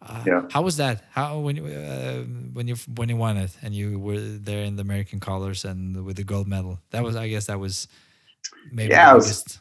Uh, 0.01 0.23
Yeah. 0.25 0.41
How 0.51 0.61
was 0.61 0.75
that? 0.75 1.05
How 1.11 1.39
when 1.39 1.55
you 1.55 1.65
uh, 1.67 2.23
when 2.53 2.67
you 2.67 2.75
when 2.97 3.07
you 3.09 3.15
won 3.17 3.37
it 3.37 3.51
and 3.63 3.73
you 3.73 3.97
were 3.97 4.19
there 4.19 4.65
in 4.65 4.75
the 4.75 4.81
American 4.81 5.19
colors 5.21 5.63
and 5.63 6.03
with 6.05 6.17
the 6.17 6.25
gold 6.25 6.47
medal? 6.47 6.79
That 6.89 7.03
was 7.03 7.15
I 7.15 7.29
guess 7.29 7.45
that 7.45 7.59
was 7.59 7.87
maybe 8.71 8.91
Yeah, 8.91 9.11
it 9.11 9.15
was- 9.15 9.59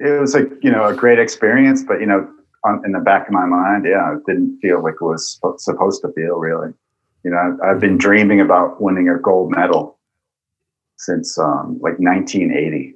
it 0.00 0.20
was 0.20 0.34
like 0.34 0.50
you 0.62 0.70
know 0.70 0.84
a 0.84 0.94
great 0.94 1.18
experience, 1.20 1.84
but 1.84 2.00
you 2.00 2.06
know, 2.06 2.28
on, 2.64 2.82
in 2.84 2.92
the 2.92 2.98
back 3.00 3.28
of 3.28 3.32
my 3.32 3.44
mind, 3.46 3.84
yeah, 3.84 4.14
it 4.16 4.26
didn't 4.26 4.58
feel 4.60 4.82
like 4.82 4.94
it 4.94 5.04
was 5.04 5.38
supposed 5.58 6.02
to 6.02 6.12
feel 6.12 6.36
really. 6.38 6.72
You 7.24 7.30
know, 7.30 7.36
I've, 7.38 7.60
I've 7.76 7.80
been 7.80 7.98
dreaming 7.98 8.40
about 8.40 8.80
winning 8.82 9.08
a 9.08 9.16
gold 9.18 9.52
medal 9.52 9.98
since 10.96 11.38
um, 11.38 11.78
like 11.80 11.98
1980. 12.00 12.94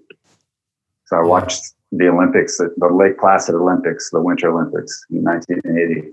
So 1.07 1.17
I 1.17 1.21
Yeah. 1.21 1.27
watched 1.29 1.63
the 1.93 2.09
Olympics, 2.09 2.59
the, 2.59 2.75
the 2.77 2.89
Lake 2.89 3.19
Placid 3.19 3.55
Olympics, 3.55 4.11
the 4.11 4.21
Winter 4.21 4.51
Olympics 4.51 5.05
in 5.11 5.23
1980. 5.23 6.11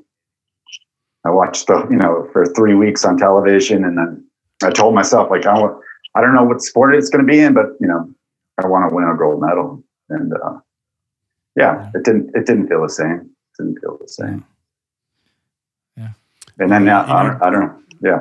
I 1.25 1.29
watched 1.31 1.67
the, 1.67 1.87
you 1.89 1.97
know, 1.97 2.27
for 2.33 2.45
three 2.45 2.75
weeks 2.75 3.03
on 3.05 3.17
television, 3.17 3.83
and 3.83 3.97
then 3.97 4.23
I 4.63 4.69
told 4.69 4.93
myself 4.93 5.31
like 5.31 5.45
I 5.47 5.53
want, 5.59 5.81
I 6.15 6.21
don't 6.21 6.35
know 6.35 6.43
what 6.43 6.61
sport 6.61 6.93
it's 6.93 7.09
going 7.09 7.25
to 7.25 7.31
be 7.31 7.39
in, 7.39 7.53
but 7.53 7.67
you 7.79 7.87
know, 7.87 8.07
I 8.63 8.67
want 8.67 8.89
to 8.89 8.95
win 8.95 9.05
a 9.05 9.15
gold 9.15 9.41
medal, 9.41 9.83
and 10.09 10.33
uh, 10.33 10.59
yeah, 11.55 11.91
it 11.93 12.03
didn't, 12.03 12.31
it 12.35 12.45
didn't 12.45 12.67
feel 12.67 12.81
the 12.81 12.89
same. 12.89 13.29
It 13.29 13.63
didn't 13.63 13.79
feel 13.79 13.97
the 13.99 14.07
same. 14.07 14.45
Yeah. 15.97 16.09
And 16.59 16.71
then 16.71 16.87
uh, 16.89 17.05
I, 17.07 17.23
don't, 17.23 17.43
I 17.43 17.49
don't 17.49 17.61
know, 17.61 17.81
yeah. 18.01 18.19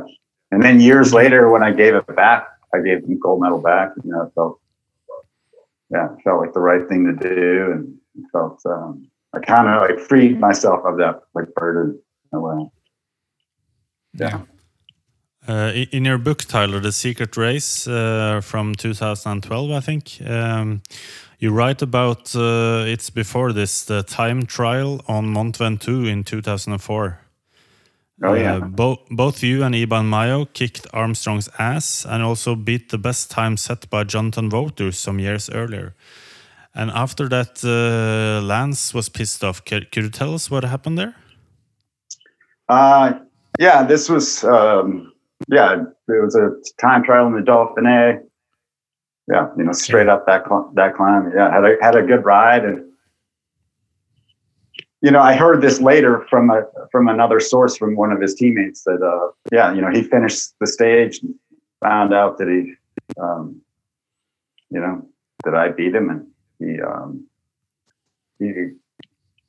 And 0.51 0.63
then 0.63 0.81
years 0.81 1.15
later, 1.15 1.51
when 1.51 1.63
I 1.63 1.73
gave 1.73 1.95
it 1.95 2.07
back, 2.15 2.47
I 2.75 2.81
gave 2.81 3.07
the 3.07 3.15
gold 3.15 3.41
medal 3.41 3.61
back. 3.61 3.93
You 4.05 4.13
know, 4.13 4.23
it 4.23 4.33
felt, 4.35 4.61
yeah, 5.91 6.13
it 6.13 6.23
felt 6.23 6.41
like 6.41 6.53
the 6.53 6.61
right 6.61 6.87
thing 6.89 7.05
to 7.07 7.13
do, 7.13 7.73
and 7.73 7.95
it 8.19 8.25
felt 8.33 8.61
um, 8.67 9.09
I 9.33 9.41
kind 9.41 9.69
of 9.69 9.81
like 9.81 9.99
freed 10.07 10.39
myself 10.39 10.81
of 10.85 10.99
that 10.99 11.23
like 11.35 11.55
burden 11.55 11.99
in 12.33 12.39
a 12.39 12.41
way. 12.41 12.71
Yeah. 14.15 14.41
Uh, 15.49 15.73
in 15.91 16.05
your 16.05 16.19
book, 16.19 16.45
Tyler, 16.45 16.79
The 16.79 16.93
Secret 16.93 17.37
Race 17.37 17.89
uh, 17.89 18.41
from 18.43 18.77
2012, 18.77 19.71
I 19.73 19.81
think, 19.81 20.19
um, 20.25 20.83
you 21.41 21.51
write 21.51 21.83
about 21.83 22.35
uh, 22.37 22.85
it's 22.87 23.11
before 23.11 23.53
this, 23.53 23.85
the 23.85 24.05
time 24.05 24.47
trial 24.47 25.01
on 25.09 25.27
Mont 25.27 25.59
Ventoux 25.59 26.09
in 26.09 26.23
2004. 26.23 27.19
Oh 28.25 28.35
yeah. 28.35 28.55
Uh, 28.55 28.61
bo- 28.61 29.03
both 29.11 29.43
you 29.43 29.65
and 29.65 29.75
Iban 29.75 30.09
Mayo 30.09 30.45
kicked 30.45 30.87
Armstrong's 30.93 31.49
ass 31.59 32.07
and 32.09 32.23
also 32.23 32.55
beat 32.55 32.91
the 32.91 32.99
best 32.99 33.31
time 33.31 33.57
set 33.57 33.91
by 33.91 34.05
Jonathan 34.05 34.49
Vaughters 34.49 34.97
some 34.97 35.19
years 35.19 35.51
earlier. 35.51 35.95
And 36.73 36.91
after 36.93 37.29
that, 37.29 37.65
uh, 37.65 38.45
Lance 38.47 38.95
was 38.95 39.09
pissed 39.09 39.43
off. 39.43 39.65
Could, 39.65 39.91
could 39.91 40.05
you 40.05 40.11
tell 40.11 40.35
us 40.35 40.51
what 40.51 40.63
happened 40.63 40.99
there? 40.99 41.17
Uh, 42.69 43.15
yeah, 43.59 43.83
this 43.83 44.09
was 44.09 44.45
um, 44.45 45.12
yeah, 45.49 45.83
it 46.09 46.23
was 46.23 46.35
a 46.35 46.51
time 46.81 47.03
trial 47.05 47.27
in 47.27 47.35
the 47.35 47.41
Dauphiné. 47.41 48.21
Yeah, 49.29 49.49
you 49.57 49.65
know, 49.65 49.73
straight 49.73 50.09
up 50.09 50.27
that 50.27 50.45
cl- 50.47 50.71
that 50.75 50.95
climb. 50.97 51.33
Yeah, 51.35 51.53
had 51.53 51.65
a 51.65 51.77
had 51.81 51.95
a 51.95 52.03
good 52.03 52.25
ride, 52.25 52.65
and 52.65 52.85
you 55.01 55.11
know, 55.11 55.21
I 55.21 55.35
heard 55.35 55.63
this 55.63 55.81
later 55.81 56.27
from 56.29 56.51
a 56.51 56.63
from 56.91 57.09
another 57.09 57.41
source 57.41 57.77
from 57.77 57.97
one 57.97 58.13
of 58.13 58.21
his 58.21 58.35
teammates 58.35 58.83
that 58.85 59.03
uh, 59.03 59.31
yeah, 59.53 59.73
you 59.73 59.81
know, 59.81 59.91
he 59.91 60.03
finished 60.03 60.55
the 60.61 60.67
stage, 60.67 61.21
and 61.23 61.35
found 61.81 62.13
out 62.13 62.39
that 62.39 62.49
he, 62.49 62.75
um, 63.21 63.61
you 64.71 64.81
know, 64.81 65.07
that 65.45 65.55
I 65.55 65.69
beat 65.69 65.95
him, 65.95 66.11
and 66.11 66.27
he 66.59 66.81
um, 66.83 67.27
he 68.39 68.71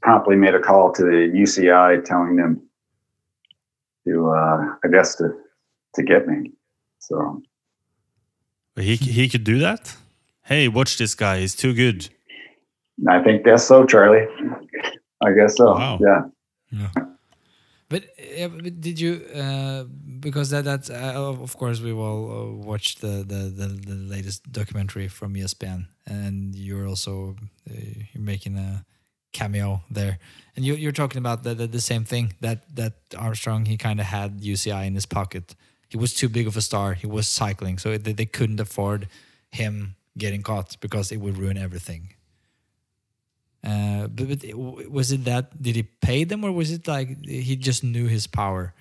promptly 0.02 0.36
made 0.36 0.54
a 0.54 0.60
call 0.60 0.92
to 0.94 1.04
the 1.04 1.32
UCI 1.34 2.04
telling 2.04 2.36
them 2.36 2.62
to 4.06 4.30
uh, 4.30 4.76
I 4.84 4.88
guess 4.92 5.16
to 5.16 5.34
to 5.96 6.04
get 6.04 6.28
me. 6.28 6.52
So 7.00 7.42
He, 8.76 8.96
he 8.96 9.30
could 9.30 9.44
do 9.44 9.60
that? 9.60 9.96
Hey, 10.44 10.68
watch 10.68 10.98
this 10.98 11.16
guy. 11.16 11.40
He's 11.40 11.56
too 11.56 11.74
good. 11.74 12.10
I 13.08 13.22
think 13.24 13.44
that's 13.44 13.64
so, 13.64 13.86
Charlie. 13.86 14.28
I 15.24 15.32
guess 15.32 15.58
so. 15.58 15.74
Wow. 15.74 16.00
Yeah. 16.72 16.90
But, 17.90 18.06
uh, 18.42 18.48
but 18.48 18.82
did 18.82 19.00
you? 19.00 19.22
Uh, 19.36 19.84
because 20.20 20.50
that 20.50 20.64
that's 20.64 20.90
uh, 20.90 21.14
of 21.16 21.56
course 21.58 21.80
we've 21.80 21.98
all 21.98 22.32
uh, 22.32 22.66
watched 22.66 23.02
the, 23.02 23.24
the 23.24 23.54
the 23.60 23.68
the 23.68 23.96
latest 23.96 24.52
documentary 24.52 25.08
from 25.08 25.36
ESPN, 25.36 25.86
and 26.08 26.56
you're 26.56 26.88
also 26.88 27.36
uh, 27.70 27.74
you're 28.12 28.24
making 28.24 28.58
a 28.58 28.84
cameo 29.32 29.84
there, 29.92 30.18
and 30.56 30.66
you, 30.66 30.74
you're 30.74 30.92
talking 30.92 31.20
about 31.20 31.44
the, 31.44 31.54
the 31.54 31.68
the 31.68 31.82
same 31.82 32.04
thing 32.04 32.34
that 32.42 32.76
that 32.76 32.94
Armstrong 33.16 33.66
he 33.66 33.78
kind 33.78 34.00
of 34.00 34.08
had 34.08 34.42
UCI 34.42 34.88
in 34.88 34.96
his 34.96 35.06
pocket. 35.06 35.56
He 35.94 35.98
was 35.98 36.12
too 36.16 36.28
big 36.28 36.48
of 36.48 36.58
a 36.58 36.62
star. 36.62 36.96
He 36.96 37.06
was 37.06 37.28
cycling, 37.28 37.78
so 37.78 37.96
they, 38.00 38.14
they 38.14 38.26
couldn't 38.26 38.60
afford 38.60 39.08
him 39.52 39.96
getting 40.18 40.42
caught 40.42 40.76
because 40.82 41.12
it 41.12 41.18
would 41.18 41.38
ruin 41.38 41.56
everything. 41.56 42.16
Uh, 43.64 44.08
but, 44.08 44.28
but 44.28 44.44
it- 44.44 44.58
was 44.58 45.12
it 45.12 45.24
that? 45.26 45.62
Did 45.62 45.76
he 45.76 45.84
pay 45.84 46.24
them, 46.24 46.44
or 46.44 46.52
was 46.52 46.72
it 46.72 46.88
like 46.88 47.24
he 47.28 47.56
just 47.56 47.84
knew 47.84 48.08
his 48.08 48.26
power, 48.26 48.74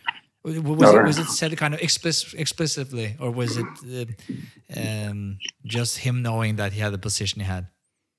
Was, 0.42 0.56
No, 0.56 0.98
it, 1.00 1.04
was 1.04 1.18
it 1.18 1.26
said 1.26 1.54
kind 1.58 1.74
of 1.74 1.80
explicit, 1.80 2.32
explicitly, 2.40 3.14
or 3.20 3.30
was 3.30 3.58
it 3.58 3.66
uh, 4.74 4.80
um, 5.10 5.38
just 5.66 5.98
him 5.98 6.22
knowing 6.22 6.56
that 6.56 6.72
he 6.72 6.80
had 6.80 6.94
the 6.94 6.98
position 6.98 7.42
he 7.42 7.46
had? 7.46 7.66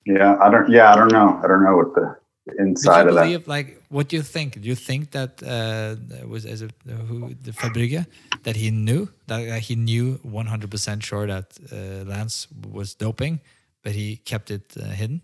Yeah, 0.06 0.38
I 0.40 0.52
don't. 0.52 0.70
Yeah, 0.70 0.94
I 0.94 0.96
don't 0.96 1.12
know. 1.12 1.42
I 1.44 1.48
don't 1.48 1.64
know 1.64 1.76
what 1.78 1.96
the 1.96 2.16
inside 2.58 3.04
you 3.04 3.10
of 3.10 3.16
that. 3.16 3.22
believe, 3.22 3.48
like, 3.48 3.82
what 3.90 4.08
do 4.10 4.16
you 4.16 4.24
think? 4.24 4.62
Do 4.62 4.68
you 4.68 4.76
think 4.76 5.12
that 5.12 5.42
uh, 5.44 5.96
was 6.28 6.46
as 6.46 6.62
a, 6.62 6.70
who 7.08 7.34
the 7.42 7.52
Fabrige 7.52 8.06
that 8.44 8.56
he 8.56 8.72
knew 8.72 9.10
that 9.28 9.48
uh, 9.48 9.60
he 9.60 9.76
knew 9.76 10.20
one 10.24 10.48
hundred 10.48 10.72
percent 10.72 11.04
sure 11.04 11.28
that 11.28 11.58
uh, 11.72 12.04
Lance 12.10 12.48
was 12.72 12.96
doping, 12.96 13.40
but 13.84 13.94
he 13.94 14.18
kept 14.18 14.52
it 14.52 14.74
uh, 14.80 14.86
hidden? 14.86 15.22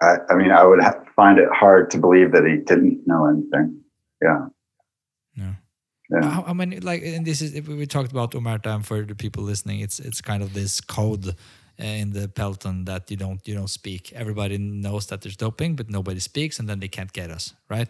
I, 0.00 0.16
I 0.30 0.34
mean, 0.34 0.50
I 0.50 0.64
would 0.64 0.80
find 1.14 1.38
it 1.38 1.48
hard 1.52 1.90
to 1.92 1.98
believe 1.98 2.32
that 2.32 2.44
he 2.44 2.56
didn't 2.56 3.06
know 3.06 3.26
anything. 3.26 3.80
Yeah. 4.20 4.46
No. 5.36 5.54
Yeah. 6.10 6.28
How, 6.28 6.42
how 6.42 6.54
many 6.54 6.80
like 6.80 7.02
and 7.04 7.24
this 7.24 7.40
is 7.40 7.54
if 7.54 7.68
we 7.68 7.86
talked 7.86 8.10
about 8.10 8.32
Omerta 8.32 8.74
and 8.74 8.84
for 8.84 9.02
the 9.02 9.14
people 9.14 9.44
listening, 9.44 9.80
it's 9.80 10.00
it's 10.00 10.20
kind 10.20 10.42
of 10.42 10.52
this 10.52 10.80
code 10.80 11.28
uh, 11.28 11.32
in 11.78 12.10
the 12.12 12.28
peloton 12.28 12.84
that 12.84 13.10
you 13.10 13.16
don't 13.16 13.40
you 13.48 13.54
don't 13.54 13.70
speak. 13.70 14.12
Everybody 14.12 14.58
knows 14.58 15.06
that 15.06 15.20
there's 15.22 15.36
doping, 15.36 15.76
but 15.76 15.88
nobody 15.90 16.20
speaks, 16.20 16.58
and 16.58 16.68
then 16.68 16.80
they 16.80 16.88
can't 16.88 17.12
get 17.12 17.30
us 17.30 17.54
right. 17.68 17.88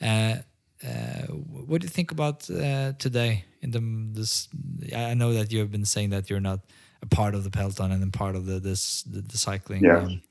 Uh, 0.00 0.36
uh, 0.84 1.26
what 1.66 1.80
do 1.80 1.84
you 1.84 1.90
think 1.90 2.10
about 2.10 2.50
uh, 2.50 2.92
today? 2.98 3.44
In 3.60 3.70
the 3.70 3.80
this, 4.20 4.48
I 4.96 5.14
know 5.14 5.32
that 5.32 5.52
you 5.52 5.60
have 5.60 5.70
been 5.70 5.84
saying 5.84 6.10
that 6.10 6.28
you're 6.28 6.40
not 6.40 6.60
a 7.02 7.06
part 7.06 7.34
of 7.34 7.44
the 7.44 7.50
peloton 7.50 7.92
and 7.92 8.02
a 8.02 8.18
part 8.18 8.34
of 8.36 8.46
the 8.46 8.58
this 8.60 9.02
the, 9.04 9.20
the 9.22 9.38
cycling 9.38 9.84
Yeah. 9.84 9.98
um, 9.98 10.22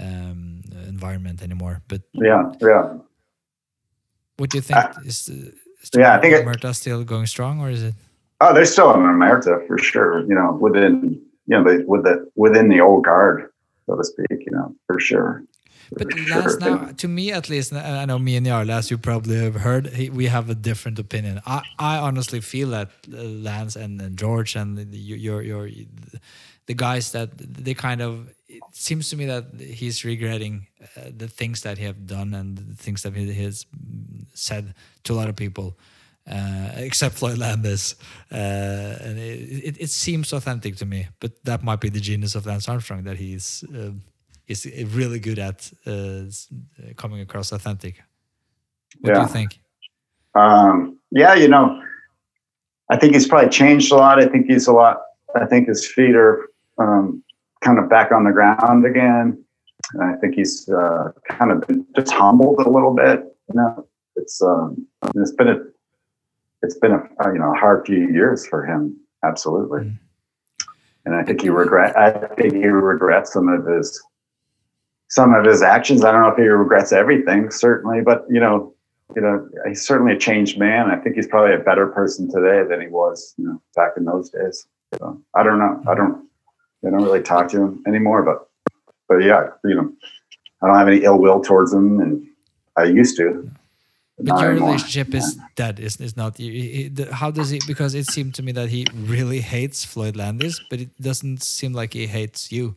um, 0.00 0.62
environment 0.88 1.42
anymore. 1.42 1.82
But 1.88 2.02
Yeah. 2.12 2.50
Yeah. 2.60 2.98
what 4.36 4.50
do 4.50 4.58
you 4.58 4.62
think? 4.62 4.84
is 5.06 5.26
the, 5.26 5.52
is 5.82 5.90
the 5.90 5.98
Uh, 5.98 6.02
yeah, 6.02 6.16
I 6.16 6.20
think 6.20 6.34
Omerta 6.34 6.74
still 6.74 7.04
going 7.04 7.26
strong, 7.26 7.60
or 7.60 7.70
is 7.70 7.82
it? 7.82 7.94
Oh, 8.40 8.52
they're 8.52 8.66
still 8.66 8.90
an 8.92 9.00
Omerta 9.00 9.64
for 9.68 9.78
sure. 9.78 10.20
You 10.28 10.34
know, 10.34 10.58
within 10.60 11.22
you 11.46 11.56
know 11.56 11.64
the, 11.64 11.84
with 11.86 12.04
the 12.04 12.30
within 12.34 12.68
the 12.68 12.80
old 12.80 13.04
guard, 13.04 13.50
so 13.86 13.96
to 13.96 14.04
speak. 14.04 14.40
You 14.46 14.52
know, 14.52 14.74
for 14.86 14.98
sure. 15.00 15.44
But 15.92 16.12
For 16.12 16.18
sure. 16.18 16.58
now, 16.60 16.92
to 16.96 17.08
me 17.08 17.30
at 17.30 17.48
least, 17.48 17.72
I 17.72 18.04
know 18.06 18.18
me 18.18 18.36
and 18.36 18.46
Jarle, 18.46 18.70
as 18.70 18.90
you 18.90 18.98
probably 18.98 19.36
have 19.36 19.56
heard, 19.56 19.90
we 20.12 20.26
have 20.26 20.48
a 20.48 20.54
different 20.54 20.98
opinion. 20.98 21.40
I, 21.46 21.62
I 21.78 21.98
honestly 21.98 22.40
feel 22.40 22.70
that 22.70 22.90
uh, 23.12 23.22
Lance 23.22 23.76
and, 23.76 24.00
and 24.00 24.18
George 24.18 24.56
and 24.56 24.78
the, 24.78 24.96
your, 24.96 25.42
your, 25.42 25.68
the 26.66 26.74
guys 26.74 27.12
that 27.12 27.36
they 27.36 27.74
kind 27.74 28.00
of, 28.00 28.30
it 28.48 28.62
seems 28.72 29.10
to 29.10 29.16
me 29.16 29.26
that 29.26 29.60
he's 29.60 30.04
regretting 30.04 30.66
uh, 30.96 31.10
the 31.16 31.28
things 31.28 31.60
that 31.62 31.78
he 31.78 31.84
have 31.84 32.06
done 32.06 32.34
and 32.34 32.56
the 32.56 32.76
things 32.76 33.02
that 33.02 33.14
he 33.14 33.32
has 33.34 33.66
said 34.32 34.74
to 35.04 35.12
a 35.12 35.16
lot 35.16 35.28
of 35.28 35.36
people. 35.36 35.76
Uh, 36.26 36.70
except 36.76 37.16
Floyd 37.16 37.36
Landis, 37.36 37.96
uh, 38.32 38.36
and 38.36 39.18
it, 39.18 39.68
it, 39.68 39.76
it 39.78 39.90
seems 39.90 40.32
authentic 40.32 40.74
to 40.76 40.86
me. 40.86 41.06
But 41.20 41.44
that 41.44 41.62
might 41.62 41.80
be 41.80 41.90
the 41.90 42.00
genius 42.00 42.34
of 42.34 42.46
Lance 42.46 42.66
Armstrong 42.66 43.04
that 43.04 43.18
he's 43.18 43.62
um, 43.68 44.00
is 44.46 44.64
really 44.94 45.18
good 45.18 45.38
at 45.38 45.70
uh, 45.86 46.24
coming 46.96 47.20
across 47.20 47.52
authentic. 47.52 48.02
What 49.00 49.14
do 49.14 49.20
you 49.20 49.26
think? 49.26 49.60
Um, 50.34 50.98
yeah, 51.10 51.34
you 51.34 51.48
know, 51.48 51.82
I 52.90 52.96
think 52.96 53.12
he's 53.14 53.28
probably 53.28 53.50
changed 53.50 53.92
a 53.92 53.96
lot. 53.96 54.18
I 54.18 54.26
think 54.26 54.46
he's 54.46 54.66
a 54.66 54.72
lot. 54.72 55.02
I 55.34 55.44
think 55.44 55.68
his 55.68 55.86
feet 55.86 56.14
are 56.14 56.48
um, 56.78 57.22
kind 57.60 57.78
of 57.78 57.88
back 57.88 58.12
on 58.12 58.24
the 58.24 58.32
ground 58.32 58.86
again. 58.86 59.44
And 59.92 60.02
I 60.02 60.16
think 60.16 60.36
he's 60.36 60.68
uh, 60.68 61.12
kind 61.28 61.52
of 61.52 61.64
just 61.94 62.12
humbled 62.12 62.60
a 62.60 62.70
little 62.70 62.94
bit. 62.94 63.24
You 63.48 63.60
know, 63.60 63.86
it's 64.16 64.40
um, 64.40 64.86
it's 65.14 65.32
been 65.32 65.48
a 65.48 65.58
it's 66.64 66.78
been 66.78 66.92
a 66.92 67.02
uh, 67.24 67.32
you 67.32 67.38
know 67.38 67.52
a 67.52 67.58
hard 67.58 67.86
few 67.86 68.10
years 68.10 68.46
for 68.46 68.64
him. 68.64 68.98
Absolutely. 69.22 69.80
Mm. 69.80 69.98
And 71.06 71.14
I 71.14 71.22
think 71.22 71.42
he 71.42 71.50
regret. 71.50 71.96
I 71.96 72.10
think 72.34 72.54
he 72.54 72.66
regrets 72.66 73.32
some 73.32 73.48
of 73.48 73.66
his 73.66 74.02
some 75.08 75.34
of 75.34 75.44
his 75.44 75.62
actions. 75.62 76.04
I 76.04 76.12
don't 76.12 76.22
know 76.22 76.28
if 76.28 76.36
he 76.36 76.44
regrets 76.44 76.92
everything, 76.92 77.50
certainly, 77.50 78.00
but 78.00 78.24
you 78.30 78.40
know, 78.40 78.74
you 79.14 79.22
know, 79.22 79.48
he's 79.68 79.86
certainly 79.86 80.14
a 80.14 80.18
changed 80.18 80.58
man. 80.58 80.90
I 80.90 80.96
think 80.96 81.16
he's 81.16 81.28
probably 81.28 81.54
a 81.54 81.58
better 81.58 81.86
person 81.86 82.30
today 82.30 82.66
than 82.68 82.80
he 82.80 82.88
was, 82.88 83.34
you 83.36 83.44
know, 83.44 83.62
back 83.76 83.92
in 83.96 84.06
those 84.06 84.30
days. 84.30 84.66
So 84.98 85.20
I 85.34 85.42
don't 85.42 85.58
know. 85.58 85.82
I 85.86 85.94
don't. 85.94 86.24
I 86.86 86.90
don't 86.90 87.02
really 87.02 87.22
talk 87.22 87.48
to 87.48 87.62
him 87.62 87.82
anymore, 87.86 88.22
but 88.22 88.48
but 89.08 89.18
yeah, 89.18 89.48
you 89.64 89.74
know, 89.74 89.92
I 90.62 90.66
don't 90.66 90.76
have 90.76 90.88
any 90.88 91.04
ill 91.04 91.18
will 91.18 91.40
towards 91.40 91.72
him, 91.72 92.00
and 92.00 92.26
I 92.76 92.84
used 92.84 93.16
to. 93.18 93.50
But 94.18 94.38
your 94.40 94.50
anymore. 94.52 94.68
relationship 94.68 95.12
is 95.14 95.38
dead. 95.56 95.80
Is 95.80 95.96
is 96.00 96.16
not. 96.16 96.38
you- 96.38 96.52
he- 96.52 96.90
he- 96.96 97.04
How 97.12 97.30
does 97.32 97.50
he? 97.50 97.60
Because 97.66 97.94
it 97.94 98.06
seemed 98.06 98.34
to 98.36 98.42
me 98.42 98.52
that 98.52 98.68
he 98.68 98.86
really 98.94 99.40
hates 99.40 99.84
Floyd 99.84 100.16
Landis, 100.16 100.60
but 100.70 100.78
it 100.80 100.90
doesn't 101.00 101.42
seem 101.42 101.72
like 101.72 101.92
he 101.94 102.06
hates 102.06 102.52
you. 102.52 102.76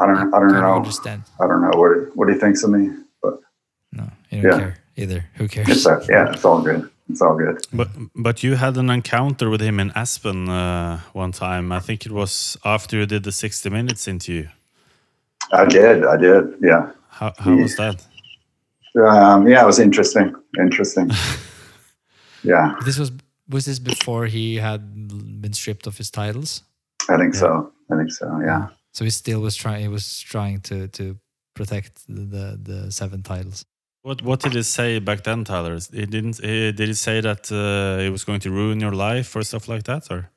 I 0.00 0.06
don't. 0.06 0.16
I 0.16 0.20
don't 0.22 0.32
Kind 0.50 0.56
of 0.56 0.62
know. 0.62 0.76
understand. 0.76 1.22
I 1.40 1.46
don't 1.46 1.60
know 1.62 1.78
what 1.80 2.16
what 2.16 2.28
he 2.28 2.34
thinks 2.38 2.64
of 2.64 2.70
me, 2.70 2.90
but 3.22 3.34
No, 3.92 4.04
you 4.30 4.42
don't 4.42 4.50
Yeah. 4.52 4.58
care 4.58 4.74
either. 4.96 5.20
Who 5.36 5.44
it's 5.44 5.54
cares? 5.54 5.86
uh, 5.86 6.04
yeah, 6.10 6.32
it's 6.32 6.44
all 6.44 6.60
good. 6.62 6.90
It's 7.10 7.22
all 7.22 7.36
good. 7.36 7.56
But 7.72 7.88
but 8.16 8.42
you 8.42 8.56
had 8.56 8.76
an 8.76 8.90
encounter 8.90 9.48
with 9.50 9.60
him 9.60 9.78
in 9.78 9.92
Aspen 9.94 10.48
uh, 10.48 10.98
one 11.12 11.30
time. 11.32 11.70
I 11.70 11.80
think 11.80 12.06
it 12.06 12.12
was 12.12 12.56
after 12.64 12.96
you 12.96 13.06
did 13.06 13.22
the 13.22 13.32
60 13.32 13.70
minutes 13.70 14.08
interview. 14.08 14.48
I 15.52 15.64
did. 15.66 16.04
I 16.04 16.16
did. 16.16 16.44
Yeah. 16.60 16.90
How 17.08 17.32
how 17.38 17.54
was 17.54 17.76
that? 17.76 18.02
Um, 18.96 19.48
yeah, 19.48 19.62
it 19.62 19.66
was 19.66 19.78
interesting. 19.78 20.34
Interesting. 20.58 21.10
yeah, 22.42 22.76
This 22.84 22.98
was 22.98 23.10
was 23.48 23.64
this 23.66 23.78
before 23.78 24.26
he 24.26 24.56
had 24.56 25.40
been 25.42 25.52
stripped 25.52 25.86
of 25.86 25.98
his 25.98 26.10
titles? 26.10 26.62
I 27.10 27.18
think 27.18 27.34
so. 27.34 27.72
I 27.90 27.96
think 27.96 28.10
so. 28.10 28.40
Yeah. 28.40 28.68
So 28.92 29.04
he 29.04 29.10
still 29.10 29.40
was 29.40 29.56
trying. 29.56 29.82
He 29.82 29.88
was 29.88 30.20
trying 30.20 30.60
to 30.62 30.88
to 30.88 31.16
protect 31.54 32.06
the 32.08 32.22
the, 32.22 32.58
the 32.62 32.92
seven 32.92 33.22
titles. 33.22 33.64
What 34.02 34.22
what 34.22 34.40
did 34.40 34.52
he 34.52 34.62
say 34.62 34.98
back 35.00 35.24
then, 35.24 35.44
Tyler? 35.44 35.78
He 35.92 36.06
didn't. 36.06 36.38
He, 36.38 36.72
did 36.72 36.88
he 36.88 36.94
say 36.94 37.20
that 37.20 37.50
uh, 37.50 38.02
it 38.02 38.10
was 38.10 38.24
going 38.24 38.40
to 38.40 38.50
ruin 38.50 38.80
your 38.80 38.92
life 38.92 39.34
or 39.34 39.42
stuff 39.42 39.68
like 39.68 39.84
that, 39.84 40.10
or? 40.10 40.30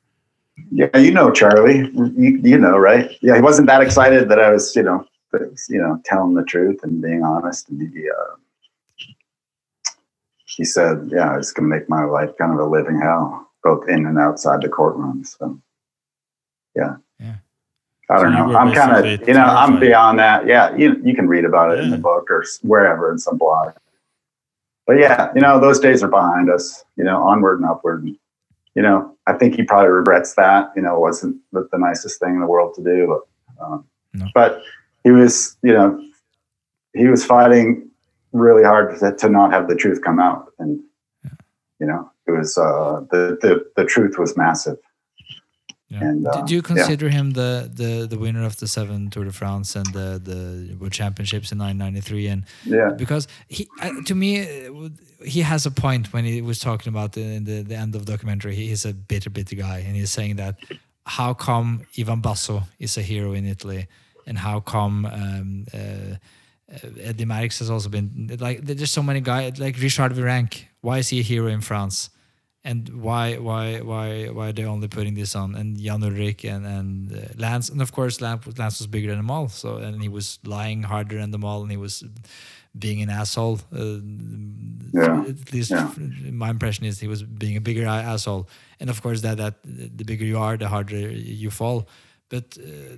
Yeah, 0.70 0.96
you 0.96 1.12
know 1.12 1.30
Charlie. 1.30 1.88
You, 1.94 2.40
you 2.42 2.58
know, 2.58 2.76
right? 2.78 3.10
Yeah, 3.20 3.36
he 3.36 3.42
wasn't 3.42 3.68
that 3.68 3.80
excited 3.80 4.28
that 4.28 4.40
I 4.40 4.50
was, 4.50 4.74
you 4.74 4.82
know, 4.82 5.04
you 5.68 5.78
know, 5.78 6.00
telling 6.04 6.34
the 6.34 6.44
truth 6.44 6.80
and 6.82 7.00
being 7.00 7.22
honest. 7.22 7.68
And 7.68 7.80
he, 7.80 8.08
uh, 8.08 8.34
he 10.58 10.64
said, 10.64 11.08
"Yeah, 11.12 11.38
it's 11.38 11.52
going 11.52 11.70
to 11.70 11.74
make 11.76 11.88
my 11.88 12.04
life 12.04 12.30
kind 12.36 12.52
of 12.52 12.58
a 12.58 12.66
living 12.68 13.00
hell, 13.00 13.48
both 13.62 13.88
in 13.88 14.04
and 14.06 14.18
outside 14.18 14.60
the 14.60 14.68
courtroom." 14.68 15.22
So, 15.24 15.58
yeah, 16.74 16.96
Yeah. 17.20 17.36
I 18.10 18.14
don't 18.22 18.32
So 18.32 18.46
know. 18.46 18.58
I'm 18.58 18.72
kind 18.72 19.06
of, 19.06 19.28
you 19.28 19.34
know, 19.34 19.44
I'm 19.44 19.78
beyond 19.78 20.18
that. 20.18 20.46
Yeah, 20.48 20.74
you 20.76 21.00
you 21.04 21.14
can 21.14 21.28
read 21.28 21.44
about 21.44 21.70
it 21.72 21.78
in 21.84 21.90
the 21.90 21.96
book 21.96 22.28
or 22.28 22.44
wherever 22.62 23.12
in 23.12 23.18
some 23.18 23.38
blog. 23.38 23.72
But 24.86 24.98
yeah, 24.98 25.30
you 25.34 25.40
know, 25.40 25.60
those 25.60 25.78
days 25.78 26.02
are 26.02 26.08
behind 26.08 26.50
us. 26.50 26.84
You 26.96 27.04
know, 27.04 27.22
onward 27.22 27.60
and 27.60 27.68
upward. 27.70 28.08
You 28.74 28.82
know, 28.82 29.16
I 29.28 29.34
think 29.34 29.54
he 29.54 29.62
probably 29.62 29.90
regrets 29.90 30.34
that. 30.34 30.72
You 30.74 30.82
know, 30.82 30.96
it 30.96 31.00
wasn't 31.00 31.36
the, 31.52 31.68
the 31.70 31.78
nicest 31.78 32.18
thing 32.18 32.34
in 32.34 32.40
the 32.40 32.46
world 32.46 32.74
to 32.74 32.82
do. 32.82 32.98
But, 33.06 33.64
um, 33.64 33.84
No. 34.12 34.26
but 34.34 34.62
he 35.04 35.10
was, 35.12 35.56
you 35.62 35.72
know, 35.72 36.02
he 36.94 37.06
was 37.06 37.24
fighting 37.24 37.87
really 38.32 38.64
hard 38.64 38.98
to, 38.98 39.14
to 39.16 39.28
not 39.28 39.52
have 39.52 39.68
the 39.68 39.76
truth 39.76 40.00
come 40.02 40.18
out, 40.18 40.52
and 40.58 40.80
you 41.80 41.86
know, 41.86 42.10
it 42.26 42.32
was 42.32 42.58
uh, 42.58 43.00
the 43.10 43.38
the 43.40 43.64
the 43.76 43.84
truth 43.84 44.18
was 44.18 44.36
massive. 44.36 44.78
Yeah. 45.90 46.00
And, 46.02 46.26
uh, 46.26 46.42
do 46.42 46.52
you 46.52 46.58
yeah. 46.58 46.66
consider 46.66 47.08
him 47.08 47.30
the, 47.30 47.70
the 47.72 48.06
the 48.06 48.18
winner 48.18 48.44
of 48.44 48.58
the 48.58 48.68
seven 48.68 49.08
Tour 49.08 49.24
de 49.24 49.32
France 49.32 49.74
and 49.74 49.86
the 49.86 50.20
the 50.22 50.76
World 50.78 50.92
Championships 50.92 51.50
in 51.50 51.58
1993? 51.58 52.26
And 52.26 52.44
Yeah, 52.66 52.90
because 52.90 53.26
he, 53.48 53.68
to 54.04 54.14
me, 54.14 54.66
uh, 54.66 54.90
he 55.24 55.40
has 55.40 55.64
a 55.64 55.70
point 55.70 56.12
when 56.12 56.26
he 56.26 56.42
was 56.42 56.58
talking 56.58 56.90
about 56.90 57.12
the, 57.12 57.22
in 57.22 57.44
the 57.44 57.62
the 57.62 57.74
end 57.74 57.94
of 57.94 58.04
the 58.04 58.12
documentary. 58.12 58.54
He 58.54 58.70
is 58.70 58.84
a 58.84 58.92
bitter, 58.92 59.30
bitter 59.30 59.56
guy, 59.56 59.78
and 59.78 59.96
he's 59.96 60.10
saying 60.10 60.36
that 60.36 60.58
how 61.06 61.32
come 61.32 61.86
Ivan 61.98 62.20
Basso 62.20 62.64
is 62.78 62.98
a 62.98 63.02
hero 63.02 63.32
in 63.32 63.46
Italy, 63.46 63.86
and 64.26 64.36
how 64.36 64.60
come 64.60 65.06
um, 65.06 65.64
uh, 65.72 66.16
Eddie 66.70 67.24
Merckx 67.24 67.58
has 67.60 67.70
also 67.70 67.88
been 67.88 68.36
like 68.40 68.60
there's 68.64 68.90
so 68.90 69.02
many 69.02 69.20
guys 69.20 69.58
like 69.58 69.76
Richard 69.80 70.12
Virenque. 70.12 70.64
Why 70.82 70.98
is 70.98 71.08
he 71.08 71.20
a 71.20 71.22
hero 71.22 71.46
in 71.48 71.60
France? 71.62 72.10
And 72.64 73.00
why 73.02 73.36
why 73.36 73.80
why 73.80 74.26
why 74.26 74.48
are 74.48 74.52
they 74.52 74.64
only 74.64 74.88
putting 74.88 75.14
this 75.14 75.34
on? 75.34 75.54
And 75.54 75.78
Jan 75.78 76.00
Ullrich 76.02 76.44
and 76.44 76.66
and 76.66 77.12
uh, 77.12 77.20
Lance 77.36 77.70
and 77.70 77.80
of 77.80 77.92
course 77.92 78.20
Lance, 78.20 78.46
Lance 78.58 78.78
was 78.80 78.86
bigger 78.86 79.08
than 79.08 79.18
them 79.18 79.30
all. 79.30 79.48
So 79.48 79.76
and 79.76 80.02
he 80.02 80.08
was 80.10 80.38
lying 80.44 80.82
harder 80.82 81.16
than 81.18 81.30
them 81.30 81.44
all, 81.44 81.62
and 81.62 81.70
he 81.70 81.78
was 81.78 82.04
being 82.78 83.00
an 83.02 83.08
asshole. 83.10 83.60
Uh, 83.72 84.00
Yeah. 84.92 85.24
At 85.28 85.52
least 85.52 85.70
Yeah. 85.70 85.90
my 86.44 86.50
impression 86.50 86.84
is 86.86 87.00
he 87.00 87.08
was 87.08 87.22
being 87.22 87.56
a 87.56 87.60
bigger 87.60 87.86
asshole. 87.86 88.48
And 88.80 88.90
of 88.90 89.00
course 89.02 89.20
that 89.22 89.36
that 89.38 89.54
the 89.64 90.04
bigger 90.04 90.24
you 90.24 90.38
are, 90.38 90.56
the 90.58 90.68
harder 90.68 91.10
you 91.44 91.50
fall. 91.50 91.88
But 92.28 92.58
uh, 92.58 92.96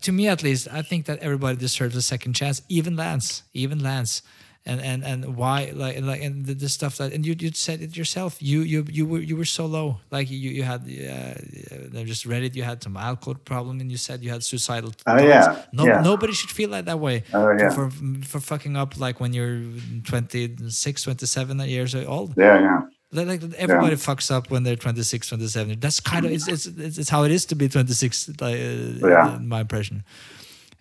to 0.00 0.12
me 0.12 0.28
at 0.28 0.42
least, 0.42 0.68
I 0.72 0.82
think 0.82 1.06
that 1.06 1.18
everybody 1.20 1.56
deserves 1.56 1.96
a 1.96 2.02
second 2.02 2.32
chance. 2.34 2.62
Even 2.68 2.96
Lance, 2.96 3.42
even 3.54 3.78
Lance. 3.82 4.22
and 4.64 4.80
and 4.80 5.02
and 5.10 5.20
why 5.40 5.58
like 5.74 5.96
and 5.98 6.06
like 6.06 6.22
and 6.26 6.46
the, 6.46 6.54
the 6.54 6.68
stuff 6.68 6.94
that 6.98 7.12
and 7.14 7.26
you 7.26 7.34
you 7.44 7.50
said 7.52 7.78
it 7.86 7.96
yourself 8.00 8.32
you 8.50 8.58
you 8.72 8.80
you 8.98 9.04
were 9.10 9.22
you 9.30 9.36
were 9.40 9.50
so 9.58 9.64
low 9.66 9.88
like 10.16 10.26
you 10.30 10.38
you 10.58 10.62
had 10.72 10.80
uh, 10.86 11.98
I 12.00 12.04
just 12.12 12.24
read 12.32 12.42
it 12.46 12.54
you 12.58 12.62
had 12.62 12.78
some 12.86 12.96
alcohol 12.96 13.34
problem 13.52 13.80
and 13.82 13.90
you 13.90 13.98
said 13.98 14.16
you 14.22 14.30
had 14.30 14.42
suicidal 14.44 14.90
Oh, 14.90 15.18
thoughts. 15.18 15.24
yeah, 15.32 15.46
no 15.78 15.84
yeah. 15.84 16.00
nobody 16.10 16.32
should 16.38 16.52
feel 16.58 16.70
like 16.76 16.84
that 16.90 17.00
way 17.06 17.16
Oh, 17.34 17.50
yeah. 17.60 17.70
for, 17.76 17.90
for 17.90 18.04
for 18.30 18.40
fucking 18.50 18.74
up 18.82 18.90
like 19.04 19.16
when 19.22 19.32
you're 19.36 19.58
26 20.06 21.02
27 21.02 21.58
years 21.68 21.94
old 21.94 22.34
Yeah, 22.36 22.60
yeah. 22.60 22.80
Like, 23.12 23.42
everybody 23.58 23.96
fucks 23.96 24.30
up 24.30 24.50
when 24.50 24.62
they're 24.62 24.76
26 24.76 25.28
27 25.28 25.78
that's 25.80 26.00
kind 26.00 26.24
of 26.26 26.32
it's, 26.32 26.48
it's, 26.48 26.66
it's, 26.66 27.08
how 27.10 27.24
it 27.24 27.30
is 27.30 27.44
to 27.46 27.54
be 27.54 27.68
26 27.68 28.28
like, 28.40 28.54
uh, 28.54 29.08
Yeah. 29.08 29.36
in 29.36 29.48
my 29.48 29.60
impression 29.60 30.02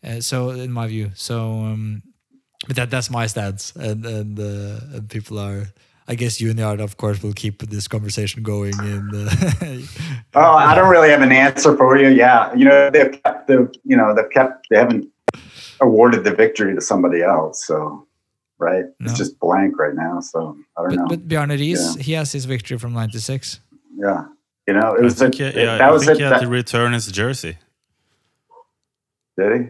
uh, 0.04 0.20
so 0.22 0.50
in 0.52 0.72
my 0.72 0.88
view 0.88 1.12
so 1.14 1.42
um 1.42 2.02
but 2.68 2.76
that 2.76 2.90
that's 2.90 3.10
my 3.10 3.28
stance 3.28 3.74
and 3.76 4.06
and, 4.06 4.40
uh, 4.40 4.80
and 4.98 5.10
people 5.10 5.38
are 5.40 5.68
i 6.08 6.16
guess 6.16 6.40
you 6.42 6.50
and 6.50 6.58
the 6.60 6.64
art 6.64 6.80
of 6.80 6.96
course 6.98 7.22
will 7.24 7.34
keep 7.34 7.62
this 7.70 7.88
conversation 7.88 8.44
going 8.44 8.74
in 8.80 9.10
uh, 9.14 9.78
Oh, 10.34 10.54
I 10.54 10.74
don't 10.76 10.90
really 10.90 11.10
have 11.10 11.22
an 11.22 11.34
answer 11.34 11.76
for 11.76 11.98
you. 11.98 12.08
Yeah, 12.08 12.54
you 12.56 12.64
know 12.64 12.90
they've 12.90 13.12
kept 13.24 13.48
the 13.48 13.70
you 13.84 13.98
know 13.98 14.16
they've 14.16 14.30
kept 14.30 14.68
they 14.70 14.78
haven't 14.78 15.06
awarded 15.82 16.24
the 16.24 16.34
victory 16.34 16.74
to 16.74 16.80
somebody 16.80 17.22
else. 17.22 17.66
So 17.68 18.08
right, 18.62 18.86
No. 19.00 19.10
it's 19.10 19.18
just 19.18 19.40
blank 19.40 19.78
right 19.84 19.96
now. 19.96 20.20
So 20.22 20.40
I 20.78 20.82
don't 20.82 20.90
but, 20.90 20.96
know. 21.00 21.08
but 21.12 21.28
Bjarne 21.28 21.50
Riis, 21.50 21.82
Yeah. 21.98 22.04
he 22.04 22.12
has 22.20 22.32
his 22.32 22.46
victory 22.46 22.78
from 22.78 22.94
96 22.94 23.60
yeah, 23.98 24.26
you 24.68 24.74
know 24.78 24.90
it 24.98 25.02
I 25.02 25.04
was 25.10 25.16
think, 25.16 25.34
a, 25.40 25.52
he- 25.52 25.60
yeah, 25.60 25.78
that 25.78 25.82
I 25.82 25.92
was 25.92 26.06
think 26.06 26.16
it. 26.16 26.18
he 26.20 26.24
had 26.24 26.34
That, 26.34 26.42
to 26.42 26.48
return 26.62 26.94
his 26.94 27.08
jersey. 27.12 27.58
did 29.38 29.52
he? 29.62 29.68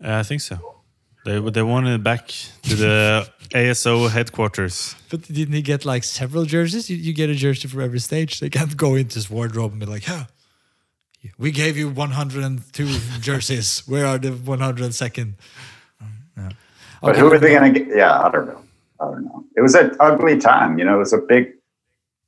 Yeah, 0.00 0.18
I 0.20 0.22
think 0.22 0.40
so. 0.40 0.56
They 1.24 1.38
they 1.56 1.62
wanted 1.62 1.94
it 1.94 2.02
back 2.02 2.28
to 2.68 2.74
the 2.84 3.28
ASO 3.60 4.10
headquarters. 4.10 4.94
but 5.10 5.22
didn't 5.22 5.54
he 5.54 5.62
get 5.62 5.84
like 5.84 6.04
several 6.04 6.44
jerseys 6.44 6.90
you, 6.90 6.96
you 6.96 7.12
get 7.14 7.30
a 7.30 7.34
jersey 7.34 7.68
for 7.68 7.80
every 7.80 8.00
stage 8.00 8.40
they 8.40 8.50
can't 8.50 8.76
go 8.76 8.94
into 9.00 9.14
his 9.14 9.30
wardrobe 9.30 9.72
and 9.72 9.80
be 9.80 9.86
like 9.86 10.06
yeah 10.08 10.24
we 11.38 11.50
gave 11.50 11.74
you 11.78 11.88
102 11.88 12.86
jerseys 13.20 13.82
where 13.86 14.06
are 14.06 14.18
the 14.18 14.30
102nd 14.30 15.32
no. 16.36 16.48
But 17.04 17.16
who 17.16 17.32
are 17.32 17.38
they 17.38 17.50
going 17.54 17.72
to 17.74 17.80
get? 17.80 17.96
Yeah, 17.96 18.20
I 18.20 18.30
don't 18.30 18.46
know. 18.46 18.60
I 19.00 19.04
don't 19.06 19.24
know. 19.24 19.44
It 19.56 19.60
was 19.60 19.74
an 19.74 19.94
ugly 20.00 20.38
time. 20.38 20.78
You 20.78 20.84
know, 20.84 20.96
it 20.96 20.98
was 20.98 21.12
a 21.12 21.18
big. 21.18 21.52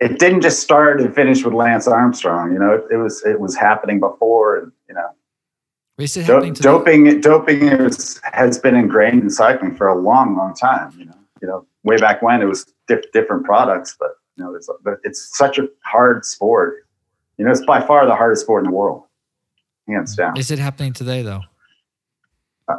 It 0.01 0.19
didn't 0.19 0.43
just 0.43 0.61
start 0.61 1.01
and 1.01 1.15
finish 1.15 1.43
with 1.45 1.55
Lance 1.55 1.89
Armstrong. 1.89 2.53
You 2.53 2.59
know, 2.59 2.73
it, 2.75 2.85
it 2.93 2.97
was 2.97 3.25
it 3.25 3.41
was 3.41 3.57
happening 3.57 3.99
before, 4.01 4.59
and 4.59 4.73
you 4.89 4.95
know, 4.95 5.09
Is 5.99 6.17
it 6.17 6.27
Do- 6.27 6.33
happening 6.35 6.55
today? 6.55 6.69
doping 6.69 7.21
doping 7.21 7.63
is, 7.69 8.21
has 8.33 8.59
been 8.59 8.75
ingrained 8.77 9.23
in 9.23 9.31
cycling 9.31 9.75
for 9.75 9.89
a 9.89 9.99
long, 9.99 10.37
long 10.37 10.55
time. 10.55 10.93
You 10.99 11.07
know, 11.07 11.15
you 11.41 11.49
know, 11.49 11.67
way 11.83 11.97
back 11.97 12.21
when 12.21 12.43
it 12.43 12.47
was 12.47 12.67
diff- 12.89 13.11
different 13.13 13.45
products, 13.47 13.97
but 13.99 14.11
you 14.37 14.45
know, 14.45 14.55
it's 14.55 14.69
but 14.85 14.99
it's 15.05 15.37
such 15.37 15.59
a 15.59 15.67
hard 15.83 16.25
sport. 16.27 16.87
You 17.39 17.45
know, 17.47 17.51
it's 17.51 17.65
by 17.65 17.81
far 17.81 18.05
the 18.07 18.15
hardest 18.15 18.43
sport 18.43 18.65
in 18.65 18.71
the 18.71 18.77
world, 18.77 19.05
hands 19.89 20.15
down. 20.15 20.37
Is 20.37 20.51
it 20.51 20.59
happening 20.59 20.93
today 20.93 21.23
though? 21.23 21.41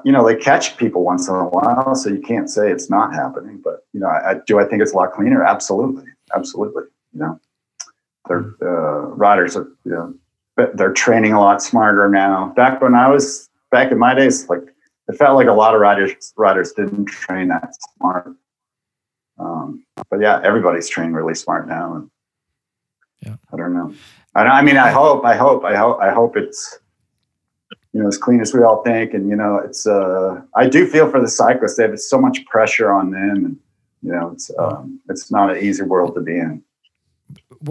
You 0.03 0.11
know, 0.11 0.25
they 0.25 0.35
catch 0.35 0.75
people 0.75 1.03
once 1.03 1.29
in 1.29 1.35
a 1.35 1.45
while, 1.45 1.95
so 1.95 2.09
you 2.09 2.19
can't 2.19 2.49
say 2.49 2.69
it's 2.69 2.89
not 2.89 3.13
happening. 3.13 3.61
But 3.63 3.85
you 3.93 4.01
know, 4.01 4.07
I, 4.07 4.31
I 4.31 4.35
do. 4.45 4.59
I 4.59 4.65
think 4.65 4.81
it's 4.81 4.93
a 4.93 4.95
lot 4.95 5.13
cleaner. 5.13 5.43
Absolutely, 5.43 6.03
absolutely. 6.35 6.83
You 7.13 7.19
know, 7.19 7.39
their 8.27 8.53
uh, 8.61 9.07
riders 9.15 9.55
are. 9.55 9.69
You 9.85 9.91
know, 9.91 10.13
they're 10.73 10.93
training 10.93 11.33
a 11.33 11.39
lot 11.39 11.61
smarter 11.61 12.09
now. 12.09 12.53
Back 12.55 12.81
when 12.81 12.95
I 12.95 13.07
was 13.09 13.47
back 13.71 13.91
in 13.91 13.97
my 13.97 14.13
days, 14.13 14.49
like 14.49 14.63
it 15.07 15.13
felt 15.17 15.35
like 15.35 15.47
a 15.47 15.53
lot 15.53 15.73
of 15.73 15.79
riders 15.79 16.33
riders 16.35 16.73
didn't 16.73 17.05
train 17.05 17.47
that 17.47 17.73
smart. 17.97 18.35
Um, 19.39 19.85
but 20.09 20.19
yeah, 20.19 20.41
everybody's 20.43 20.89
trained 20.89 21.15
really 21.15 21.35
smart 21.35 21.67
now, 21.67 21.95
and 21.95 22.11
Yeah. 23.21 23.35
I 23.53 23.57
don't 23.57 23.73
know. 23.73 23.93
I, 24.35 24.41
I 24.41 24.61
mean, 24.61 24.77
I 24.77 24.89
hope, 24.91 25.25
I 25.25 25.35
hope, 25.35 25.63
I 25.63 25.75
hope, 25.75 25.99
I 26.01 26.11
hope 26.11 26.38
it's 26.38 26.79
you 27.98 28.04
know 28.04 28.10
as 28.14 28.18
clean 28.26 28.41
as 28.41 28.54
we 28.54 28.62
all 28.68 28.84
think, 28.84 29.14
and 29.16 29.28
you 29.32 29.36
know, 29.41 29.54
it's. 29.68 29.88
uh 29.88 30.41
I 30.56 30.68
do 30.76 30.86
feel 30.93 31.10
for 31.14 31.20
the 31.20 31.28
cyclists; 31.41 31.76
they 31.78 31.84
have 31.88 32.00
so 32.00 32.18
much 32.22 32.38
pressure 32.45 32.89
on 33.00 33.06
them, 33.12 33.38
and 33.45 33.56
you 34.06 34.12
know, 34.16 34.26
it's 34.34 34.52
um, 34.60 35.00
it's 35.10 35.32
not 35.32 35.45
an 35.54 35.58
easy 35.68 35.84
world 35.84 36.14
to 36.16 36.22
be 36.22 36.38
in. 36.45 36.62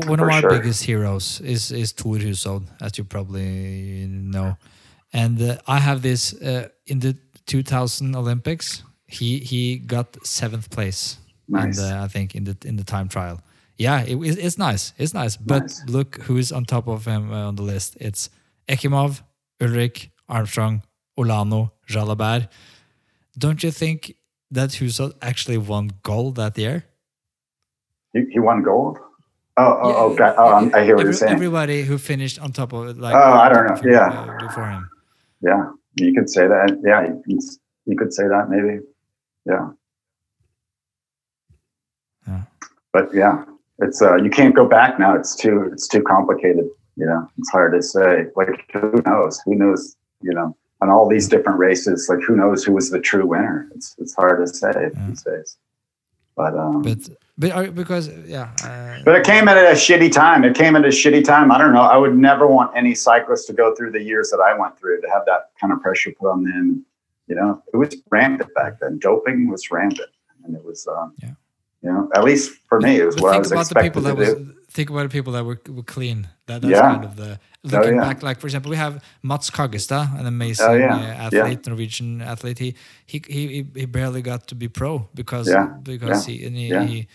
One 0.09 0.21
of 0.21 0.29
our 0.29 0.41
sure. 0.41 0.51
biggest 0.51 0.83
heroes 0.85 1.41
is 1.55 1.71
is 1.71 1.93
Thor 1.93 2.17
Hushovd, 2.19 2.67
as 2.81 2.99
you 2.99 3.05
probably 3.05 4.07
know, 4.09 4.57
and 5.13 5.41
uh, 5.41 5.59
I 5.77 5.79
have 5.79 6.01
this 6.03 6.35
uh, 6.43 6.69
in 6.87 6.99
the 7.01 7.17
2000 7.47 8.17
Olympics. 8.17 8.83
He 9.07 9.39
he 9.39 9.79
got 9.79 10.07
seventh 10.27 10.69
place, 10.71 11.19
Nice. 11.49 11.79
and 11.79 11.93
uh, 11.93 12.05
I 12.05 12.09
think 12.09 12.35
in 12.35 12.45
the 12.45 12.57
in 12.65 12.77
the 12.77 12.85
time 12.85 13.09
trial. 13.09 13.39
Yeah, 13.79 14.01
it, 14.03 14.17
it's- 14.17 14.37
it's 14.47 14.59
nice. 14.59 14.93
It's 14.99 15.15
nice. 15.15 15.37
But 15.37 15.63
Nice. 15.63 15.83
look 15.97 16.17
who 16.27 16.37
is 16.39 16.51
on 16.53 16.65
top 16.65 16.89
of 16.89 17.05
him 17.07 17.31
uh, 17.33 17.47
on 17.49 17.55
the 17.57 17.63
list. 17.63 17.97
It's 18.01 18.31
Ekimov, 18.69 19.23
Ullrich, 19.61 20.09
Armstrong, 20.29 20.83
Olano, 21.19 21.71
Jalabert. 21.89 22.49
Don't 23.39 23.63
you 23.63 23.71
think 23.71 24.15
that 24.51 24.71
Hushovd 24.71 25.15
actually 25.23 25.59
won 25.59 25.91
gold 26.03 26.37
that 26.37 26.57
year? 26.59 26.85
He, 28.13 28.25
he 28.31 28.39
won 28.39 28.63
gold. 28.63 28.99
Oh, 29.59 29.79
oh, 29.83 29.89
Yeah, 29.89 29.97
oh, 29.97 30.15
God. 30.17 30.35
oh 30.39 30.47
I'm- 30.49 30.71
I 30.75 30.85
hear 30.85 30.95
what 30.97 31.01
every- 31.01 31.05
you're 31.05 31.13
saying. 31.13 31.33
Everybody 31.35 31.83
who 31.83 31.99
finished 31.99 32.39
on 32.41 32.53
top 32.53 32.73
of 32.73 32.89
it, 32.89 32.99
like 32.99 33.15
Oh, 33.15 33.33
I 33.33 33.49
don't 33.49 33.67
know. 33.67 33.91
Yeah. 33.91 34.09
uh, 34.09 34.39
before 34.47 34.69
him. 34.69 34.89
Yeah, 35.43 35.71
you 35.95 36.13
could 36.15 36.29
say 36.29 36.47
that. 36.47 36.79
Yeah, 36.85 37.07
you 37.07 37.23
could, 37.25 37.43
you 37.87 37.97
could 37.97 38.13
say 38.13 38.25
that 38.29 38.49
maybe. 38.51 38.81
Yeah. 39.47 39.71
Yeah. 42.27 42.43
But 42.93 43.15
yeah, 43.15 43.45
it's 43.79 44.03
uh, 44.03 44.17
you 44.17 44.31
can't 44.31 44.55
go 44.55 44.67
back 44.67 44.99
now. 44.99 45.15
It's 45.15 45.37
too 45.37 45.69
it's 45.73 45.87
too 45.89 46.03
complicated. 46.03 46.69
You 46.97 47.07
know, 47.07 47.29
it's 47.39 47.51
hard 47.51 47.73
to 47.75 47.83
say. 47.83 48.27
Like 48.35 48.65
who 48.73 49.03
knows? 49.07 49.41
Who 49.45 49.55
knows? 49.55 49.97
You 50.27 50.35
know, 50.35 50.57
on 50.81 50.91
all 50.91 51.09
these 51.09 51.29
different 51.29 51.59
races, 51.59 52.09
like 52.11 52.21
who 52.21 52.35
knows 52.35 52.65
who 52.65 52.73
was 52.73 52.91
the 52.91 53.01
true 53.01 53.27
winner? 53.27 53.69
It's 53.75 53.95
it's 53.99 54.15
hard 54.15 54.45
to 54.45 54.53
say 54.53 54.73
these 55.07 55.23
days. 55.23 55.57
But 56.35 56.57
um, 56.59 56.83
But 56.83 56.99
but 57.39 57.51
are, 57.53 57.71
because 57.71 58.09
yeah, 58.27 58.53
uh, 58.65 59.03
But 59.05 59.15
it 59.15 59.25
came 59.25 59.47
at 59.47 59.57
a 59.57 59.77
shitty 59.77 60.11
time. 60.11 60.43
It 60.43 60.57
came 60.57 60.75
at 60.75 60.85
a 60.85 60.89
shitty 60.89 61.25
time. 61.25 61.53
I 61.53 61.59
don't 61.59 61.73
know. 61.73 61.83
I 61.83 61.97
would 61.97 62.17
never 62.17 62.47
want 62.47 62.77
any 62.77 62.95
cyclist 62.95 63.47
to 63.47 63.53
go 63.53 63.75
through 63.75 63.93
the 63.93 64.03
years 64.03 64.31
that 64.31 64.41
I 64.41 64.59
went 64.59 64.79
through 64.79 65.01
to 65.01 65.09
have 65.09 65.25
that 65.27 65.51
kind 65.61 65.73
of 65.73 65.81
pressure 65.81 66.13
put 66.19 66.29
on 66.31 66.43
them. 66.45 66.85
You 67.29 67.37
know, 67.37 67.63
it 67.73 67.77
was 67.77 67.97
rampant 68.11 68.53
back 68.55 68.81
then. 68.81 68.99
Doping 68.99 69.49
was 69.49 69.71
rampant, 69.71 70.11
and 70.45 70.55
it 70.57 70.65
was, 70.65 70.87
um, 70.87 71.15
Yeah. 71.23 71.31
You 71.87 71.93
know, 71.93 72.11
at 72.19 72.25
least 72.25 72.45
for 72.69 72.81
me, 72.81 72.93
it 73.01 73.07
was 73.07 73.15
but 73.15 73.23
what 73.25 73.35
I 73.35 73.39
was 73.39 73.53
about 73.53 73.69
the 73.69 73.77
people 73.77 74.03
to 74.03 74.09
that 74.09 74.17
do. 74.17 74.23
was 74.23 74.57
think 74.77 74.91
about 74.91 75.05
the 75.05 75.15
people 75.19 75.33
that 75.35 75.45
were, 75.45 75.61
were 75.69 75.85
clean. 75.85 76.19
That, 76.47 76.63
that's 76.63 76.73
Yeah. 76.73 76.81
kind 76.81 77.05
of 77.05 77.15
the 77.17 77.39
looking 77.63 77.95
yeah. 77.95 78.01
back. 78.07 78.23
Like 78.23 78.41
for 78.41 78.49
example, 78.49 78.71
we 78.71 78.77
have 78.77 78.95
Mads 79.23 79.51
Kaggestad, 79.51 80.19
an 80.21 80.27
amazing 80.27 80.67
Oh, 80.67 80.75
yeah. 80.75 80.97
uh, 80.97 81.27
athlete, 81.27 81.67
Norwegian 81.67 82.21
athlete. 82.33 82.59
He, 82.59 82.75
he 83.07 83.19
he 83.37 83.67
he 83.81 83.87
barely 83.87 84.23
got 84.23 84.41
to 84.49 84.55
be 84.63 84.69
pro 84.69 85.09
because 85.15 85.49
because 85.83 86.27
he 86.27 86.45
and 86.47 86.57
he. 86.57 86.69
He 86.93 87.09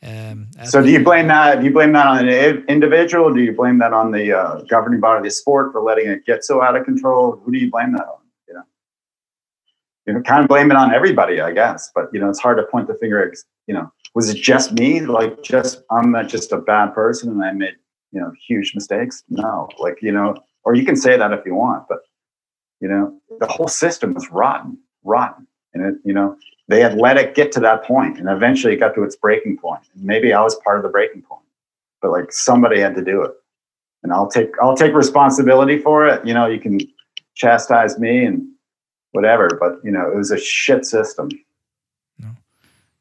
um, 0.00 0.38
So 0.64 0.80
do 0.82 0.90
you 0.90 1.02
blame 1.02 1.28
that? 1.28 1.58
Do 1.60 1.64
you 1.68 1.72
blame 1.72 1.92
that 1.98 2.06
on 2.06 2.28
an 2.28 2.64
individual? 2.68 3.26
Do 3.34 3.40
you 3.48 3.54
blame 3.60 3.78
that 3.78 3.92
on 3.92 4.12
the 4.12 4.24
uh, 4.40 4.60
governing 4.74 5.00
body 5.00 5.18
of 5.18 5.24
the 5.24 5.30
sport 5.30 5.72
for 5.72 5.80
letting 5.82 6.06
it 6.14 6.20
get 6.24 6.44
so 6.44 6.62
out 6.62 6.76
of 6.76 6.84
control? 6.84 7.40
Who 7.42 7.50
do 7.54 7.58
you 7.58 7.70
blame 7.70 7.92
that 7.96 8.06
on? 8.14 8.17
You 10.08 10.14
know, 10.14 10.22
kind 10.22 10.42
of 10.42 10.48
blame 10.48 10.70
it 10.70 10.76
on 10.76 10.92
everybody, 10.92 11.40
I 11.40 11.52
guess. 11.52 11.90
But 11.94 12.06
you 12.12 12.18
know, 12.18 12.28
it's 12.28 12.40
hard 12.40 12.56
to 12.56 12.64
point 12.64 12.88
the 12.88 12.94
finger. 12.94 13.22
At, 13.22 13.36
you 13.66 13.74
know, 13.74 13.92
was 14.14 14.28
it 14.28 14.36
just 14.36 14.72
me? 14.72 15.00
Like, 15.00 15.42
just 15.42 15.82
I'm 15.90 16.10
not 16.10 16.28
just 16.28 16.50
a 16.50 16.58
bad 16.58 16.94
person 16.94 17.30
and 17.30 17.44
I 17.44 17.52
made 17.52 17.76
you 18.10 18.20
know 18.20 18.32
huge 18.46 18.74
mistakes? 18.74 19.22
No, 19.28 19.68
like 19.78 19.98
you 20.02 20.10
know, 20.10 20.34
or 20.64 20.74
you 20.74 20.84
can 20.84 20.96
say 20.96 21.16
that 21.16 21.32
if 21.32 21.44
you 21.46 21.54
want, 21.54 21.86
but 21.88 21.98
you 22.80 22.88
know, 22.88 23.16
the 23.38 23.46
whole 23.46 23.68
system 23.68 24.14
was 24.14 24.28
rotten, 24.30 24.78
rotten, 25.04 25.46
and 25.74 25.84
it, 25.84 26.00
you 26.04 26.12
know, 26.12 26.36
they 26.68 26.80
had 26.80 26.96
let 26.96 27.16
it 27.16 27.34
get 27.34 27.50
to 27.52 27.60
that 27.60 27.82
point 27.84 28.18
and 28.18 28.28
eventually 28.28 28.74
it 28.74 28.76
got 28.76 28.94
to 28.94 29.02
its 29.02 29.16
breaking 29.16 29.56
point 29.56 29.80
and 29.94 30.04
maybe 30.04 30.32
i 30.32 30.42
was 30.42 30.54
part 30.56 30.76
of 30.76 30.82
the 30.82 30.88
breaking 30.88 31.22
point 31.22 31.42
but 32.00 32.12
like 32.12 32.30
somebody 32.30 32.78
had 32.78 32.94
to 32.94 33.02
do 33.02 33.22
it 33.22 33.32
and 34.02 34.12
i'll 34.12 34.30
take 34.30 34.50
i'll 34.62 34.76
take 34.76 34.92
responsibility 34.92 35.78
for 35.78 36.06
it 36.06 36.24
you 36.26 36.34
know 36.34 36.46
you 36.46 36.60
can 36.60 36.78
chastise 37.34 37.98
me 37.98 38.24
and 38.24 38.46
whatever 39.12 39.48
but 39.60 39.72
you 39.84 39.90
know 39.90 40.06
it 40.10 40.16
was 40.16 40.30
a 40.30 40.38
shit 40.38 40.84
system 40.84 41.28
No, 42.18 42.30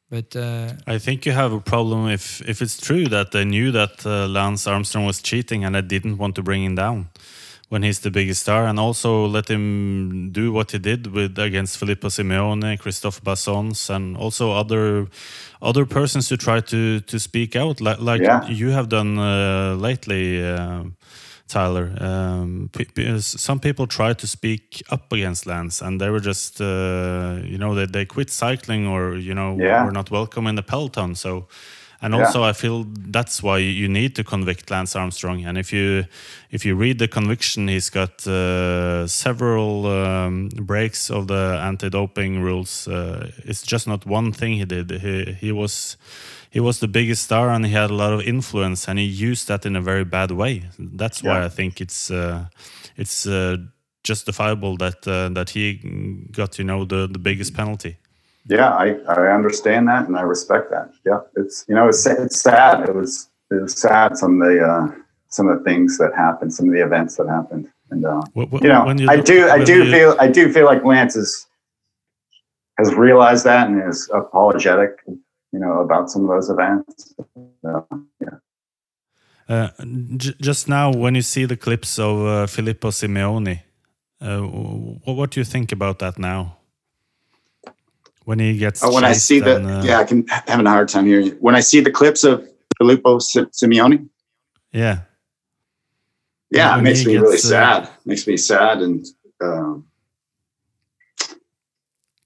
but 0.09 0.35
uh, 0.35 0.73
I 0.95 0.99
think 0.99 1.25
you 1.25 1.33
have 1.33 1.53
a 1.53 1.59
problem 1.61 2.07
if 2.09 2.41
if 2.47 2.61
it's 2.61 2.77
true 2.87 3.07
that 3.09 3.31
they 3.31 3.45
knew 3.45 3.71
that 3.71 4.05
uh, 4.05 4.27
Lance 4.27 4.67
Armstrong 4.67 5.05
was 5.05 5.21
cheating 5.21 5.65
and 5.65 5.75
they 5.75 5.81
didn't 5.81 6.17
want 6.17 6.35
to 6.35 6.43
bring 6.43 6.63
him 6.63 6.75
down 6.75 7.09
when 7.69 7.83
he's 7.83 7.99
the 7.99 8.11
biggest 8.11 8.41
star, 8.41 8.65
and 8.65 8.79
also 8.79 9.27
let 9.27 9.49
him 9.49 10.31
do 10.31 10.53
what 10.53 10.71
he 10.71 10.79
did 10.79 11.07
with 11.07 11.37
against 11.37 11.77
Filippo 11.77 12.07
Simeoni, 12.09 12.77
Christophe 12.79 13.21
Bassons, 13.23 13.89
and 13.89 14.15
also 14.17 14.51
other 14.53 15.07
other 15.61 15.85
persons 15.85 16.29
who 16.29 16.37
try 16.37 16.61
to 16.61 16.99
to 17.01 17.19
speak 17.19 17.55
out, 17.55 17.81
like 17.81 17.99
like 17.99 18.21
Yeah. 18.21 18.47
you 18.47 18.71
have 18.71 18.87
done 18.87 19.17
uh, 19.19 19.75
lately. 19.75 20.41
Tyler. 21.47 21.91
Um, 21.99 22.69
some 23.21 23.59
people 23.59 23.87
try 23.87 24.13
to 24.13 24.27
speak 24.27 24.83
up 24.89 25.11
against 25.11 25.45
Lance, 25.45 25.81
and 25.81 25.99
they 25.99 26.09
were 26.09 26.19
just, 26.19 26.59
uh, 26.61 27.39
you 27.43 27.57
know, 27.57 27.73
they, 27.75 27.85
they 27.85 28.05
quit 28.05 28.29
cycling 28.29 28.87
or 28.87 29.15
you 29.15 29.33
know 29.33 29.57
Yeah. 29.59 29.83
were 29.85 29.91
not 29.91 30.11
welcome 30.11 30.47
in 30.49 30.55
the 30.55 30.63
peloton. 30.63 31.15
So, 31.15 31.47
and 32.01 32.13
Yeah. 32.13 32.19
also 32.19 32.43
I 32.43 32.53
feel 32.53 32.85
that's 33.11 33.41
why 33.41 33.57
you 33.59 33.87
need 33.87 34.13
to 34.15 34.23
convict 34.23 34.69
Lance 34.69 34.95
Armstrong. 34.99 35.45
And 35.45 35.57
if 35.57 35.71
you 35.73 36.05
if 36.51 36.65
you 36.65 36.75
read 36.75 36.99
the 36.99 37.07
conviction, 37.07 37.67
he's 37.67 37.89
got 37.89 38.27
uh, 38.27 39.07
several 39.07 39.85
um, 39.85 40.49
breaks 40.49 41.09
of 41.09 41.27
the 41.27 41.59
anti-doping 41.61 42.41
rules. 42.43 42.87
Uh, 42.87 43.31
it's 43.45 43.63
just 43.71 43.87
not 43.87 44.05
one 44.05 44.31
thing 44.31 44.53
he 44.53 44.65
did. 44.65 44.91
He 44.91 45.33
he 45.47 45.51
was 45.51 45.97
he 46.49 46.59
was 46.59 46.79
the 46.79 46.87
biggest 46.87 47.23
star 47.23 47.49
and 47.49 47.65
he 47.65 47.71
had 47.73 47.89
a 47.91 47.93
lot 47.93 48.13
of 48.13 48.21
influence 48.21 48.87
and 48.87 48.99
he 48.99 49.05
used 49.05 49.47
that 49.47 49.65
in 49.65 49.75
a 49.75 49.81
very 49.81 50.03
bad 50.05 50.31
way. 50.31 50.63
That's 50.79 51.21
why 51.23 51.39
Yeah. 51.39 51.45
I 51.45 51.49
think 51.49 51.79
it's 51.81 52.09
uh, 52.11 52.45
it's 52.95 53.25
uh, 53.27 53.57
justifiable 54.03 54.77
that 54.77 55.07
uh, 55.07 55.29
that 55.33 55.49
he 55.49 55.79
got 56.31 56.57
you 56.57 56.65
know 56.65 56.85
the 56.85 57.07
the 57.07 57.19
biggest 57.19 57.53
penalty. 57.53 57.97
Yeah, 58.49 58.69
I, 58.69 58.95
I 59.09 59.33
understand 59.35 59.87
that 59.87 60.07
and 60.07 60.15
I 60.15 60.21
respect 60.21 60.69
that. 60.71 60.87
Yeah, 61.05 61.19
it's 61.35 61.65
you 61.67 61.75
know 61.75 61.87
it's 61.89 62.05
it's 62.05 62.39
sad. 62.41 62.87
It 62.89 62.95
was 62.95 63.29
it 63.51 63.61
was 63.61 63.73
sad 63.81 64.17
some 64.17 64.41
of 64.41 64.47
the 64.47 64.55
uh, 64.71 64.87
some 65.29 65.49
of 65.49 65.57
the 65.57 65.63
things 65.69 65.97
that 65.97 66.11
happened, 66.15 66.53
some 66.53 66.67
of 66.69 66.73
the 66.73 66.81
events 66.81 67.17
that 67.17 67.27
happened, 67.27 67.67
and 67.91 68.05
uh, 68.05 68.21
Wh- 68.35 68.47
wh- 68.51 68.61
you 68.63 68.69
know 68.69 68.85
when 68.85 68.97
you 68.99 69.09
I 69.09 69.17
do 69.19 69.49
I 69.49 69.63
do 69.63 69.83
you- 69.83 69.91
feel 69.91 70.15
I 70.19 70.27
do 70.31 70.51
feel 70.53 70.65
like 70.65 70.83
Lance 70.85 71.15
is 71.17 71.45
has 72.77 72.93
realized 72.93 73.43
that 73.43 73.67
and 73.69 73.81
is 73.89 74.09
apologetic, 74.13 74.91
you 75.57 75.65
know, 75.65 75.81
about 75.81 76.09
some 76.11 76.23
of 76.23 76.29
those 76.29 76.49
events. 76.51 77.15
Uh, 77.65 77.81
yeah. 78.21 78.37
Uh, 79.49 79.69
j- 80.17 80.35
just 80.39 80.67
now, 80.69 80.91
when 80.93 81.15
you 81.15 81.21
see 81.23 81.45
the 81.45 81.57
clips 81.57 81.97
of 81.97 82.25
uh, 82.25 82.45
Filippo 82.47 82.91
Simeoni, 82.91 83.61
uh, 84.21 84.41
what, 84.41 85.15
what 85.15 85.31
do 85.31 85.39
you 85.39 85.45
think 85.45 85.71
about 85.71 85.97
that 85.99 86.19
now? 86.19 86.57
When 88.25 88.39
he 88.39 88.57
gets 88.57 88.83
Oh, 88.83 88.93
when 88.93 89.03
I 89.05 89.13
see 89.13 89.39
the 89.39 89.55
and, 89.55 89.65
uh, 89.65 89.81
yeah, 89.83 89.99
I 89.99 90.03
can 90.03 90.27
having 90.27 90.67
a 90.67 90.69
hard 90.69 90.89
time 90.89 91.05
hearing 91.07 91.27
you. 91.27 91.37
When 91.39 91.55
I 91.55 91.61
see 91.61 91.79
the 91.81 91.91
clips 91.91 92.23
of 92.23 92.45
Filippo 92.77 93.19
Si- 93.19 93.49
Simeoni, 93.51 94.07
yeah, 94.73 94.99
yeah, 96.51 96.75
When 96.75 96.79
it 96.81 96.83
makes 96.83 96.99
he 96.99 97.05
me 97.07 97.17
really 97.17 97.31
gets, 97.37 97.45
uh, 97.45 97.49
sad. 97.49 97.89
makes 98.05 98.27
me 98.27 98.37
sad, 98.37 98.81
and 98.81 99.05
um, 99.41 99.87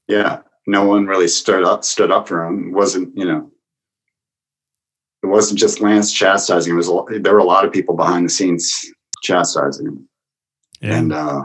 yeah, 0.07 0.41
no 0.71 0.85
one 0.85 1.05
really 1.05 1.27
stood 1.27 1.63
up 1.63 1.83
stood 1.83 2.11
up 2.11 2.27
for 2.27 2.45
him. 2.45 2.69
It 2.69 2.73
wasn't 2.73 3.15
you 3.15 3.25
know, 3.25 3.51
it 5.21 5.27
wasn't 5.27 5.59
just 5.59 5.81
Lance 5.81 6.11
chastising. 6.11 6.73
It 6.73 6.77
was 6.77 6.89
a 6.89 7.19
there 7.19 7.33
were 7.33 7.39
a 7.39 7.43
lot 7.43 7.65
of 7.65 7.73
people 7.73 7.95
behind 7.95 8.25
the 8.25 8.29
scenes 8.29 8.89
chastising 9.21 9.85
him, 9.85 10.09
yeah. 10.79 10.97
and 10.97 11.13
uh, 11.13 11.41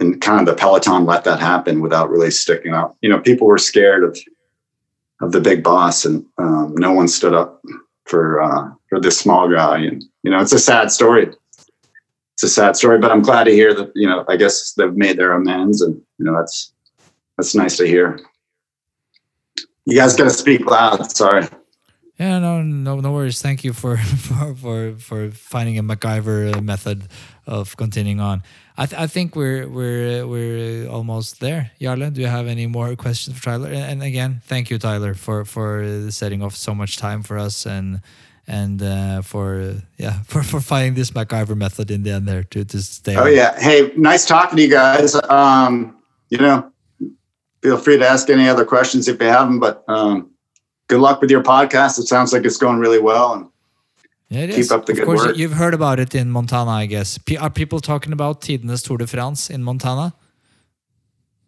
and 0.00 0.20
kind 0.20 0.40
of 0.40 0.46
the 0.46 0.58
peloton 0.58 1.04
let 1.04 1.24
that 1.24 1.40
happen 1.40 1.82
without 1.82 2.10
really 2.10 2.30
sticking 2.30 2.72
up. 2.72 2.96
You 3.02 3.10
know, 3.10 3.20
people 3.20 3.46
were 3.46 3.58
scared 3.58 4.02
of 4.02 4.18
of 5.20 5.32
the 5.32 5.40
big 5.40 5.62
boss, 5.62 6.06
and 6.06 6.24
um, 6.38 6.74
no 6.76 6.92
one 6.92 7.08
stood 7.08 7.34
up 7.34 7.62
for 8.06 8.42
uh, 8.42 8.70
for 8.88 8.98
this 8.98 9.18
small 9.18 9.46
guy. 9.46 9.78
And 9.78 10.02
you 10.22 10.30
know, 10.30 10.40
it's 10.40 10.54
a 10.54 10.58
sad 10.58 10.90
story. 10.90 11.28
It's 12.32 12.42
a 12.42 12.48
sad 12.48 12.76
story, 12.76 12.98
but 12.98 13.10
I'm 13.10 13.22
glad 13.22 13.44
to 13.44 13.52
hear 13.52 13.74
that. 13.74 13.92
You 13.94 14.08
know, 14.08 14.24
I 14.26 14.36
guess 14.36 14.72
they've 14.72 14.96
made 14.96 15.18
their 15.18 15.32
amends, 15.32 15.82
and 15.82 15.94
you 16.18 16.24
know, 16.24 16.34
that's 16.34 16.72
that's 17.36 17.54
nice 17.54 17.76
to 17.76 17.86
hear. 17.86 18.20
You 19.84 19.96
guys 19.96 20.16
got 20.16 20.24
to 20.24 20.30
speak 20.30 20.66
loud. 20.66 21.10
Sorry. 21.12 21.46
Yeah, 22.18 22.38
no, 22.38 22.62
no, 22.62 23.00
no 23.00 23.12
worries. 23.12 23.42
Thank 23.42 23.62
you 23.62 23.72
for 23.72 23.96
for 24.26 24.54
for, 24.54 24.94
for 24.98 25.30
finding 25.30 25.78
a 25.78 25.82
MacGyver 25.82 26.62
method 26.62 27.08
of 27.46 27.76
continuing 27.76 28.20
on. 28.20 28.42
I, 28.78 28.86
th- 28.86 29.00
I 29.00 29.06
think 29.06 29.36
we're 29.36 29.68
we're 29.68 30.26
we're 30.26 30.88
almost 30.88 31.40
there. 31.40 31.72
Jarle, 31.80 32.12
do 32.12 32.20
you 32.22 32.26
have 32.26 32.46
any 32.46 32.66
more 32.66 32.96
questions 32.96 33.38
for 33.38 33.44
Tyler? 33.44 33.68
And, 33.68 34.02
again, 34.02 34.40
thank 34.44 34.70
you, 34.70 34.78
Tyler, 34.78 35.14
for 35.14 35.44
for 35.44 36.10
setting 36.10 36.42
off 36.42 36.56
so 36.56 36.74
much 36.74 36.96
time 36.96 37.22
for 37.22 37.38
us 37.38 37.66
and 37.66 38.00
and 38.48 38.82
uh, 38.82 39.20
for 39.20 39.74
yeah 39.98 40.22
for 40.24 40.42
for 40.42 40.60
finding 40.60 40.94
this 40.94 41.10
MacGyver 41.10 41.56
method 41.56 41.90
in 41.90 42.02
the 42.02 42.12
end 42.12 42.26
there 42.26 42.44
to 42.44 42.64
to 42.64 42.80
stay. 42.80 43.16
Oh 43.16 43.24
on. 43.24 43.34
yeah. 43.34 43.60
Hey, 43.60 43.92
nice 43.94 44.24
talking 44.24 44.56
to 44.56 44.62
you 44.62 44.70
guys. 44.70 45.14
Um, 45.28 45.98
you 46.30 46.38
know, 46.38 46.72
feel 47.66 47.76
free 47.78 47.98
to 47.98 48.06
ask 48.06 48.30
any 48.30 48.48
other 48.48 48.64
questions 48.64 49.08
if 49.08 49.20
you 49.20 49.26
have 49.26 49.46
them. 49.48 49.58
But 49.58 49.82
um, 49.88 50.30
good 50.86 51.00
luck 51.00 51.20
with 51.20 51.30
your 51.32 51.42
podcast. 51.42 51.98
It 51.98 52.06
sounds 52.06 52.32
like 52.32 52.44
it's 52.44 52.58
going 52.58 52.78
really 52.78 53.00
well. 53.00 53.32
And 53.34 53.44
Yeah, 54.28 54.42
it 54.46 54.50
Keep 54.50 54.58
is. 54.58 54.70
up 54.70 54.86
the 54.86 54.92
of 54.92 54.98
good 54.98 55.06
course, 55.06 55.24
work. 55.26 55.36
you've 55.36 55.54
heard 55.62 55.74
about 55.74 55.98
it 55.98 56.14
in 56.14 56.30
Montana, 56.30 56.70
I 56.70 56.86
guess. 56.86 57.18
P- 57.18 57.36
are 57.44 57.50
people 57.50 57.80
talking 57.80 58.12
about 58.12 58.40
Tidenes 58.40 58.82
Tour 58.86 58.98
de 58.98 59.06
France 59.06 59.50
in 59.50 59.62
Montana? 59.64 60.14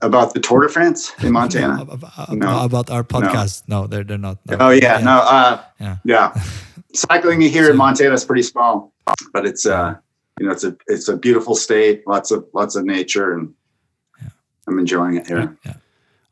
about 0.01 0.33
the 0.33 0.39
Tour 0.41 0.61
de 0.63 0.69
France 0.69 1.13
in 1.25 1.33
Montana. 1.41 1.81
Ab- 1.83 1.91
ab- 1.91 2.13
ab- 2.19 2.33
No. 2.45 2.63
About 2.65 2.89
our 2.91 3.03
podcast? 3.05 3.63
No, 3.67 3.87
they're 3.91 4.05
they're 4.05 4.25
not. 4.29 4.39
no. 4.47 4.57
Oh 4.61 4.71
yeah, 4.71 4.99
no, 5.11 5.17
uh, 5.37 5.61
Yeah. 5.81 5.97
yeah. 6.05 6.27
Cycling 6.95 7.41
here 7.57 7.69
in 7.71 7.77
Montana 7.77 8.15
is 8.15 8.25
pretty 8.25 8.43
small, 8.53 8.93
but 9.35 9.43
it's 9.51 9.67
uh, 9.67 9.95
you 10.39 10.47
know, 10.47 10.53
it's 10.57 10.65
a 10.65 10.73
it's 10.87 11.09
a 11.09 11.17
beautiful 11.17 11.55
state, 11.57 11.97
lots 12.07 12.31
of 12.31 12.41
lots 12.55 12.77
of 12.79 12.83
nature, 12.85 13.29
and 13.35 13.53
I'm 14.69 14.79
enjoying 14.79 15.17
it 15.17 15.27
here. 15.27 15.57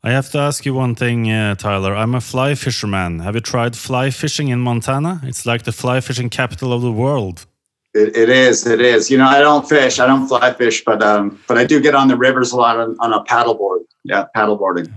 I 0.03 0.11
have 0.11 0.29
to 0.31 0.37
ask 0.37 0.65
you 0.65 0.73
one 0.73 0.95
thing, 0.95 1.29
uh, 1.29 1.55
Tyler. 1.55 1.95
I'm 1.95 2.15
a 2.15 2.21
fly 2.21 2.55
fisherman. 2.55 3.19
Have 3.19 3.35
you 3.35 3.41
tried 3.41 3.75
fly 3.75 4.09
fishing 4.11 4.49
in 4.49 4.59
Montana? 4.59 5.21
It's 5.23 5.45
like 5.45 5.63
the 5.63 5.71
fly 5.71 6.01
fishing 6.01 6.29
capital 6.29 6.71
of 6.71 6.81
the 6.81 6.91
world. 6.91 7.45
It, 7.93 8.15
it 8.15 8.29
is, 8.29 8.67
it 8.67 8.79
is. 8.79 9.09
You 9.09 9.17
know, 9.17 9.25
I 9.25 9.39
don't 9.39 9.67
fish, 9.67 9.99
I 9.99 10.05
don't 10.05 10.27
fly 10.27 10.53
fish, 10.53 10.83
but 10.85 11.01
um, 11.01 11.39
but 11.47 11.57
I 11.57 11.65
do 11.65 11.81
get 11.81 11.95
on 11.95 12.07
the 12.07 12.15
rivers 12.15 12.51
a 12.51 12.57
lot 12.57 12.77
on, 12.77 12.95
on 12.99 13.11
a 13.11 13.23
paddleboard. 13.23 13.85
Yeah, 14.03 14.25
paddleboarding. 14.35 14.91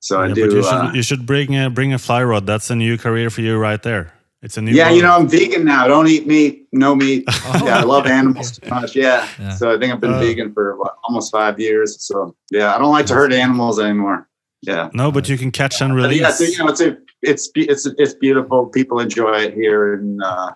So 0.00 0.20
I 0.20 0.32
do. 0.32 0.42
you 0.42 0.62
should, 0.62 0.64
uh, 0.64 0.90
you 0.94 1.02
should 1.02 1.26
bring 1.26 1.56
a, 1.56 1.70
bring 1.70 1.92
a 1.92 1.98
fly 1.98 2.22
rod. 2.22 2.46
That's 2.46 2.70
a 2.70 2.76
new 2.76 2.96
career 2.98 3.28
for 3.30 3.40
you 3.40 3.56
right 3.58 3.82
there. 3.82 4.12
It's 4.42 4.56
a 4.56 4.62
new. 4.62 4.72
yeah, 4.72 4.90
you 4.90 5.02
know. 5.02 5.16
I'm 5.16 5.28
vegan 5.28 5.64
now. 5.64 5.86
Don't 5.86 6.08
eat 6.08 6.26
meat, 6.26 6.66
no 6.72 6.94
meat. 6.96 7.24
yeah, 7.62 7.78
I 7.78 7.82
love 7.82 8.06
animals 8.06 8.58
too 8.58 8.68
much. 8.70 8.96
Yeah. 8.96 9.28
Yeah. 9.38 9.50
So 9.54 9.72
I 9.74 9.78
think 9.78 9.92
I've 9.92 10.00
been 10.00 10.14
Uh, 10.14 10.18
vegan 10.20 10.52
for 10.52 10.76
what, 10.76 10.96
almost 11.04 11.30
five 11.30 11.60
years. 11.60 12.02
So 12.04 12.34
yeah, 12.50 12.74
I 12.74 12.78
don't 12.78 12.90
like 12.90 13.06
to 13.06 13.14
hurt 13.14 13.32
animals 13.32 13.78
anymore. 13.78 14.28
Yeah. 14.62 14.90
no, 14.94 15.10
but 15.12 15.28
you 15.28 15.36
can 15.38 15.50
catch 15.50 15.80
and 15.80 15.92
But 15.94 16.02
release. 16.02 16.20
yeah, 16.20 16.30
so, 16.30 16.44
you 16.44 16.58
know, 16.58 16.68
it's 16.68 16.80
a, 16.80 16.96
it's 17.22 17.50
it's 17.54 17.86
it's 17.98 18.14
beautiful. 18.14 18.66
People 18.66 18.98
enjoy 19.00 19.34
it 19.46 19.54
here 19.54 19.94
in 19.94 20.20
uh, 20.22 20.54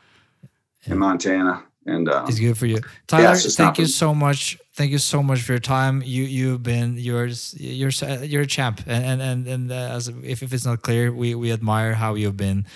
in 0.86 0.98
Montana, 0.98 1.62
and 1.86 2.08
uh, 2.08 2.24
It's 2.28 2.38
good 2.40 2.56
for 2.58 2.66
you, 2.66 2.78
Tyler. 3.08 3.32
it's 3.32 3.42
just 3.44 3.56
thank 3.56 3.78
you 3.78 3.84
for- 3.86 3.90
so 3.92 4.14
much. 4.14 4.58
Thank 4.74 4.90
you 4.92 4.98
so 4.98 5.22
much 5.22 5.42
for 5.42 5.52
your 5.52 5.60
time. 5.60 6.02
You 6.04 6.24
you've 6.24 6.62
been 6.62 6.96
yours. 6.98 7.54
You're 7.58 7.90
you're 8.22 8.42
a 8.42 8.46
champ, 8.46 8.80
and 8.86 9.04
and 9.04 9.22
and, 9.22 9.46
and 9.48 9.70
uh, 9.72 9.96
as 9.96 10.08
if, 10.08 10.42
if 10.42 10.52
it's 10.52 10.66
not 10.66 10.82
clear, 10.82 11.10
we 11.12 11.34
we 11.34 11.52
admire 11.52 11.94
how 11.94 12.14
you've 12.14 12.36
been. 12.36 12.66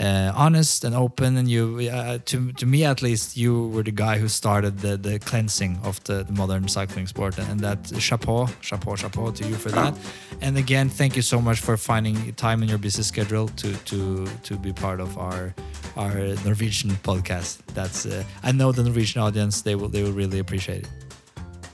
Uh, 0.00 0.32
honest 0.34 0.82
and 0.84 0.92
open, 0.92 1.36
and 1.36 1.48
you, 1.48 1.88
uh, 1.88 2.18
to 2.24 2.50
to 2.54 2.66
me 2.66 2.84
at 2.84 3.00
least, 3.00 3.36
you 3.36 3.68
were 3.68 3.84
the 3.84 3.92
guy 3.92 4.18
who 4.18 4.26
started 4.28 4.80
the, 4.80 4.96
the 4.96 5.20
cleansing 5.20 5.78
of 5.84 6.02
the, 6.02 6.24
the 6.24 6.32
modern 6.32 6.66
cycling 6.66 7.06
sport, 7.06 7.38
and 7.38 7.60
that 7.60 7.78
chapeau, 8.00 8.48
chapeau, 8.60 8.96
chapeau 8.96 9.30
to 9.30 9.46
you 9.46 9.54
for 9.54 9.70
that. 9.70 9.94
And 10.40 10.58
again, 10.58 10.88
thank 10.88 11.14
you 11.14 11.22
so 11.22 11.40
much 11.40 11.60
for 11.60 11.76
finding 11.76 12.32
time 12.34 12.62
in 12.64 12.68
your 12.68 12.78
busy 12.78 13.04
schedule 13.04 13.46
to 13.48 13.72
to 13.84 14.26
to 14.42 14.56
be 14.56 14.72
part 14.72 14.98
of 15.00 15.16
our 15.16 15.54
our 15.96 16.12
Norwegian 16.44 16.90
podcast. 17.04 17.58
That's 17.74 18.04
uh, 18.04 18.24
I 18.42 18.50
know 18.50 18.72
the 18.72 18.82
Norwegian 18.82 19.22
audience; 19.22 19.62
they 19.62 19.76
will 19.76 19.88
they 19.88 20.02
will 20.02 20.12
really 20.12 20.40
appreciate 20.40 20.82
it. 20.84 20.88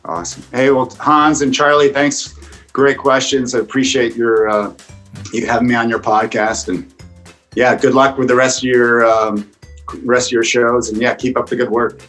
awesome. 0.05 0.43
Hey, 0.53 0.71
well, 0.71 0.91
Hans 0.99 1.41
and 1.41 1.55
Charlie, 1.55 1.93
thanks. 1.93 2.35
Great 2.73 2.99
questions. 2.99 3.55
I 3.55 3.61
appreciate 3.61 4.15
your 4.15 4.49
uh, 4.51 4.75
you 5.33 5.47
having 5.47 5.69
me 5.69 5.75
on 5.75 5.89
your 5.89 6.01
podcast, 6.01 6.69
and 6.69 6.85
yeah, 7.57 7.75
good 7.81 7.95
luck 7.95 8.19
with 8.19 8.29
the 8.29 8.37
rest 8.37 8.59
of 8.59 8.65
your 8.65 9.05
um, 9.05 9.45
rest 10.05 10.29
of 10.29 10.33
your 10.33 10.45
shows, 10.45 10.89
and 10.91 11.01
yeah, 11.03 11.15
keep 11.15 11.37
up 11.39 11.47
the 11.49 11.57
good 11.57 11.71
work. 11.71 12.03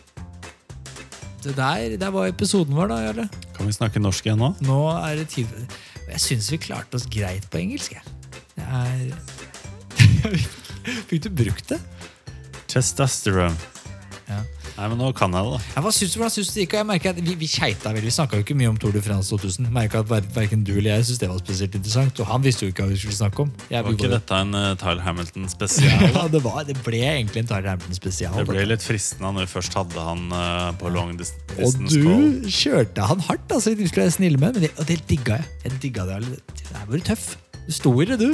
Det 1.43 1.55
der, 1.57 1.97
der 1.97 2.11
var 2.11 2.27
episoden 2.27 2.75
vår, 2.75 2.87
da, 2.87 2.95
Jarle. 3.01 3.29
Kan 3.57 3.65
vi 3.67 3.73
snakke 3.73 3.99
norsk 3.99 4.25
igjen 4.25 4.37
nå? 4.37 4.51
Nå 4.61 4.77
er 4.93 5.15
det 5.15 5.27
tid 5.33 5.47
Jeg 6.11 6.19
syns 6.21 6.51
vi 6.51 6.57
klarte 6.61 6.95
oss 6.99 7.07
greit 7.09 7.47
på 7.49 7.57
engelsk. 7.57 7.93
jeg. 7.93 8.01
Det 8.55 8.63
er 8.63 9.15
Fikk 11.09 11.23
du 11.23 11.29
brukt 11.29 11.69
det? 11.69 11.79
Testosterone. 12.67 13.55
Nei, 14.81 14.87
men 14.89 14.97
nå 14.97 15.11
kan 15.13 15.29
jeg 15.37 15.45
det, 15.45 15.57
da. 15.61 15.73
Ja, 15.75 15.81
hva 15.85 15.91
syns 15.93 16.13
du, 16.15 16.17
hvordan 16.17 16.31
syns 16.33 16.47
du 16.49 16.55
det 16.57 16.63
gikk? 16.63 16.71
Og 16.73 16.79
Jeg 16.81 16.87
merker 16.89 17.11
at 17.13 17.19
Vi, 17.21 17.33
vi 17.37 17.49
keita 17.51 17.91
vel, 17.93 18.01
vi 18.07 18.13
snakka 18.15 18.39
jo 18.39 18.45
ikke 18.47 18.55
mye 18.57 18.69
om 18.71 18.79
Tour 18.81 18.95
de 18.95 19.01
France 19.05 19.29
2000. 19.29 19.67
Merka 19.75 19.99
at 20.01 20.09
ver- 20.09 20.25
Verken 20.33 20.63
du 20.65 20.71
eller 20.73 20.95
jeg 20.95 21.05
syntes 21.11 21.19
det 21.21 21.29
var 21.29 21.37
spesielt 21.43 21.77
interessant. 21.77 22.21
Og 22.23 22.29
han 22.31 22.41
visste 22.41 22.65
jo 22.65 22.73
ikke 22.73 22.87
hva 22.87 22.89
vi 22.95 22.97
skulle 23.03 23.17
snakke 23.19 23.45
om. 23.45 23.51
Jeg, 23.69 23.85
Var 23.85 23.93
ikke 23.93 24.09
dette 24.15 24.39
en 24.41 24.57
uh, 24.57 24.71
Tyler 24.81 25.03
Hamilton 25.05 25.45
spesial? 25.53 26.07
ja, 26.17 26.25
det, 26.33 26.41
var, 26.47 26.59
det 26.65 26.77
ble 26.81 27.03
egentlig 27.11 27.43
en 27.43 27.51
Tyler 27.53 27.69
Hamilton-spesial. 27.75 28.33
Det 28.41 28.47
ble 28.49 28.65
litt 28.73 28.87
fristende 28.89 29.29
når 29.37 29.45
vi 29.45 29.53
først 29.53 29.77
hadde 29.77 30.07
han 30.09 30.25
uh, 30.33 30.73
på 30.81 30.89
long 30.97 31.13
distance 31.21 31.61
Og 31.61 31.77
distance 31.77 32.01
call. 32.01 32.27
du 32.41 32.51
kjørte 32.57 33.09
han 33.13 33.25
hardt, 33.29 33.53
altså. 33.59 33.77
Du 33.77 33.85
skulle 33.85 34.07
være 34.09 34.17
snill 34.17 34.41
med, 34.41 34.57
men 34.57 34.65
det, 34.65 34.73
og 34.81 34.89
det 34.89 34.97
digga 35.13 35.37
jeg. 35.43 35.51
Jeg 35.67 35.81
digga 35.85 36.09
det. 36.09 36.17
alle. 36.23 36.41
Der 36.73 36.85
var 36.89 36.97
du 36.97 37.05
tøff. 37.13 37.35
Du 37.67 37.73
sto 37.77 37.93
i 38.01 38.09
det, 38.09 38.17
du. 38.17 38.31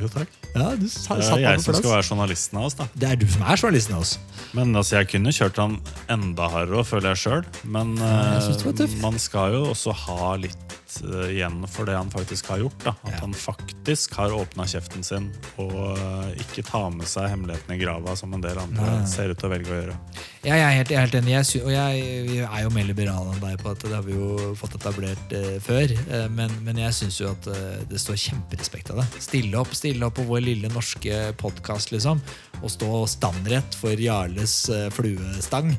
Jo, 0.00 0.08
takk. 0.16 0.39
Ja, 0.54 0.74
du 0.74 0.88
sa- 0.88 1.14
Det 1.16 1.24
er 1.30 1.38
jeg 1.44 1.60
som 1.62 1.74
skal 1.74 1.90
være 1.94 2.06
journalisten 2.10 2.58
av 2.58 2.64
oss, 2.64 2.74
da. 2.74 2.86
Det 2.96 3.08
er 3.10 3.16
du 3.16 3.26
som 3.30 3.42
er 3.42 3.56
journalisten 3.56 3.94
av 3.94 4.00
oss. 4.00 4.18
Men 4.52 4.72
altså, 4.74 4.96
jeg 4.98 5.08
kunne 5.12 5.30
kjørt 5.32 5.56
han 5.62 5.76
enda 6.08 6.48
hardere, 6.50 6.82
føler 6.84 7.14
jeg 7.14 7.22
sjøl. 7.24 7.44
Men 7.64 7.96
jeg 7.96 8.58
det 8.58 8.80
var 8.80 8.86
eh, 8.86 9.00
man 9.02 9.18
skal 9.18 9.52
jo 9.52 9.62
også 9.70 9.94
ha 9.94 10.34
litt 10.36 10.56
eh, 11.04 11.30
igjen 11.36 11.60
for 11.70 11.88
det 11.88 11.96
han 11.98 12.10
faktisk 12.12 12.50
har 12.52 12.62
gjort. 12.64 12.78
Da. 12.84 12.94
At 13.04 13.14
Ja. 13.14 13.20
han 13.22 13.34
faktisk 13.36 14.14
har 14.18 14.34
åpna 14.36 14.66
kjeften 14.70 15.04
sin 15.06 15.30
og 15.60 15.76
eh, 15.98 16.40
ikke 16.44 16.64
tar 16.66 16.90
med 16.94 17.08
seg 17.10 17.30
hemmeligheten 17.32 17.74
i 17.76 17.80
grava, 17.80 18.16
som 18.18 18.34
en 18.34 18.44
del 18.44 18.58
andre 18.58 18.98
Nei. 19.00 19.06
ser 19.10 19.30
ut 19.32 19.38
til 19.40 19.50
å 19.50 19.54
velge 19.54 19.70
å 19.74 19.80
gjøre. 19.80 19.96
Ja, 20.40 20.54
jeg 20.56 20.64
er 20.64 20.76
helt, 20.78 20.92
helt 20.96 21.14
enig. 21.18 21.32
Jeg, 21.34 21.62
og 21.66 21.72
jeg, 21.74 22.04
jeg, 22.32 22.46
er 22.48 22.62
jo 22.64 22.70
mer 22.72 22.86
liberal 22.88 23.26
enn 23.28 23.42
deg 23.42 23.58
på 23.60 23.74
at 23.74 23.82
det 23.84 23.92
har 23.92 24.04
vi 24.06 24.14
jo 24.16 24.54
fått 24.56 24.78
etablert 24.78 25.34
eh, 25.36 25.58
før. 25.60 25.92
Eh, 25.92 26.28
men, 26.32 26.54
men 26.64 26.80
jeg 26.80 26.96
syns 26.96 27.18
jo 27.20 27.28
at 27.34 27.48
eh, 27.52 27.82
det 27.90 28.00
står 28.00 28.16
kjemperespekt 28.22 28.92
av 28.94 29.02
det. 29.02 29.08
Stille 29.20 29.60
opp 29.60 29.74
stille 29.76 30.06
opp 30.08 30.16
på 30.16 30.24
vår 30.30 30.40
lille 30.46 30.70
norske 30.72 31.18
podkast, 31.40 31.92
liksom. 31.92 32.22
Og 32.60 32.72
stå 32.72 32.88
standrett 33.08 33.76
for 33.76 34.00
Jarles 34.00 34.54
fluestang. 34.92 35.70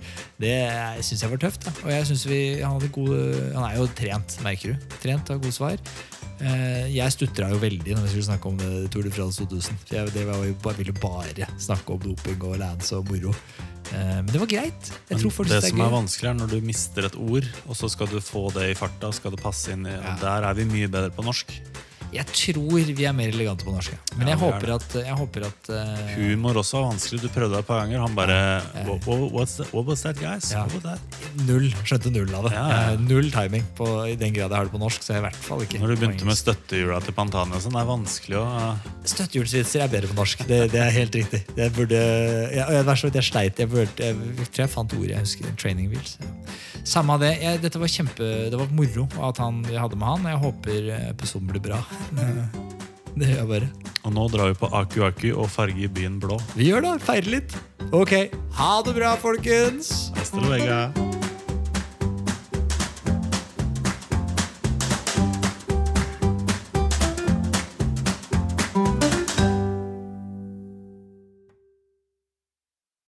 Det 0.41 0.53
syns 1.05 1.21
jeg 1.25 1.29
var 1.33 1.41
tøft. 1.41 1.65
Da. 1.65 1.73
Og 1.83 1.91
jeg 1.93 2.07
synes 2.09 2.23
vi, 2.29 2.39
han, 2.61 2.87
gode, 2.93 3.19
han 3.53 3.65
er 3.67 3.75
jo 3.77 3.89
trent, 3.97 4.37
merker 4.45 4.73
du. 4.73 4.87
Trent 5.01 5.27
har 5.33 5.39
gode 5.41 5.55
svar. 5.55 5.77
Eh, 6.41 6.87
Jeg 6.95 7.13
stutra 7.13 7.49
jo 7.51 7.57
veldig 7.61 7.95
når 7.95 8.05
vi 8.07 8.13
skulle 8.13 8.27
snakke 8.29 8.49
om 8.49 8.57
det 8.57 8.91
Tour 8.93 9.03
de 9.05 9.11
France 9.13 9.41
2000. 9.43 9.77
For 9.85 9.95
jeg, 9.97 10.13
det 10.15 10.25
var 10.29 10.41
jo, 10.45 10.55
bare, 10.63 10.77
ville 10.79 10.93
bare 10.97 11.47
snakke 11.61 11.93
om 11.95 11.99
doping 12.05 12.43
og 12.49 12.57
lands 12.61 12.91
og 12.97 13.09
moro. 13.11 13.33
Eh, 13.91 14.21
Men 14.21 14.31
det 14.31 14.39
var 14.41 14.47
greit. 14.49 14.91
Jeg 15.09 15.19
tror 15.21 15.31
folk 15.31 15.49
det 15.49 15.61
det 15.61 15.69
som 15.71 15.81
er 15.81 15.85
er 15.89 15.95
vanskelig, 15.97 16.29
er 16.29 16.39
når 16.41 16.49
du 16.55 16.59
mister 16.65 17.05
et 17.09 17.15
ord, 17.19 17.47
og 17.67 17.75
så 17.77 17.89
skal 17.91 18.07
du 18.07 18.19
få 18.21 18.47
det 18.53 18.69
i 18.71 18.77
farta. 18.77 19.11
Skal 19.13 19.31
det 19.35 19.41
passe 19.43 19.71
inn 19.73 19.85
i, 19.85 19.91
Ja. 19.97 20.15
Der 20.21 20.49
er 20.49 20.53
vi 20.53 20.65
mye 20.65 20.87
bedre 20.87 21.11
på 21.11 21.23
norsk. 21.25 21.51
Jeg 22.11 22.27
tror 22.27 22.89
vi 22.91 23.05
er 23.07 23.13
mer 23.15 23.31
elegante 23.31 23.63
på 23.63 23.71
norsk. 23.71 23.93
Men 24.19 24.27
jeg 24.27 24.35
er 24.35 24.41
håper 24.41 24.73
at, 24.75 24.95
jeg 24.99 25.15
håper 25.15 25.45
at 25.47 25.69
uh... 25.71 26.09
Humor 26.17 26.59
også 26.59 26.81
er 26.81 26.87
vanskelig. 26.89 27.19
Du 27.23 27.29
prøvde 27.31 27.55
det 27.55 27.61
et 27.63 27.69
par 27.69 27.79
ganger. 27.83 28.01
Han 28.03 28.17
bare 28.17 28.39
Ja. 28.75 28.83
what, 28.85 29.85
was 29.87 30.03
that, 30.03 30.19
guys? 30.19 30.51
Ja. 30.51 30.65
Was 30.73 30.83
that? 30.83 31.19
Null. 31.47 31.69
Skjønte 31.87 32.11
null 32.11 32.33
av 32.35 32.49
det. 32.49 32.53
Eh, 32.57 32.99
Null 33.05 33.31
timing. 33.31 33.63
På, 33.77 33.87
I 34.09 34.17
den 34.19 34.35
grad 34.35 34.51
jeg 34.51 34.59
har 34.59 34.67
det 34.67 34.73
på 34.75 34.81
norsk, 34.81 35.05
så 35.05 35.15
jeg 35.15 35.23
i 35.23 35.25
hvert 35.29 35.39
fall 35.47 35.63
ikke 35.63 35.79
Når 35.79 35.93
du 35.93 36.01
begynte 36.01 36.27
med 36.27 36.39
støttehjula 36.39 36.99
til 37.05 37.15
Pantania 37.15 37.59
og 37.59 37.63
sånn, 37.63 37.77
det 37.77 37.83
er 37.85 37.89
vanskelig 37.91 38.41
å 38.41 38.45
Støttehjulsvitser 39.13 39.85
er 39.85 39.93
bedre 39.95 40.11
på 40.11 40.17
norsk. 40.19 40.43
Det, 40.49 40.59
det 40.73 40.83
er 40.83 40.91
helt 40.97 41.15
riktig. 41.15 41.43
Jeg 41.57 41.75
burde, 41.77 42.01
jeg, 42.51 42.65
jeg, 42.75 43.07
jeg 43.15 43.27
sleit. 43.29 43.63
Jeg, 43.63 43.71
burde, 43.71 44.11
jeg, 44.11 44.49
tror 44.51 44.65
jeg 44.65 44.73
fant 44.75 44.97
ordet. 44.99 45.15
Jeg 45.15 45.25
husker 45.25 45.55
Training 45.61 45.91
wheels. 45.93 46.17
Samme 46.83 47.15
av 47.15 47.23
det. 47.23 47.33
Dette 47.61 47.79
var 47.79 47.91
kjempe 47.91 48.27
Det 48.49 48.57
var 48.57 48.71
moro 48.73 49.05
at 49.27 49.41
han, 49.41 49.61
jeg 49.69 49.79
hadde 49.79 49.99
med 50.01 50.11
han. 50.11 50.29
Jeg 50.33 50.41
håper 50.45 50.91
episoden 51.11 51.49
blir 51.49 51.63
bra. 51.63 51.81
Det 53.17 53.27
gjør 53.27 53.41
jeg 53.41 53.47
bare. 53.49 53.67
Og 54.07 54.13
nå 54.15 54.27
drar 54.31 54.51
vi 54.53 54.55
på 54.61 54.69
Aku 54.71 55.03
Aku 55.05 55.27
og 55.35 55.49
farger 55.51 55.91
byen 55.91 56.15
blå. 56.23 56.39
Vi 56.55 56.69
gjør 56.71 56.85
det. 56.87 56.93
Feirer 57.05 57.33
litt. 57.35 57.57
Ok. 57.91 58.15
Ha 58.57 58.71
det 58.87 58.95
bra, 58.97 59.15
folkens. 59.19 60.11
Hasta 60.15 60.39
luego. 60.39 61.30